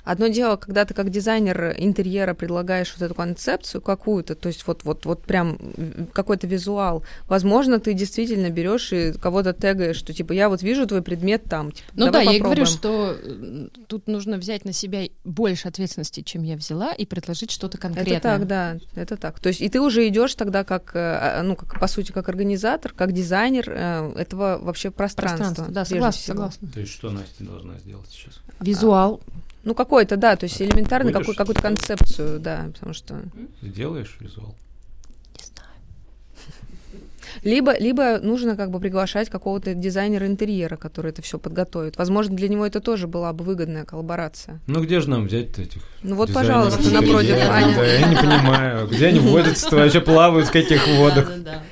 [0.08, 4.84] одно дело, когда ты как дизайнер интерьера предлагаешь вот эту концепцию какую-то, то есть вот,
[4.84, 5.58] вот, вот прям
[6.14, 7.04] какой-то визуал.
[7.28, 11.72] Возможно, ты действительно берешь и кого-то тегаешь, что типа я вот вижу твой предмет там.
[11.72, 12.78] Типа, Ну давай да, я и говорю, попробуем».
[12.78, 17.78] что э, тут нужно взять на себя больше ответственности, чем я взяла, и предложить что-то
[17.78, 18.18] конкретное.
[18.18, 19.40] Это так, да, это так.
[19.40, 22.94] То есть и ты уже идешь тогда как, э, ну, как по сути, как организатор,
[22.94, 25.46] как дизайнер э, этого вообще пространства.
[25.46, 26.36] Пространство, да, согласна, всего.
[26.36, 26.68] согласна.
[26.74, 28.40] То есть что Настя должна сделать сейчас?
[28.60, 29.22] Визуал.
[29.68, 33.22] Ну, какой-то, да, то есть элементарно какую- какую-то концепцию, да, потому что...
[33.62, 34.56] Сделаешь визуал?
[35.38, 35.70] Не знаю.
[37.44, 41.98] Либо, либо нужно как бы приглашать какого-то дизайнера интерьера, который это все подготовит.
[41.98, 44.62] Возможно, для него это тоже была бы выгодная коллаборация.
[44.68, 47.76] Ну где же нам взять этих Ну вот, дизайнеров пожалуйста, напротив, Аня.
[47.76, 51.28] Да, я не понимаю, где они водятся, вообще плавают в каких водах.
[51.28, 51.64] Да-да-да.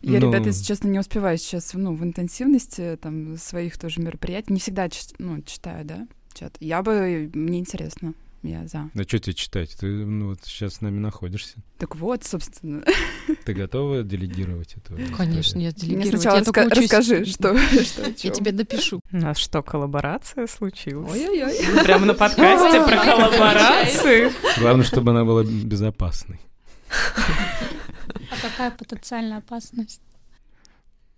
[0.00, 0.28] Я, Ну.
[0.28, 4.54] ребята, если честно, не успеваю сейчас ну, в интенсивности там, своих тоже мероприятий.
[4.54, 6.56] Не всегда чит- ну, читаю, да, чат.
[6.60, 7.30] Я бы...
[7.32, 8.14] Мне интересно.
[8.44, 8.90] Я за.
[8.92, 9.74] Да что тебе читать?
[9.80, 11.56] Ты ну, вот сейчас с нами находишься.
[11.78, 12.84] Так вот, собственно.
[13.46, 16.08] Ты готова делегировать эту Конечно, я Мне делегировать.
[16.20, 16.82] сначала я раска- учусь.
[16.82, 19.00] расскажи, что, что Я тебе допишу.
[19.12, 21.10] У нас что, коллаборация случилась?
[21.10, 21.84] Ой-ой-ой.
[21.84, 24.30] Прямо на подкасте про коллаборации.
[24.60, 26.38] Главное, чтобы она была безопасной.
[28.30, 30.02] А какая потенциальная опасность?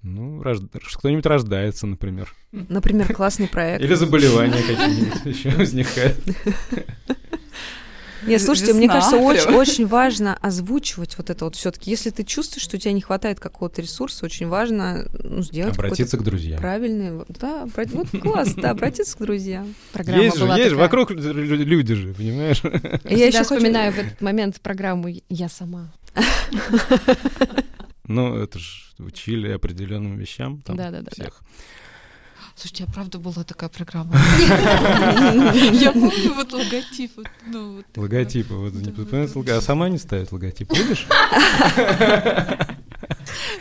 [0.09, 0.61] Ну, рож-
[0.95, 2.33] кто-нибудь рождается, например.
[2.53, 3.83] Например, классный проект.
[3.83, 6.17] Или заболевания какие-нибудь еще возникают.
[8.25, 11.91] Нет, слушайте, мне Весна кажется, очень, очень важно озвучивать вот это вот все-таки.
[11.91, 16.17] Если ты чувствуешь, что у тебя не хватает какого-то ресурса, очень важно ну, сделать Обратиться
[16.17, 16.59] к друзьям.
[16.61, 17.25] правильный.
[17.29, 19.75] Да, вот класс, да, обратиться к друзьям.
[19.93, 20.87] Программа Есть же, была есть же, такая.
[20.89, 22.63] вокруг лю- лю- люди же, понимаешь?
[22.65, 22.71] Я
[23.05, 25.93] Я еще еще вспоминаю в этот момент программу «Я сама».
[28.07, 30.63] Ну, это же учили определенным вещам.
[30.63, 31.11] там, Да-да-да.
[31.13, 31.43] всех.
[32.55, 34.15] Слушайте, а правда была такая программа?
[34.41, 37.13] Я помню вот логотип.
[37.17, 37.85] вот, ну.
[37.95, 38.55] Логотипы.
[38.55, 40.73] Вот, не а сама не ставит логотип.
[40.73, 41.07] Видишь?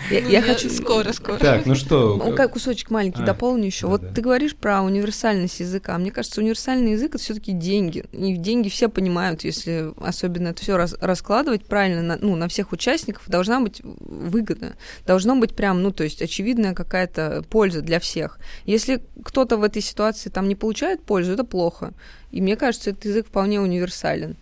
[0.09, 1.37] Я, Ну, я хочу Скоро, скоро.
[1.37, 2.21] Так, ну что?
[2.23, 3.87] Ну, как кусочек маленький А, дополню еще.
[3.87, 5.97] Вот ты говоришь про универсальность языка.
[5.97, 8.05] Мне кажется, универсальный язык это все-таки деньги.
[8.11, 13.23] И деньги все понимают, если особенно это все раскладывать правильно на, ну, на всех участников,
[13.27, 14.75] должна быть выгода.
[15.05, 18.39] Должно быть прям, ну, то есть очевидная какая-то польза для всех.
[18.65, 21.93] Если кто-то в этой ситуации там не получает пользу, это плохо.
[22.31, 24.35] И мне кажется, этот язык вполне универсален.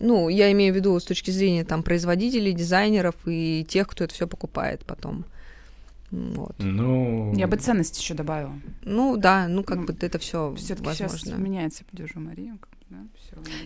[0.00, 4.12] Ну, я имею в виду с точки зрения там производителей, дизайнеров и тех, кто это
[4.14, 5.24] все покупает потом.
[6.10, 6.54] Вот.
[6.58, 7.32] Ну...
[7.36, 8.52] Я бы ценность еще добавила.
[8.82, 12.58] Ну да, ну как Ну, бы это все Все-таки сейчас меняется, поддержу Марию.
[12.90, 12.96] да.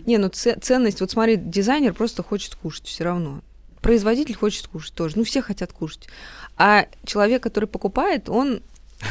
[0.05, 3.41] Не, ну це- ценность, вот смотри, дизайнер просто хочет кушать все равно.
[3.81, 5.17] Производитель хочет кушать тоже.
[5.17, 6.09] Ну, все хотят кушать.
[6.57, 8.61] А человек, который покупает, он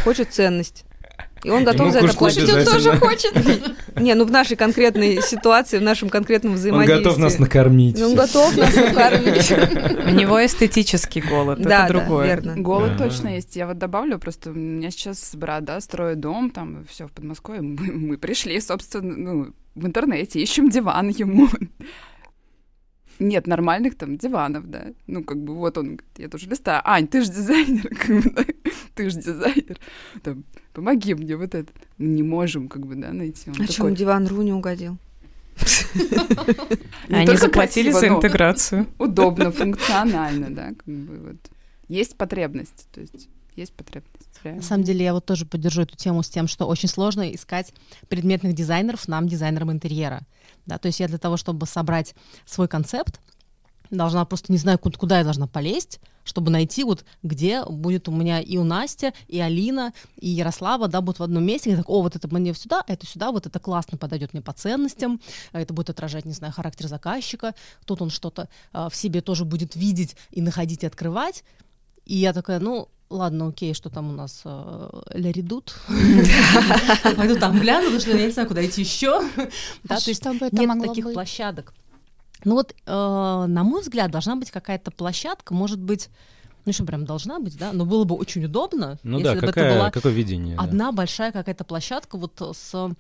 [0.04, 0.84] хочет ценность.
[1.44, 2.52] И он готов Ему за это платить.
[2.52, 3.32] Он тоже хочет.
[3.96, 7.04] Не, ну в нашей конкретной ситуации, в нашем конкретном Он взаимодействии.
[7.04, 8.00] готов нас накормить.
[8.00, 9.50] Он готов нас накормить.
[9.50, 12.26] У него эстетический голод, Да, это да, другое.
[12.26, 12.56] верно.
[12.56, 13.56] Голод точно есть.
[13.56, 17.62] Я вот добавлю, просто у меня сейчас брат, да, строит дом, там все в Подмосковье.
[17.62, 21.48] Мы, мы пришли, собственно, ну, в интернете, ищем диван ему.
[23.20, 24.86] Нет нормальных там диванов, да.
[25.08, 26.82] Ну, как бы вот он, говорит, я тоже листаю.
[26.84, 28.44] Ань, ты же дизайнер, как бы, да,
[28.94, 29.76] ты же дизайнер.
[30.22, 30.44] Там,
[30.78, 31.72] помоги мне вот это.
[31.98, 33.50] Мы не можем, как бы, да, найти.
[33.50, 34.96] Он А такой, чем диван Ру не угодил?
[37.08, 38.86] Они заплатили за интеграцию.
[38.98, 41.36] Удобно, функционально, да, как бы вот.
[41.88, 44.28] Есть потребность, то есть есть потребность.
[44.44, 44.60] реально.
[44.60, 47.74] На самом деле я вот тоже поддержу эту тему с тем, что очень сложно искать
[48.08, 50.20] предметных дизайнеров нам, дизайнерам интерьера.
[50.64, 52.14] Да, то есть я для того, чтобы собрать
[52.46, 53.20] свой концепт,
[53.90, 55.98] должна просто не знаю, куда я должна полезть,
[56.28, 61.00] чтобы найти вот где будет у меня и у Насти, и Алина, и Ярослава, да,
[61.00, 63.46] будут в одном месте, и так, о, вот это мне сюда, а это сюда, вот
[63.46, 65.20] это классно подойдет мне по ценностям,
[65.52, 67.54] а это будет отражать, не знаю, характер заказчика,
[67.86, 71.44] тут он что-то а, в себе тоже будет видеть и находить и открывать,
[72.04, 75.74] и я такая, ну, ладно, окей, что там у нас э, Ля Редут.
[77.16, 79.22] Пойду там гляну, потому что я не знаю, куда идти еще.
[79.84, 81.74] Да, то есть могло таких площадок.
[82.48, 82.90] Ну вот, э,
[83.46, 86.08] на мой взгляд, должна быть какая-то площадка, может быть,
[86.64, 89.38] ну что, прям должна быть, да, но было бы очень удобно, Ну если да, бы
[89.38, 90.56] это какая, была какое видение?
[90.56, 90.62] да.
[90.62, 92.90] одна большая какая-то площадка вот с э,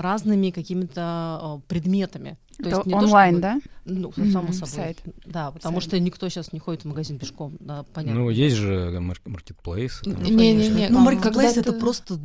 [0.00, 2.38] разными какими-то э, предметами.
[2.56, 3.60] То Это есть не то, онлайн, чтобы- да?
[3.84, 4.68] Ну, Мгм, само собой.
[4.68, 4.98] сайт.
[5.24, 5.88] Да, потому Сайт.
[5.90, 8.20] что никто сейчас не ходит в магазин пешком, да, понятно.
[8.22, 10.02] Ну, есть же мар- маркетплейсы.
[10.02, 10.20] там.
[10.24, 10.88] Не-не-не.
[10.88, 12.18] Ну, там маркетплейс это просто...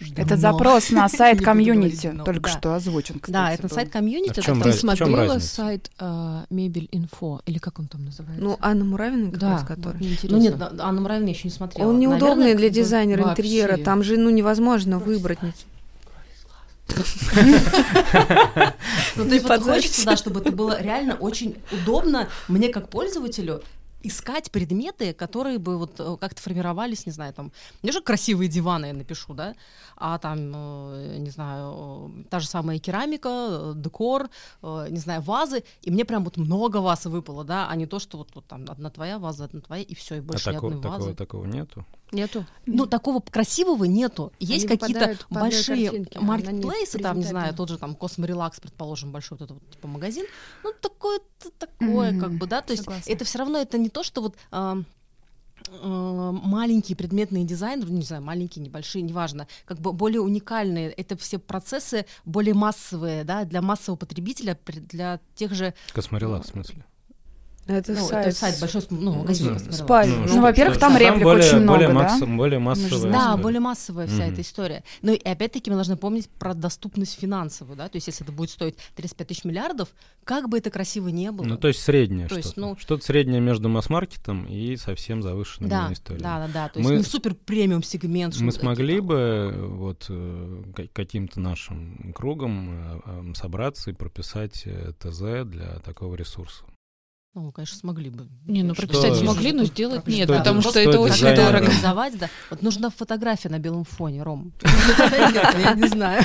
[0.00, 2.58] м, Это запрос на сайт комьюнити, только Да.
[2.58, 3.32] что озвучен, кстати.
[3.32, 3.74] Да, это был.
[3.74, 4.40] сайт комьюнити.
[4.40, 8.42] А Ты раз- смотрела сайт а, Мебель Инфо, или как он там называется?
[8.42, 10.18] Ну, Анна Муравина, как да, раз, который.
[10.24, 11.88] Ну нет, Анна Муравьевна еще не смотрела.
[11.88, 13.42] Он неудобный Наверное, для как бы- дизайнера вообще.
[13.42, 13.76] интерьера.
[13.78, 15.38] Там же, ну, невозможно выбрать.
[19.16, 23.62] Ну, то есть вот хочется, да, чтобы это было реально очень удобно мне как пользователю
[24.04, 27.50] искать предметы, которые бы вот э, как-то формировались, не знаю, там,
[27.82, 29.54] не же красивые диваны я напишу, да,
[29.96, 34.28] а там, э, не знаю, э, та же самая керамика, декор,
[34.62, 38.18] не знаю, вазы, и мне прям вот много ваз выпало, да, а не то, что
[38.18, 40.66] вот, вот там одна твоя ваза, одна твоя, и все, и А больше ни тако-
[40.68, 41.14] одной такого, вазы.
[41.14, 41.84] такого нету?
[42.14, 42.46] Нету.
[42.66, 44.32] Ну, такого красивого нету.
[44.38, 49.44] Есть какие-то большие а маркетплейсы, там, не знаю, тот же там Косморелакс, предположим, большой вот
[49.44, 50.24] этот вот, типа магазин.
[50.62, 51.20] Ну, такое
[51.58, 54.86] такое, как бы, да, то есть это все равно это не то, что вот ам,
[55.68, 60.90] э, маленькие предметные дизайнеры, не знаю, маленькие, небольшие, неважно, как бы более уникальные.
[60.90, 65.74] Это все процессы более массовые, да, для массового потребителя, для тех же...
[65.92, 66.84] Косморелак, в смысле?
[67.66, 68.26] Это ну, сайт.
[68.26, 69.46] это сайт большой, ну, магазин.
[69.48, 69.52] Ну.
[69.54, 71.94] Ну, Ну, что- во-первых, там реплик более, очень много, более, да?
[71.94, 73.12] макс- более массовая.
[73.12, 73.42] Да, история.
[73.42, 74.32] более массовая вся Мгм.
[74.32, 74.84] эта история.
[75.02, 78.50] Ну и опять-таки мы должны помнить про доступность финансовую, да, то есть если это будет
[78.50, 79.88] стоить 35 тысяч миллиардов,
[80.24, 81.44] как бы это красиво не было.
[81.46, 82.60] Ну, то есть среднее То есть, что-то.
[82.68, 86.22] ну- Что-то среднее между масс-маркетом и совсем завышенной да, историей.
[86.22, 88.38] да, да, да, то есть Мы- не супер премиум сегмент.
[88.40, 94.66] Мы смогли бы вот э, ка- каким-то нашим кругом э, э, собраться и прописать
[94.98, 96.64] ТЗ для такого ресурса.
[97.36, 98.28] Ну, конечно, смогли бы.
[98.46, 101.42] Не, ну Что- прописать смогли, но сделать нет, Что потому что что это очень это
[101.42, 101.58] дорого.
[101.64, 102.30] организовать, да.
[102.48, 104.52] Вот нужна фотография на белом фоне, Ром.
[104.62, 106.22] Я не знаю.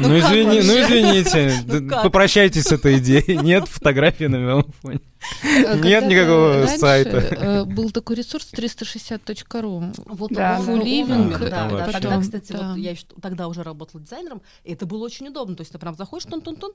[0.00, 3.36] Ну, как извини, ну извините, Ну попрощайтесь с этой идеей.
[3.36, 5.00] Нет фотографии на белом фоне.
[5.44, 7.18] Э, Нет когда-то никакого сайта.
[7.18, 9.94] э, Был такой ресурс 360.ru.
[10.06, 11.92] Вот вообще.
[11.92, 15.54] Тогда, кстати, я тогда уже работала дизайнером, и это было очень удобно.
[15.54, 16.72] То есть ты прям заходишь, тун-тун-тун,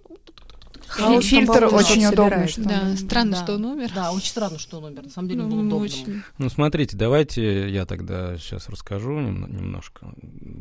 [0.95, 2.47] Фи- он Фильтр очень удобный.
[2.47, 3.43] что Да, он- странно, Да.
[3.43, 3.91] что он умер.
[3.95, 5.03] Да, очень странно, что он умер.
[5.03, 5.81] На самом деле, он был Ну, удобным.
[5.83, 6.21] очень.
[6.37, 10.13] Ну, смотрите, давайте я тогда сейчас расскажу нем- немножко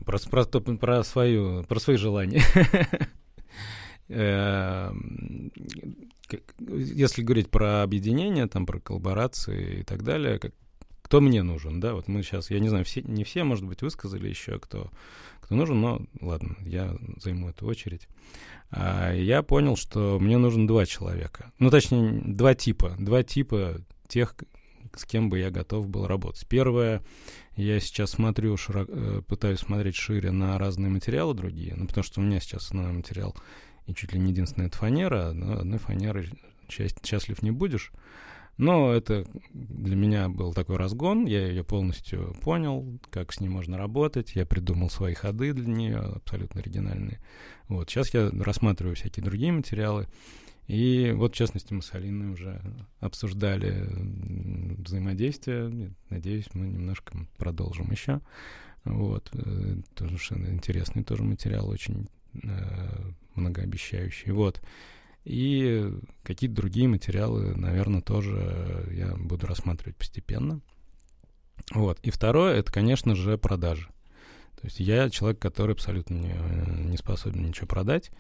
[0.07, 2.43] про, про, про, свою, про свои желания.
[4.09, 5.53] Эм,
[6.59, 10.55] Если говорить про объединение, там, про коллаборации и так далее, как-
[11.03, 13.83] кто мне нужен, да, вот мы сейчас, я не знаю, все, не все, может быть,
[13.83, 14.91] высказали еще, кто,
[15.43, 18.09] кто нужен, но ладно, я займу эту очередь.
[18.71, 24.35] А, я понял, что мне нужен два человека, ну, точнее, два типа, два типа тех,
[24.95, 26.47] с кем бы я готов был работать.
[26.49, 27.03] Первое,
[27.57, 32.21] я сейчас смотрю, широ- э, пытаюсь смотреть шире на разные материалы другие, ну, потому что
[32.21, 33.37] у меня сейчас основной материал
[33.87, 36.31] и чуть ли не единственная это фанера, но одной фанеры
[36.69, 37.93] счаст- счастлив не будешь.
[38.59, 43.79] Но это для меня был такой разгон, я ее полностью понял, как с ней можно
[43.79, 47.19] работать, я придумал свои ходы для нее, абсолютно оригинальные.
[47.69, 50.07] Вот, сейчас я рассматриваю всякие другие материалы,
[50.69, 52.61] и вот, в частности, мы с Алиной уже
[53.01, 53.87] обсуждали
[54.79, 55.93] взаимодействие.
[56.09, 58.21] Надеюсь, мы немножко продолжим еще.
[58.85, 59.31] Вот.
[59.33, 60.17] э, Тоже
[60.51, 62.09] интересный тоже материал, очень
[62.43, 64.33] э, многообещающий.
[64.33, 64.63] Вот.
[65.25, 65.93] И
[66.25, 70.61] какие-то другие материалы, наверное, тоже я буду рассматривать постепенно.
[71.73, 71.99] Вот.
[72.03, 73.89] И второе, это, конечно же, продажи.
[74.61, 76.35] То есть я человек, который абсолютно не,
[76.91, 78.11] не способен ничего продать.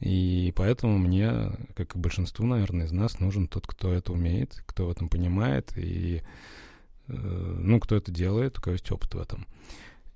[0.00, 4.86] И поэтому мне, как и большинству, наверное, из нас, нужен тот, кто это умеет, кто
[4.86, 6.22] в этом понимает, и
[7.06, 9.46] э, ну, кто это делает, у кого есть опыт в этом.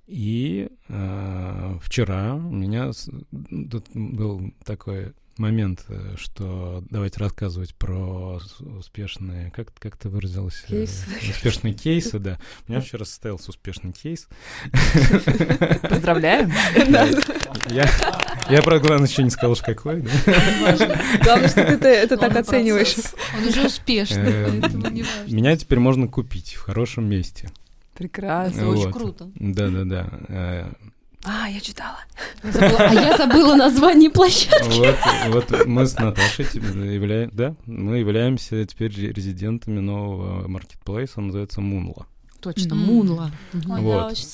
[0.07, 2.91] И э, вчера у меня
[3.31, 8.41] был такой момент, э, что давайте рассказывать про
[8.79, 10.63] успешные, как, как ты выразилась?
[10.69, 11.05] Э, Кейсы.
[11.31, 12.39] Успешные кейсы, да.
[12.69, 14.29] У меня вчера состоялся успешный кейс.
[15.83, 16.53] Поздравляем.
[17.69, 17.89] Я,
[18.49, 20.03] я, правда, главное, еще не сказал, уж какой.
[20.03, 21.01] да.
[21.25, 22.95] Главное, что ты это- так оцениваешь.
[23.37, 25.35] Он уже успешный, Э, поэтому не важно.
[25.35, 27.51] Меня теперь можно купить в хорошем месте.
[27.97, 28.69] Прекрасно.
[28.69, 29.31] Очень круто.
[29.35, 30.69] Да-да-да.
[31.25, 31.99] А, я читала.
[32.43, 34.79] А я забыла название площадки.
[34.79, 41.27] Вот, вот мы с Наташей являем, да, мы являемся теперь ре- резидентами нового маркетплейса, он
[41.29, 42.07] называется Мунла.
[42.41, 42.75] Точно.
[42.77, 43.33] Мунла.
[43.53, 44.13] Да, Вот.
[44.13, 44.27] очень.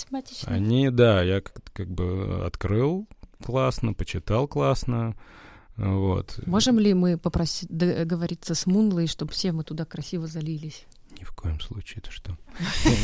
[0.46, 3.06] Они, да, я как, как бы открыл
[3.42, 5.14] классно, почитал классно,
[5.76, 6.38] вот.
[6.46, 10.84] Можем ли мы попросить договориться с Мунлой, чтобы все мы туда красиво залились?
[11.23, 12.36] Ни в коем случае, это что?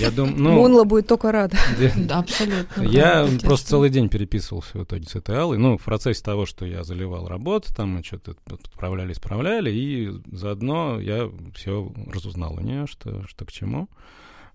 [0.01, 0.53] Я думаю, ну...
[0.55, 1.57] Мунла будет только рада.
[1.97, 2.82] да, абсолютно.
[2.82, 5.57] Я просто целый день переписывался в итоге с этой Аллой.
[5.57, 10.99] Ну, в процессе того, что я заливал работу, там мы что-то отправляли, исправляли, и заодно
[10.99, 13.89] я все разузнал у нее, что, что к чему.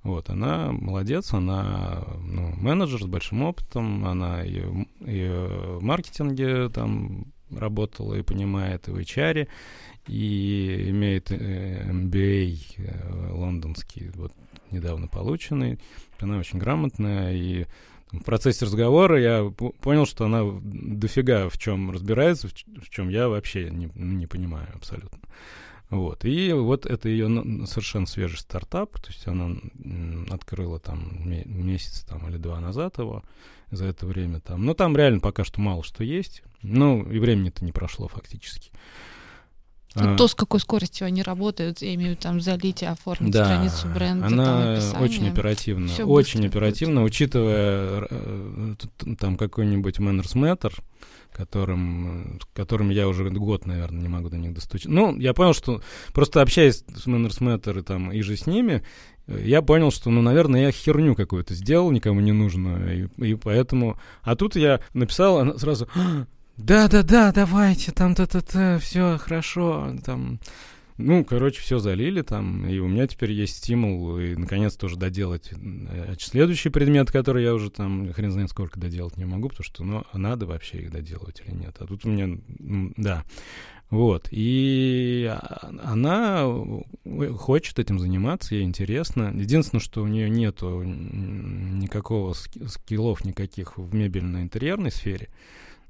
[0.02, 5.30] Вот, она молодец, она ну, менеджер с большим опытом, она и, в- и
[5.78, 9.48] в маркетинге там работала и понимает, и в HR,
[10.08, 14.34] и имеет э, MBA э, лондонский, вот
[14.72, 15.80] недавно полученный.
[16.20, 17.66] Она очень грамотная, и
[18.12, 19.50] в процессе разговора я
[19.82, 24.68] понял, что она дофига в чем разбирается, в, чем я вообще не, ну, не понимаю
[24.76, 25.20] абсолютно.
[25.90, 26.26] Вот.
[26.26, 29.56] И вот это ее н- совершенно свежий стартап, то есть она
[30.32, 33.24] открыла там ме- месяц там, или два назад его
[33.72, 34.66] за это время там.
[34.66, 36.44] Но там реально пока что мало что есть.
[36.62, 38.72] Ну, и времени-то не прошло фактически.
[39.96, 43.32] А, То, с какой скоростью они работают, я имею в виду там залить и оформить
[43.32, 45.02] да, страницу бренда, там, она описание.
[45.02, 48.76] очень оперативна, Всё очень оперативно, учитывая э,
[49.20, 50.74] там какой-нибудь Manners Matter,
[51.32, 54.90] которым, которым я уже год, наверное, не могу до них достучаться.
[54.90, 58.84] Ну, я понял, что просто общаясь с Manners Matter и там и же с ними,
[59.28, 63.36] э, я понял, что, ну, наверное, я херню какую-то сделал, никому не нужную, и, и
[63.36, 64.00] поэтому...
[64.24, 65.88] А тут я написал, она сразу...
[66.58, 70.40] Да-да-да, давайте, там, та-та-та, все хорошо, там...
[71.00, 75.52] Ну, короче, все залили там, и у меня теперь есть стимул, и наконец-то уже доделать
[75.52, 79.84] э, следующий предмет, который я уже там хрен знает сколько доделать не могу, потому что,
[79.84, 81.76] ну, а надо вообще их доделывать или нет.
[81.80, 82.38] А тут у меня,
[82.96, 83.24] да,
[83.90, 86.46] вот, и а- она
[87.38, 89.34] хочет этим заниматься, ей интересно.
[89.36, 95.30] Единственное, что у нее нету никакого ски- скиллов никаких в мебельно-интерьерной сфере.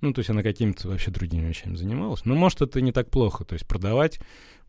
[0.03, 2.25] Ну, то есть она какими-то вообще другими вещами занималась.
[2.25, 3.45] Но, может, это не так плохо.
[3.45, 4.19] То есть продавать,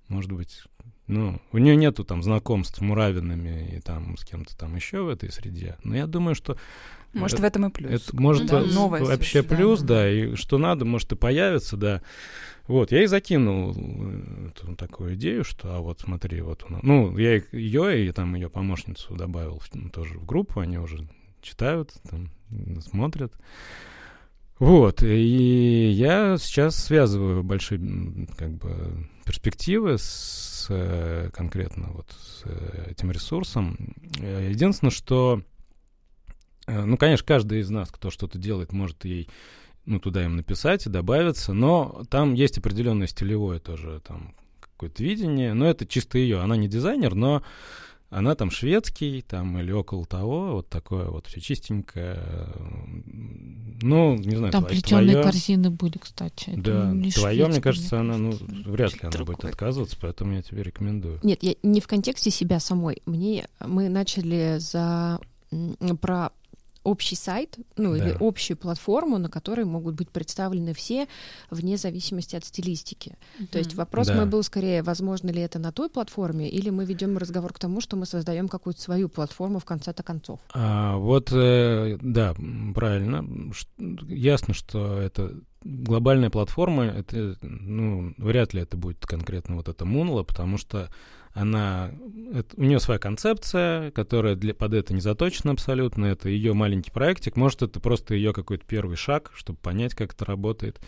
[0.06, 0.62] может быть,
[1.08, 5.08] ну, у нее нету там знакомств с Муравинами и там с кем-то там еще в
[5.08, 5.76] этой среде.
[5.82, 6.56] Но я думаю, что
[7.12, 7.90] Может, это- в этом и плюс.
[7.90, 9.86] это может Да, во- новая вообще совершенно, плюс, да.
[10.02, 12.00] да, и что надо, может и появится, да.
[12.68, 16.82] Вот, я и закинул э, эту такую идею, что, а вот смотри, вот у нас,
[16.84, 21.08] ну, я ее и там ее помощницу добавил ну, тоже в группу, они уже
[21.42, 22.30] читают, там,
[22.80, 23.34] смотрят.
[24.58, 27.80] Вот, и я сейчас связываю большие,
[28.36, 33.76] как бы, перспективы с э, конкретно вот с э, этим ресурсом.
[34.20, 35.42] Э, Единственное, что
[36.66, 39.28] Ну, конечно, каждый из нас, кто что-то делает, может ей
[39.86, 45.52] ну, туда им написать и добавиться, но там есть определенное стилевое тоже там какое-то видение,
[45.54, 46.40] но это чисто ее.
[46.40, 47.42] Она не дизайнер, но
[48.14, 52.18] она там шведский, там или около того, вот такое вот все чистенькое.
[53.82, 56.50] Ну, не знаю, Там плетеные твоё- корзины были, кстати.
[56.50, 58.32] это Да, не твое, мне кажется, она, ну,
[58.66, 59.50] вряд ли она будет Другое.
[59.50, 61.18] отказываться, поэтому я тебе рекомендую.
[61.22, 63.02] Нет, я не в контексте себя самой.
[63.06, 65.20] Мне мы начали за
[66.00, 66.30] про
[66.84, 68.16] общий сайт, ну или Да.
[68.20, 71.06] общую платформу, на которой могут быть представлены все
[71.50, 73.16] вне зависимости от стилистики.
[73.50, 74.14] То есть вопрос Да.
[74.14, 77.80] мой был скорее, возможно ли это на той платформе, или мы ведем разговор к тому,
[77.80, 80.40] что мы создаем какую-то свою платформу в конце-то концов.
[80.52, 82.34] А, вот, э, да,
[82.74, 83.24] правильно.
[83.52, 83.66] Ш-
[84.08, 85.32] Ясно, что это
[85.64, 90.90] глобальная платформа, это, ну, вряд ли это будет конкретно вот эта Мунла, потому что
[91.34, 91.90] она,
[92.32, 96.90] это- у нее своя концепция, которая для, под это не заточена абсолютно, это ее маленький
[96.92, 100.80] проектик, может, это просто ее какой-то первый шаг, чтобы понять, как это работает.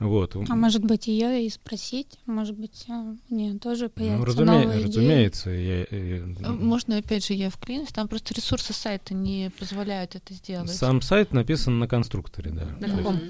[0.00, 0.34] Вот.
[0.48, 2.92] А может быть, ее и спросить, может быть, э,
[3.30, 4.86] у нее тоже ну, появится разуме- новая идея.
[4.88, 5.50] разумеется.
[5.50, 10.34] я- я- Э, Можно, опять же, я вклинюсь, там просто ресурсы сайта не позволяют это
[10.34, 10.70] сделать.
[10.70, 12.66] Сам сайт написан на конструкторе, да.
[12.80, 13.20] На есть- каком?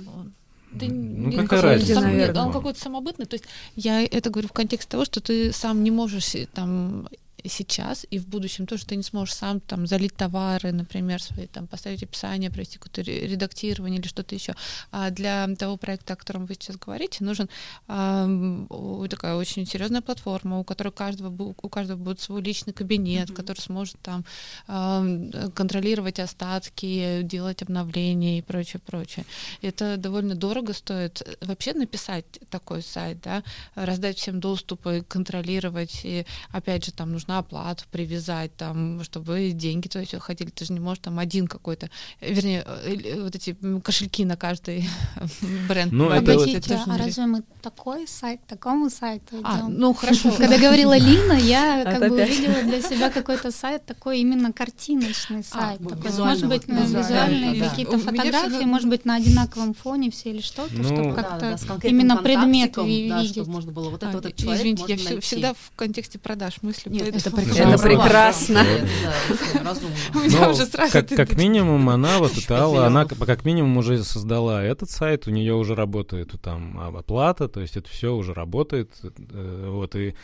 [0.74, 2.00] Да Ну, не- какая какой- разница?
[2.00, 2.36] сам- нет.
[2.36, 3.26] Он какой-то самобытный.
[3.26, 3.44] То есть
[3.76, 7.08] я это говорю в контексте того, что ты сам не можешь э, там
[7.48, 11.66] сейчас и в будущем тоже ты не сможешь сам там залить товары, например, свои, там
[11.66, 14.54] поставить описание, провести какое-то ре- редактирование или что-то еще.
[14.90, 17.48] А для того проекта, о котором вы сейчас говорите, нужен
[17.88, 23.60] о- такая очень серьезная платформа, у которой каждого у каждого будет свой личный кабинет, который
[23.60, 24.24] сможет там
[24.66, 29.24] ам, контролировать остатки, делать обновления и прочее, прочее.
[29.62, 31.36] Это довольно дорого стоит.
[31.40, 33.42] Вообще написать такой сайт, да,
[33.74, 36.00] раздать всем доступы, контролировать.
[36.04, 40.50] И опять же, там нужна оплата, привязать, там, чтобы деньги твои все ходили.
[40.50, 41.88] Ты же не можешь там один какой-то,
[42.20, 44.88] э, вернее, э, или вот эти кошельки на каждый
[45.68, 45.92] бренд.
[45.92, 46.48] Ну, это вот-
[46.86, 49.74] а разве мы такой сайт, такому сайту А, идем?
[49.78, 50.30] ну хорошо.
[50.32, 55.78] Когда говорила Лина, я как бы увидела для себя какой-то сайт, такой именно картиночный сайт.
[55.80, 60.40] такой, визуально может быть, на визуальные какие-то фотографии, может быть, на одинаковом фоне все или
[60.40, 63.30] что-то, Ну, чтобы как-то именно предмет видеть.
[63.30, 66.92] чтобы можно было вот А, это вот человек Извините, я всегда в контексте продаж мыслю.
[66.92, 67.74] Нет, это прекрасно.
[67.74, 68.64] Это прекрасно.
[70.14, 74.02] У меня Ну, уже сразу как, минимум, она вот эта Алла, она как, минимум уже
[74.04, 78.90] создала этот сайт, у нее уже работает там оплата, то есть это все уже работает,
[79.02, 80.14] э, вот и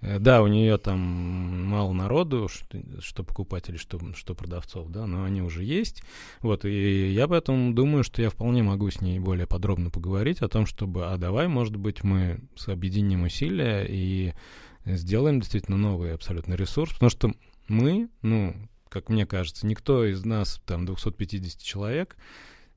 [0.00, 0.98] э, да, у нее там
[1.68, 6.02] мало народу, что, что покупателей, что, что продавцов, да, но они уже есть.
[6.42, 10.48] Вот, и я поэтому думаю, что я вполне могу с ней более подробно поговорить о
[10.48, 14.32] том, чтобы, а давай, может быть, мы с- объединим усилия и
[14.86, 17.34] сделаем действительно новый абсолютно ресурс, потому что
[17.68, 18.54] мы, ну,
[18.88, 22.16] как мне кажется, никто из нас, там, 250 человек,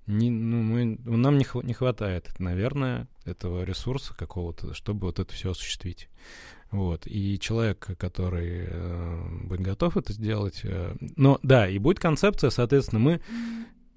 [0.08, 5.32] не, ну, мы, нам не, хва- не хватает, наверное, этого ресурса какого-то, чтобы вот это
[5.34, 6.10] все осуществить.
[6.72, 7.06] Вот.
[7.06, 10.62] И человек, который э, будет готов это сделать.
[10.64, 13.22] э, но да, и будет концепция, соответственно, мы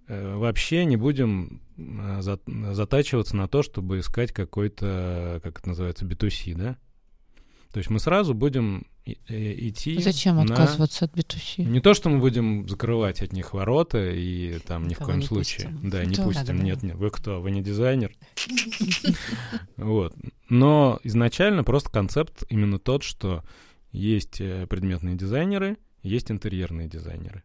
[0.08, 2.40] э, вообще не будем э, за-
[2.72, 6.76] затачиваться на то, чтобы искать какой-то, как это называется, B2C, да?
[7.72, 9.12] То есть мы сразу будем э,
[9.68, 11.64] идти Зачем на- отказываться от B2C?
[11.64, 15.20] Не то, что мы будем закрывать от них ворота и там ни в Никого коем
[15.20, 15.68] не случае.
[15.70, 15.90] пустим.
[15.90, 16.22] Да, не Да.
[16.24, 16.44] пустим.
[16.46, 16.62] Да-да-да.
[16.64, 16.96] Нет, нет.
[16.96, 17.40] Вы кто?
[17.40, 18.12] Вы не дизайнер?
[19.76, 20.14] Вот.
[20.48, 23.42] Но изначально просто концепт именно тот, что
[23.90, 27.42] есть э, предметные дизайнеры, есть интерьерные дизайнеры.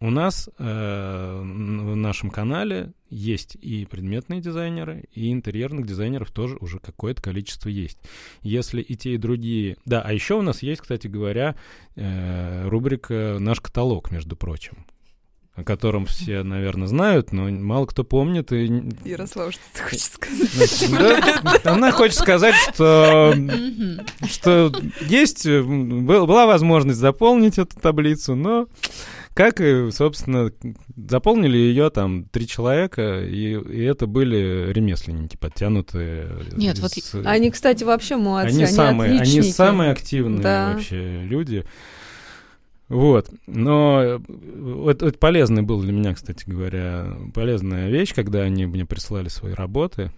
[0.00, 6.78] У нас э, в нашем канале есть и предметные дизайнеры, и интерьерных дизайнеров тоже уже
[6.78, 7.98] какое-то количество есть.
[8.42, 9.76] Если и те, и другие...
[9.86, 11.56] Да, а еще у нас есть, кстати говоря,
[11.96, 14.86] э, рубрика «Наш каталог», между прочим,
[15.54, 18.52] о котором все, наверное, знают, но мало кто помнит.
[18.52, 18.66] И...
[19.04, 20.90] Ярослав, что ты хочешь сказать?
[21.64, 23.34] Да, она хочет сказать, что,
[24.28, 24.72] что
[25.08, 28.68] есть, э, был- была возможность заполнить эту таблицу, но
[29.38, 30.50] как и, собственно,
[30.96, 36.28] заполнили ее там три человека, и, и это были ремесленники, подтянутые.
[36.56, 39.52] Нет, вот с- Они, кстати, вообще молодцы, они они, самые, они отличники.
[39.52, 40.72] самые активные Да.
[40.72, 41.64] вообще люди.
[42.88, 43.30] Вот.
[43.46, 44.18] Но э,
[44.90, 49.52] это, это полезный был для меня, кстати говоря, полезная вещь, когда они мне прислали свои
[49.52, 50.10] работы.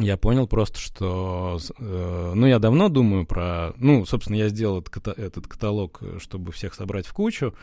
[0.00, 1.58] Я понял просто, что...
[1.78, 3.74] э, ну, я давно думаю про...
[3.76, 7.54] Ну, собственно, я сделал этот, ката- этот каталог, э, чтобы всех собрать в кучу.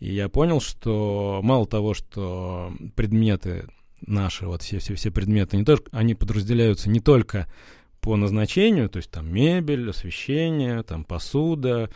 [0.00, 3.68] И я понял, что мало того, что предметы
[4.00, 7.46] наши, вот все, все, все предметы, не только, они подразделяются не только
[8.00, 11.90] по назначению, то есть там мебель, освещение, там посуда,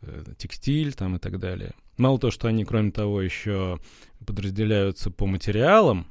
[0.00, 1.74] э, текстиль там и так далее.
[1.98, 3.78] Мало того, что они, кроме того, еще
[4.26, 6.06] подразделяются по материалам,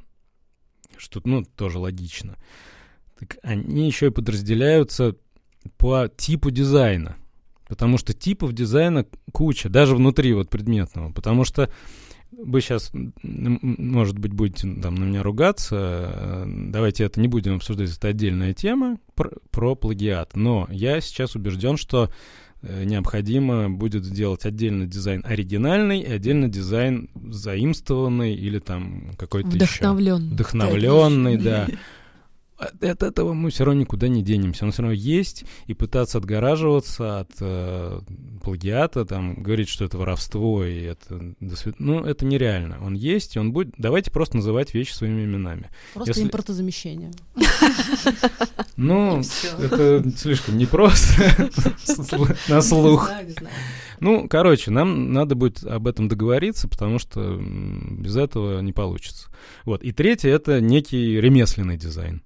[0.98, 2.38] что, ну, тоже логично,
[3.18, 5.16] так они еще и подразделяются
[5.78, 7.18] по типу дизайна.
[7.74, 11.12] Потому что типов дизайна куча, даже внутри вот предметного.
[11.12, 11.72] Потому что
[12.32, 12.92] вы сейчас,
[13.24, 15.76] может быть, будете там на меня ругаться.
[15.76, 20.36] э, Давайте это не будем обсуждать, это отдельная тема про, про плагиат.
[20.36, 22.12] Но я сейчас убежден, что
[22.62, 29.58] э, необходимо будет сделать отдельно дизайн оригинальный и отдельно дизайн заимствованный или там какой-то еще
[29.66, 30.30] Вдохновлен.
[30.30, 31.68] вдохновленный, да.
[32.58, 34.66] От от этого мы все равно никуда не денемся.
[34.66, 38.00] Он все равно есть, и пытаться отгораживаться от э,
[38.44, 41.34] плагиата, там, говорить, что это воровство, и это...
[41.80, 42.78] Ну, это нереально.
[42.82, 43.74] Он есть, и он будет...
[43.78, 45.70] Давайте просто называть вещи своими именами.
[45.94, 47.12] Просто Если- импортозамещение.
[48.76, 49.22] Ну,
[49.60, 51.24] это слишком непросто
[52.50, 53.12] на слух.
[54.00, 59.30] Ну, короче, нам надо будет об этом договориться, потому что без этого не получится.
[59.66, 59.84] Вот.
[59.84, 62.24] И третье— это некий ремесленный дизайн.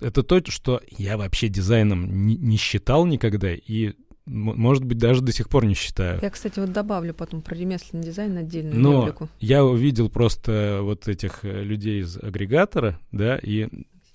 [0.00, 3.92] Это то, что я вообще дизайном не, не считал никогда и,
[4.26, 6.18] может быть, даже до сих пор не считаю.
[6.22, 9.28] Я, кстати, вот добавлю потом про ремесленный дизайн отдельную Но рубрику.
[9.40, 13.68] я увидел просто вот этих э, людей из агрегатора, да, и...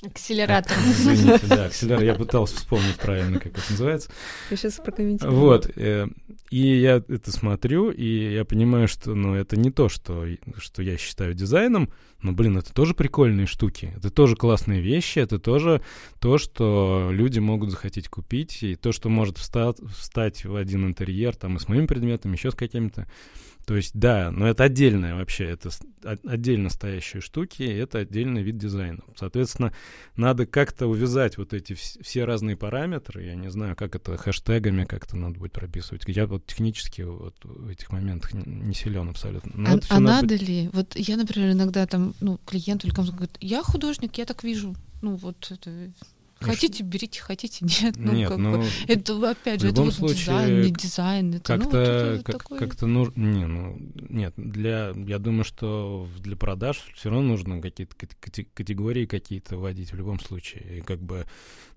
[0.05, 0.77] Акселератор.
[0.85, 4.09] Извините, да, акселератор, я пытался вспомнить правильно, как это называется.
[4.51, 5.35] Я сейчас прокомментирую.
[5.35, 5.69] Вот.
[5.75, 6.07] э,
[6.51, 10.25] И я это смотрю, и я понимаю, что ну, это не то, что,
[10.57, 11.91] что я считаю дизайном,
[12.21, 15.81] но, блин, это тоже прикольные штуки, это тоже классные вещи, это тоже
[16.19, 21.35] то, что люди могут захотеть купить, и то, что может встать, встать в один интерьер,
[21.35, 23.07] там, и с моими предметами, еще с какими-то.
[23.65, 25.69] То есть, да, но это отдельное вообще, это
[26.03, 28.99] отдельно стоящие штуки, это отдельный вид дизайна.
[29.15, 29.73] Соответственно,
[30.15, 33.23] надо как-то увязать вот эти вс- все разные параметры.
[33.23, 36.03] Я не знаю, как это хэштегами как-то надо будет прописывать.
[36.07, 39.51] Я вот технически вот в этих моментах не, силен абсолютно.
[39.55, 40.69] Но А, а надо надо ли?
[40.73, 44.75] Вот я, например, иногда там, ну, клиент или кому-то говорит, я художник, я так вижу.
[45.01, 45.91] Ну, вот это...
[46.41, 47.95] Ну, Хотите, берите, хотите, нет.
[47.97, 48.65] Ну, Нет, как ну, бы.
[48.87, 51.33] Это, опять же, это вот случае, дизайн, не дизайн.
[51.35, 53.77] Это, ну, вот как-то это как, как-то нужно не ну
[54.09, 59.55] нет для я думаю что для продаж все равно нужно какие-то кате- кате- категории какие-то
[59.57, 61.25] вводить в любом случае и как бы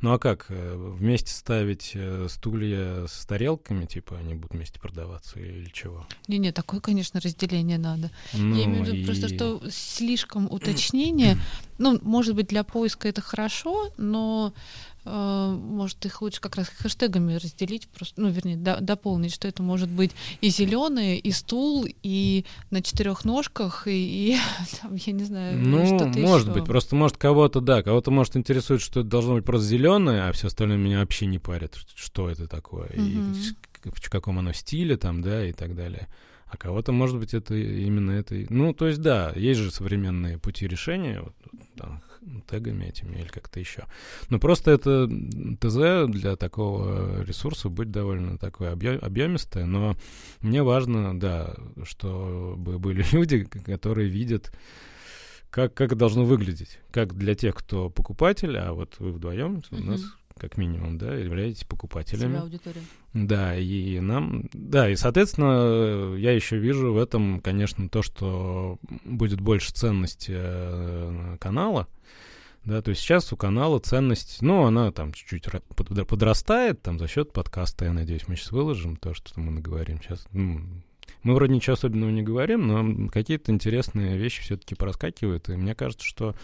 [0.00, 5.38] ну а как э, вместе ставить э, стулья с тарелками типа они будут вместе продаваться
[5.38, 8.10] или чего Не-не, такое, конечно, разделение надо.
[8.34, 11.38] ну, Я имею в виду просто, и- что слишком уточнение.
[11.80, 14.52] Ну, может быть, для поиска это хорошо, но
[15.04, 19.88] может их лучше как раз хэштегами разделить, просто, ну, вернее, до- дополнить, что это может
[19.88, 20.10] быть
[20.42, 24.36] и зеленый, и стул, и на четырех ножках, и, и
[24.82, 26.54] там, я не знаю, Ну, что-то может ещё.
[26.54, 30.32] быть, просто может кого-то, да, кого-то может интересует, что это должно быть просто зеленое, а
[30.32, 34.52] все остальное меня вообще не парит, что это такое, и с- к- в каком оно
[34.52, 36.08] стиле там, да, и так далее.
[36.50, 38.34] А кого-то, может быть, это именно это.
[38.34, 41.34] и- Ну, то есть, да, есть же современные пути решения, вот,
[41.76, 42.02] там,
[42.48, 43.84] тегами этими или как-то еще.
[44.28, 49.96] Но просто это ТЗ для такого ресурса будет довольно такое объемистое, но
[50.40, 54.52] мне важно, да, чтобы были люди, которые видят
[55.50, 56.78] как, как должно выглядеть.
[56.90, 60.02] Как для тех, кто покупатель, а вот вы вдвоем, у нас.
[60.38, 62.38] Как минимум, да, являетесь покупателями.
[62.38, 62.80] Аудитория.
[63.12, 69.40] Да, и нам, да, и, соответственно, я еще вижу в этом, конечно, то, что будет
[69.40, 71.88] больше ценности э, канала,
[72.64, 77.32] да, то есть сейчас у канала ценность, ну, она там чуть-чуть подрастает, там, за счет
[77.32, 80.26] подкаста, я надеюсь, мы сейчас выложим то, что мы наговорим сейчас.
[80.32, 80.60] Ну,
[81.22, 86.04] мы вроде ничего особенного не говорим, но какие-то интересные вещи все-таки проскакивают, и мне кажется,
[86.04, 86.34] что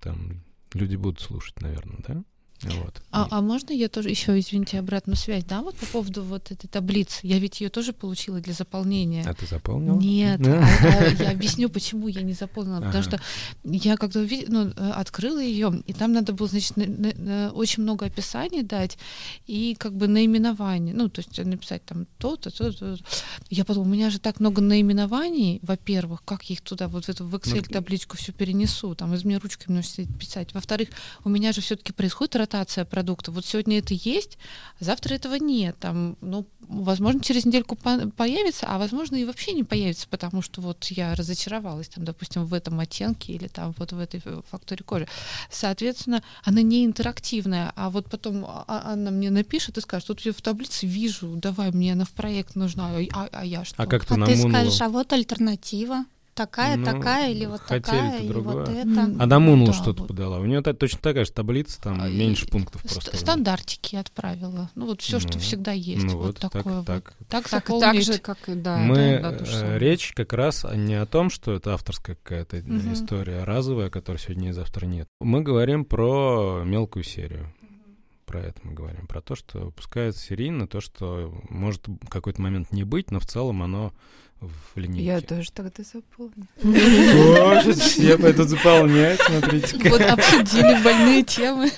[0.00, 0.42] там
[0.72, 2.24] люди будут слушать, наверное, да?
[2.72, 3.02] Вот.
[3.10, 6.66] А, а можно я тоже еще, извините, обратную связь, да, вот по поводу вот этой
[6.66, 7.20] таблицы?
[7.22, 9.24] Я ведь ее тоже получила для заполнения.
[9.26, 9.98] А ты заполнила?
[9.98, 13.20] Нет, а, я объясню, почему я не заполнила, потому что
[13.62, 17.52] я когда увидела, ну, э, открыла ее, и там надо было, значит, на, на, на,
[17.52, 18.98] очень много описаний дать
[19.46, 22.96] и как бы наименование, ну, то есть написать там то-то, то-то.
[23.50, 27.08] Я подумала, у меня же так много наименований, во-первых, как я их туда вот в
[27.08, 30.54] эту в Excel ну, табличку все перенесу, там из меня ручками нужно писать.
[30.54, 30.88] Во-вторых,
[31.24, 32.53] у меня же все-таки происходит ротация
[32.90, 33.32] продукта.
[33.32, 34.38] Вот сегодня это есть,
[34.80, 35.76] а завтра этого нет.
[35.78, 40.60] Там, ну, возможно, через недельку по появится, а возможно и вообще не появится, потому что
[40.60, 45.08] вот я разочаровалась, там, допустим, в этом оттенке или там вот в этой факторе кожи.
[45.50, 50.32] Соответственно, она не интерактивная, а вот потом а, она мне напишет и скажет, вот я
[50.32, 53.82] в таблице вижу, давай, мне она в проект нужна, а, а я что?
[53.82, 56.04] А как ты а ты скажешь, а вот альтернатива
[56.34, 58.88] такая, Ну, такая или вот такая, или вот это.
[58.88, 60.08] М, А Дамунула да, что-то вот.
[60.08, 60.38] подала.
[60.40, 63.16] У нее та- точно такая же таблица, там А, меньше и- пунктов Ст- просто.
[63.16, 64.70] Стандартики отправила.
[64.74, 66.04] Ну вот все, что Ну, всегда есть.
[66.04, 66.86] ну вот, вот так- такое вот.
[66.86, 67.14] так.
[67.28, 68.76] Так, Так, так же, как и да.
[68.78, 72.92] Мы, да, да, э, речь как раз не о том, что это авторская какая-то Мгм.
[72.92, 75.08] история разовая, которой сегодня и завтра нет.
[75.20, 77.52] Мы говорим про мелкую серию.
[78.26, 79.06] Про это мы говорим.
[79.06, 83.26] Про то, что выпускается серийно, то, что может в какой-то момент не быть, но в
[83.26, 83.92] целом оно
[84.48, 85.04] в линейке.
[85.04, 85.70] Я тоже тогда.
[85.70, 85.82] О,
[87.62, 89.90] сейчас все пойдут заполнять, смотрите.
[89.90, 91.70] Вот обсудили больные темы.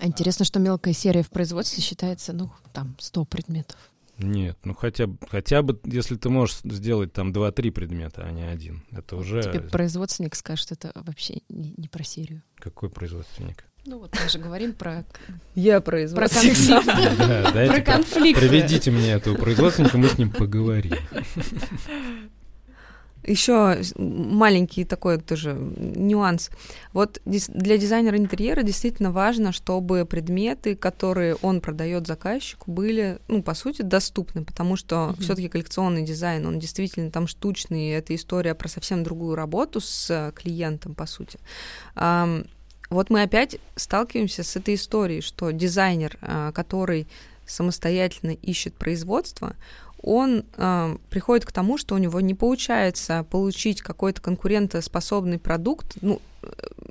[0.00, 3.78] Интересно, что мелкая серия в производстве считается, ну, там, 100 предметов.
[4.18, 8.42] Нет, ну хотя бы, хотя бы, если ты можешь сделать там 2-3 предмета, а не
[8.42, 9.42] один, это уже...
[9.42, 12.42] Тебе производственник скажет, это вообще не, не про серию.
[12.56, 13.66] Какой производственник?
[13.86, 15.04] Ну вот мы же говорим про,
[15.54, 16.72] Я про производитель.
[16.74, 17.18] конфликт.
[17.18, 18.40] Да, Про дайте про- конфликт.
[18.40, 20.94] Приведите мне этого производственника, мы с ним поговорим.
[23.24, 26.50] Еще маленький такой тоже нюанс.
[26.92, 33.54] Вот для дизайнера интерьера действительно важно, чтобы предметы, которые он продает заказчику, были, ну, по
[33.54, 35.16] сути, доступны, потому что Мгм.
[35.22, 40.30] все-таки коллекционный дизайн, он действительно там штучный, это история про совсем другую работу с э,
[40.32, 41.38] клиентом, по сути.
[42.90, 47.06] Вот мы опять сталкиваемся с этой историей, что дизайнер, а, который
[47.46, 49.54] самостоятельно ищет производство,
[50.02, 56.20] он э, приходит к тому, что у него не получается получить какой-то конкурентоспособный продукт, ну,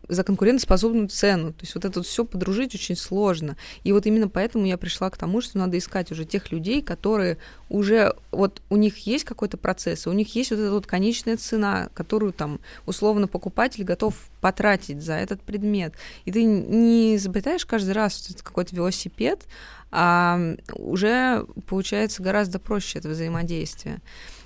[0.08, 1.52] за конкурентоспособную цену.
[1.54, 3.58] То есть вот это все подружить очень сложно.
[3.84, 7.38] И вот именно поэтому я пришла к тому, что надо искать уже тех людей, которые
[7.70, 11.90] уже, вот у них есть какой-то процесс, у них есть вот эта вот конечная цена,
[11.94, 15.94] которую там условно покупатель готов потратить за этот предмет.
[16.26, 19.46] И ты не изобретаешь каждый раз какой-то велосипед,
[19.92, 24.02] а уже получается гораздо проще это взаимодействие.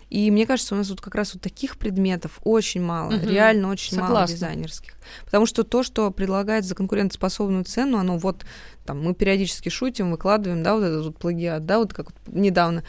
[0.10, 3.30] И мне кажется, у нас вот как раз вот таких предметов очень мало, Мгм.
[3.30, 4.36] реально очень мало Согласна.
[4.36, 4.94] дизайнерских.
[5.26, 8.44] Потому что то, что предлагает за конкурентоспособную цену, оно вот,
[8.86, 12.84] там, мы периодически шутим, выкладываем, да, вот этот вот плагиат, да, вот как вот недавно.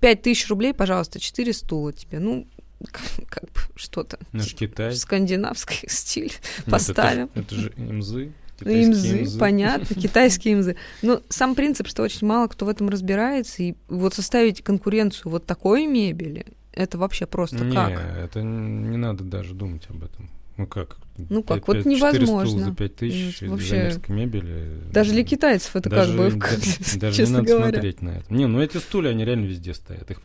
[0.00, 2.18] Пять тысяч рублей, пожалуйста, четыре стула тебе.
[2.18, 2.46] Ну,
[3.28, 4.18] как бы что-то.
[4.32, 4.94] Наш Китай.
[4.94, 7.30] Скандинавский стиль Нет, это поставим.
[7.34, 8.32] же- Это же имзы.
[8.58, 10.76] Китайские имзы, понятно, китайские имзы.
[11.02, 15.46] Но сам принцип, что очень мало кто в этом разбирается, и вот составить конкуренцию вот
[15.46, 17.92] такой мебели, это вообще просто Не, как?
[18.16, 20.30] это не надо даже думать об этом.
[20.56, 20.96] Ну как?
[21.28, 22.64] Ну как, Пять- вот пять- четыре стула невозможно.
[22.70, 24.80] за пять тысяч Ну, вообще, мебели.
[24.92, 27.68] Даже для китайцев это даже, как бы, да- даже не надо говоря.
[27.72, 28.32] смотреть на это.
[28.34, 30.10] Не, ну эти стулья, они реально везде стоят.
[30.10, 30.20] Их,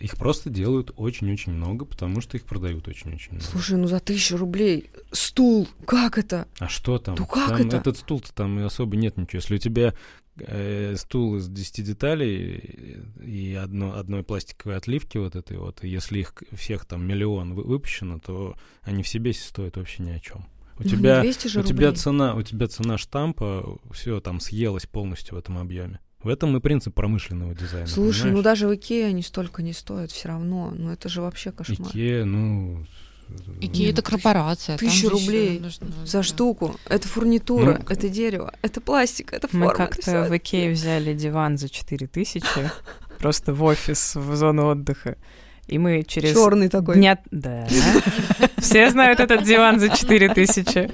[0.00, 3.44] их просто делают очень-очень много, потому что их продают очень-очень много.
[3.46, 6.46] Слушай, ну за тысячу рублей стул, как это?
[6.58, 7.16] А что там?
[7.18, 7.76] Ну как Там это?
[7.76, 9.38] Этот стул-то там и особо нет ничего.
[9.38, 9.94] Если у тебя
[10.96, 16.84] стул из 10 деталей и одно, одной пластиковой отливки вот этой вот, если их всех
[16.84, 20.44] там миллион вы- выпущено, то они в себе стоят вообще ни о чем.
[20.78, 22.00] У Ну, тебя, 200 же у тебя рублей.
[22.00, 26.00] цена, у тебя цена штампа, все там съелось полностью в этом объеме.
[26.20, 27.86] В этом и принцип промышленного дизайна.
[27.86, 28.44] Слушай, ну понимаешь?
[28.44, 30.72] даже в Икее они столько не стоят все равно.
[30.74, 31.90] Ну это же вообще кошмар.
[31.90, 32.84] Икеа, ну...
[33.60, 34.76] Икея это корпорация.
[34.76, 36.22] там Тысяча же ещё рублей нужно, За да.
[36.22, 36.76] штуку.
[36.86, 39.74] Это фурнитура, Ну, это дерево, это пластик, это Мы форма.
[39.74, 40.24] как-то всё.
[40.24, 42.44] в Икее взяли диван за 4000,
[43.18, 45.16] просто в офис, в зону отдыха.
[45.66, 46.96] И мы через Черный такой.
[46.96, 47.18] дня...
[47.30, 47.66] Да.
[48.58, 50.90] Все знают этот диван за 4000.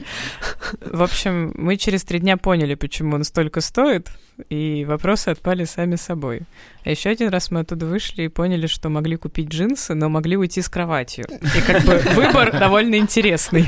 [0.81, 4.09] В общем, мы через три дня поняли, почему он столько стоит,
[4.49, 6.43] и вопросы отпали сами собой.
[6.85, 10.37] А еще один раз мы оттуда вышли и поняли, что могли купить джинсы, но могли
[10.37, 11.27] уйти с кроватью.
[11.29, 13.65] И как бы выбор довольно интересный.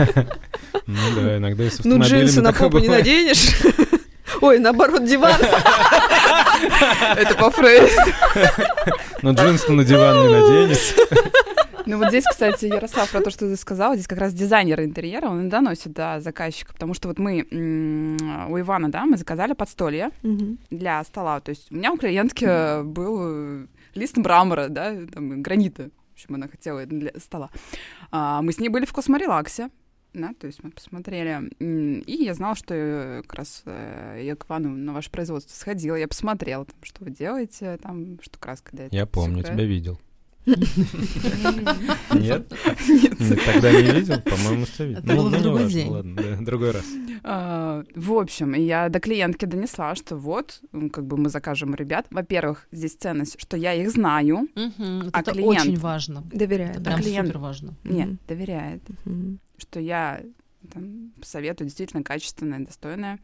[0.86, 3.60] Ну да, иногда и с Ну, джинсы на попу не наденешь.
[4.40, 5.34] Ой, наоборот, диван.
[7.16, 7.88] Это по Фрейду.
[9.22, 10.94] Но джинсы на диван не наденешь.
[11.84, 15.26] Ну вот здесь, кстати, Ярослав, про то, что ты сказал, здесь как раз дизайнер интерьера,
[15.26, 17.42] он и доносит до заказчика, потому что вот мы
[18.48, 20.10] у Ивана, да, мы заказали подстолье
[20.70, 26.14] для стола, то есть у меня у клиентки был лист мрамора, да, там, гранита, в
[26.14, 27.50] общем, она хотела для стола.
[28.10, 29.70] А, мы с ней были в косморелаксе,
[30.14, 34.46] да, то есть мы посмотрели, и я знала, что э, как раз э, я к
[34.46, 38.92] Ивану на ваше производство сходила, я посмотрела, там, что вы делаете, там, что краска дает.
[38.92, 39.54] Я помню, Секрет.
[39.54, 40.00] тебя видел.
[40.46, 40.58] Нет?
[42.14, 42.48] Нет,
[43.46, 44.20] Тогда не видел?
[44.20, 45.00] По-моему, тебя видел.
[45.00, 45.88] Это было в ну, не другой важно, день.
[45.90, 46.84] Ладно, другой раз.
[47.22, 50.60] А, В общем, я до клиентки донесла, что вот,
[50.92, 52.06] как бы мы закажем у ребят.
[52.10, 54.48] Во-первых, здесь ценность, что я их знаю.
[54.56, 55.60] А Это клиент?
[55.60, 56.24] очень важно.
[56.32, 56.76] Доверяет.
[56.76, 56.96] Это да.
[56.96, 57.74] прям супер важно.
[57.84, 58.82] Нет, доверяет.
[59.58, 60.22] Что я
[61.22, 63.18] советую действительно качественное, достойное.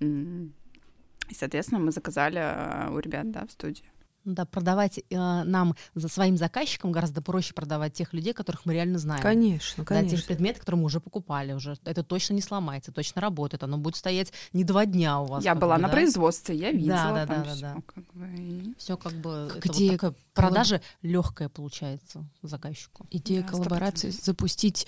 [0.00, 3.84] И, соответственно, мы заказали а, у ребят, да, в студии.
[4.24, 5.02] Да, продавать э,
[5.44, 9.22] нам за своим заказчикам гораздо проще продавать тех людей, которых мы реально знаем.
[9.22, 10.26] Конечно, Да, те конечно.
[10.26, 11.76] предметы, которые мы уже покупали уже.
[11.84, 13.62] Это точно не сломается, точно работает.
[13.62, 15.44] Оно будет стоять не два дня у вас.
[15.44, 15.92] я как была бы, на да.
[15.92, 17.82] производстве, я видела да, там да, да, всё, да.
[17.86, 23.06] как бы, Все как бы это Где вот такая продажа легкая получается заказчику.
[23.10, 24.24] Идея Да, коллаборации 100%.
[24.24, 24.86] запустить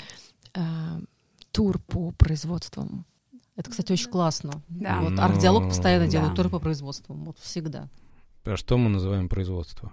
[0.54, 0.60] э,
[1.52, 3.04] тур по производствам.
[3.54, 4.62] Это, кстати, очень классно.
[4.68, 5.00] Да.
[5.00, 6.36] Вот арт-диалог постоянно делает да.
[6.36, 7.24] туры по производствам.
[7.24, 7.88] Вот всегда.
[8.47, 9.93] А что мы называем производство?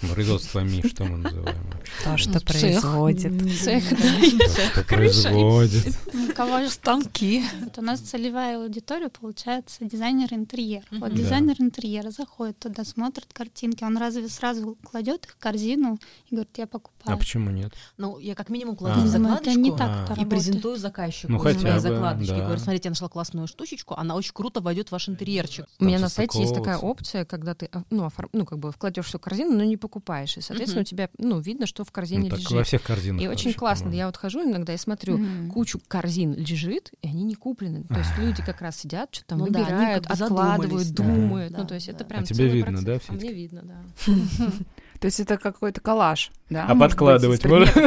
[0.00, 1.56] Производствами, что мы называем?
[2.04, 2.44] То, Ну, что цех.
[2.44, 3.58] производит.
[3.60, 5.96] Цех, То, что производит.
[6.30, 7.44] У кого же станки.
[7.62, 10.84] Вот у нас целевая аудитория, получается, дизайнер интерьера.
[10.90, 15.98] Вот дизайнер интерьера заходит туда, смотрит картинки, он разве сразу кладет их в корзину
[16.30, 17.18] и говорит, я А покупаю.
[17.18, 17.72] почему нет?
[17.96, 18.78] Ну, я как минимум А.
[18.78, 19.50] кладу закладочку.
[19.50, 20.12] это не так А.
[20.12, 22.30] это И презентую заказчику Ну, хотя бы, закладочки.
[22.30, 22.40] да.
[22.44, 25.66] Говорю, смотрите, я нашла классную штучечку, она очень круто войдет в ваш интерьерчик.
[25.78, 28.72] У меня на сайте есть такая опция, когда ты а, ну, оформ- ну как бы
[28.72, 30.36] вкладешь всю корзину, но не покупаешь.
[30.36, 30.82] И, соответственно, Мгм.
[30.82, 32.52] у тебя ну, видно, что в корзине Ну, так лежит.
[32.52, 33.22] во всех корзинах.
[33.22, 33.84] И очень классно.
[33.84, 33.98] по-моему.
[33.98, 35.50] Я вот хожу иногда и смотрю, Мгм.
[35.50, 37.84] кучу корзин лежит, и они не куплены.
[37.84, 41.04] То есть люди как раз сидят, что-то там Ну да, выбирают, как бы откладывают, да.
[41.04, 41.52] думают.
[41.52, 42.04] Да, ну, то есть это да.
[42.06, 43.02] прям А тебе видно, процесс.
[43.06, 43.76] да, А мне видно, да.
[45.00, 46.66] То есть это какой-то коллаж, да?
[46.68, 47.70] А подкладывать можно?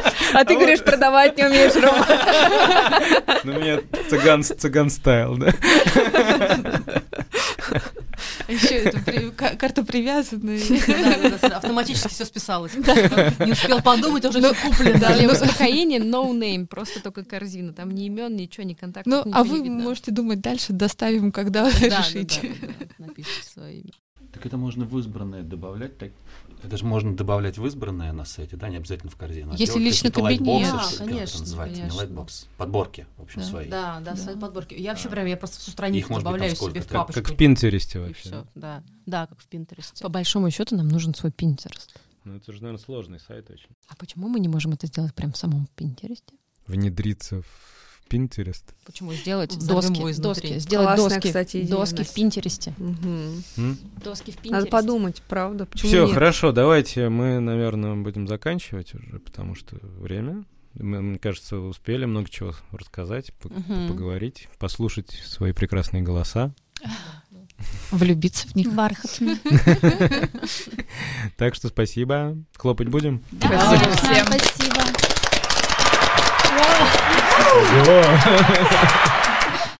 [0.34, 2.06] А ты говоришь, продавать не умеешь, Рома.
[3.44, 3.80] Ну, у меня
[4.10, 5.54] цыган, цыган стайл, да?
[8.48, 12.74] Еще при- ка- карта да, Автоматически все списалось.
[12.74, 14.98] Не успел подумать, а уже все куплено.
[14.98, 17.72] Для успокоения no name, просто только корзина.
[17.72, 21.70] Там ни имен, ничего, ни контактов, Ну, а вы можете думать дальше, доставим, когда Да,
[21.80, 22.54] да, решите.
[22.98, 23.92] Напишите свое имя.
[24.32, 25.98] Так это можно в избранное добавлять.
[25.98, 26.10] Так...
[26.62, 29.50] Это же можно добавлять в избранное на сайте, да, не обязательно в корзину.
[29.52, 30.40] а Если делать личный кабинет.
[30.40, 31.94] лайтбоксы, Да, конечно, это называется, конечно.
[31.94, 33.46] не лайтбокс, подборки, в общем, Да.
[33.46, 33.68] свои.
[33.68, 34.16] Да, да, Да.
[34.16, 34.74] свои подборки.
[34.74, 35.10] Я вообще Да.
[35.10, 36.72] прям, я просто всю Их страницу быть там добавляю сколько?
[36.72, 37.22] себе в Как- Как, папочку.
[37.22, 38.20] как в Pinterest е И вообще.
[38.28, 38.82] все, да.
[39.06, 40.02] Да, как в Pinterest е.
[40.02, 41.88] По большому счету нам нужен свой Pinterest.
[42.24, 43.70] Ну, это же, наверное, сложный сайт очень.
[43.88, 46.34] А почему мы не можем это сделать прям в самом Pinterest е?
[46.66, 47.46] Внедриться в
[48.10, 48.74] Пинтерест.
[48.84, 52.12] Почему сделать Взорвем его доски, доски, сделать Классная, доски, кстати, идея, доски в.
[52.12, 52.74] Пинтересте.
[52.76, 53.78] Мгм.
[54.04, 54.50] Доски в Пинтересте.
[54.50, 55.68] Надо подумать, правда.
[55.74, 60.44] Все, хорошо, давайте мы, наверное, будем заканчивать уже, потому что время.
[60.74, 63.88] Мы, мне кажется, успели много чего рассказать, по- Мгм.
[63.88, 66.52] поговорить, послушать свои прекрасные голоса.
[67.92, 68.72] Влюбиться в них.
[68.74, 69.38] Бархатный.
[71.36, 72.36] Так что спасибо.
[72.56, 73.22] Хлопать будем?
[73.38, 74.26] Спасибо всем.
[74.26, 74.99] Спасибо.
[77.52, 79.29] 哦球啊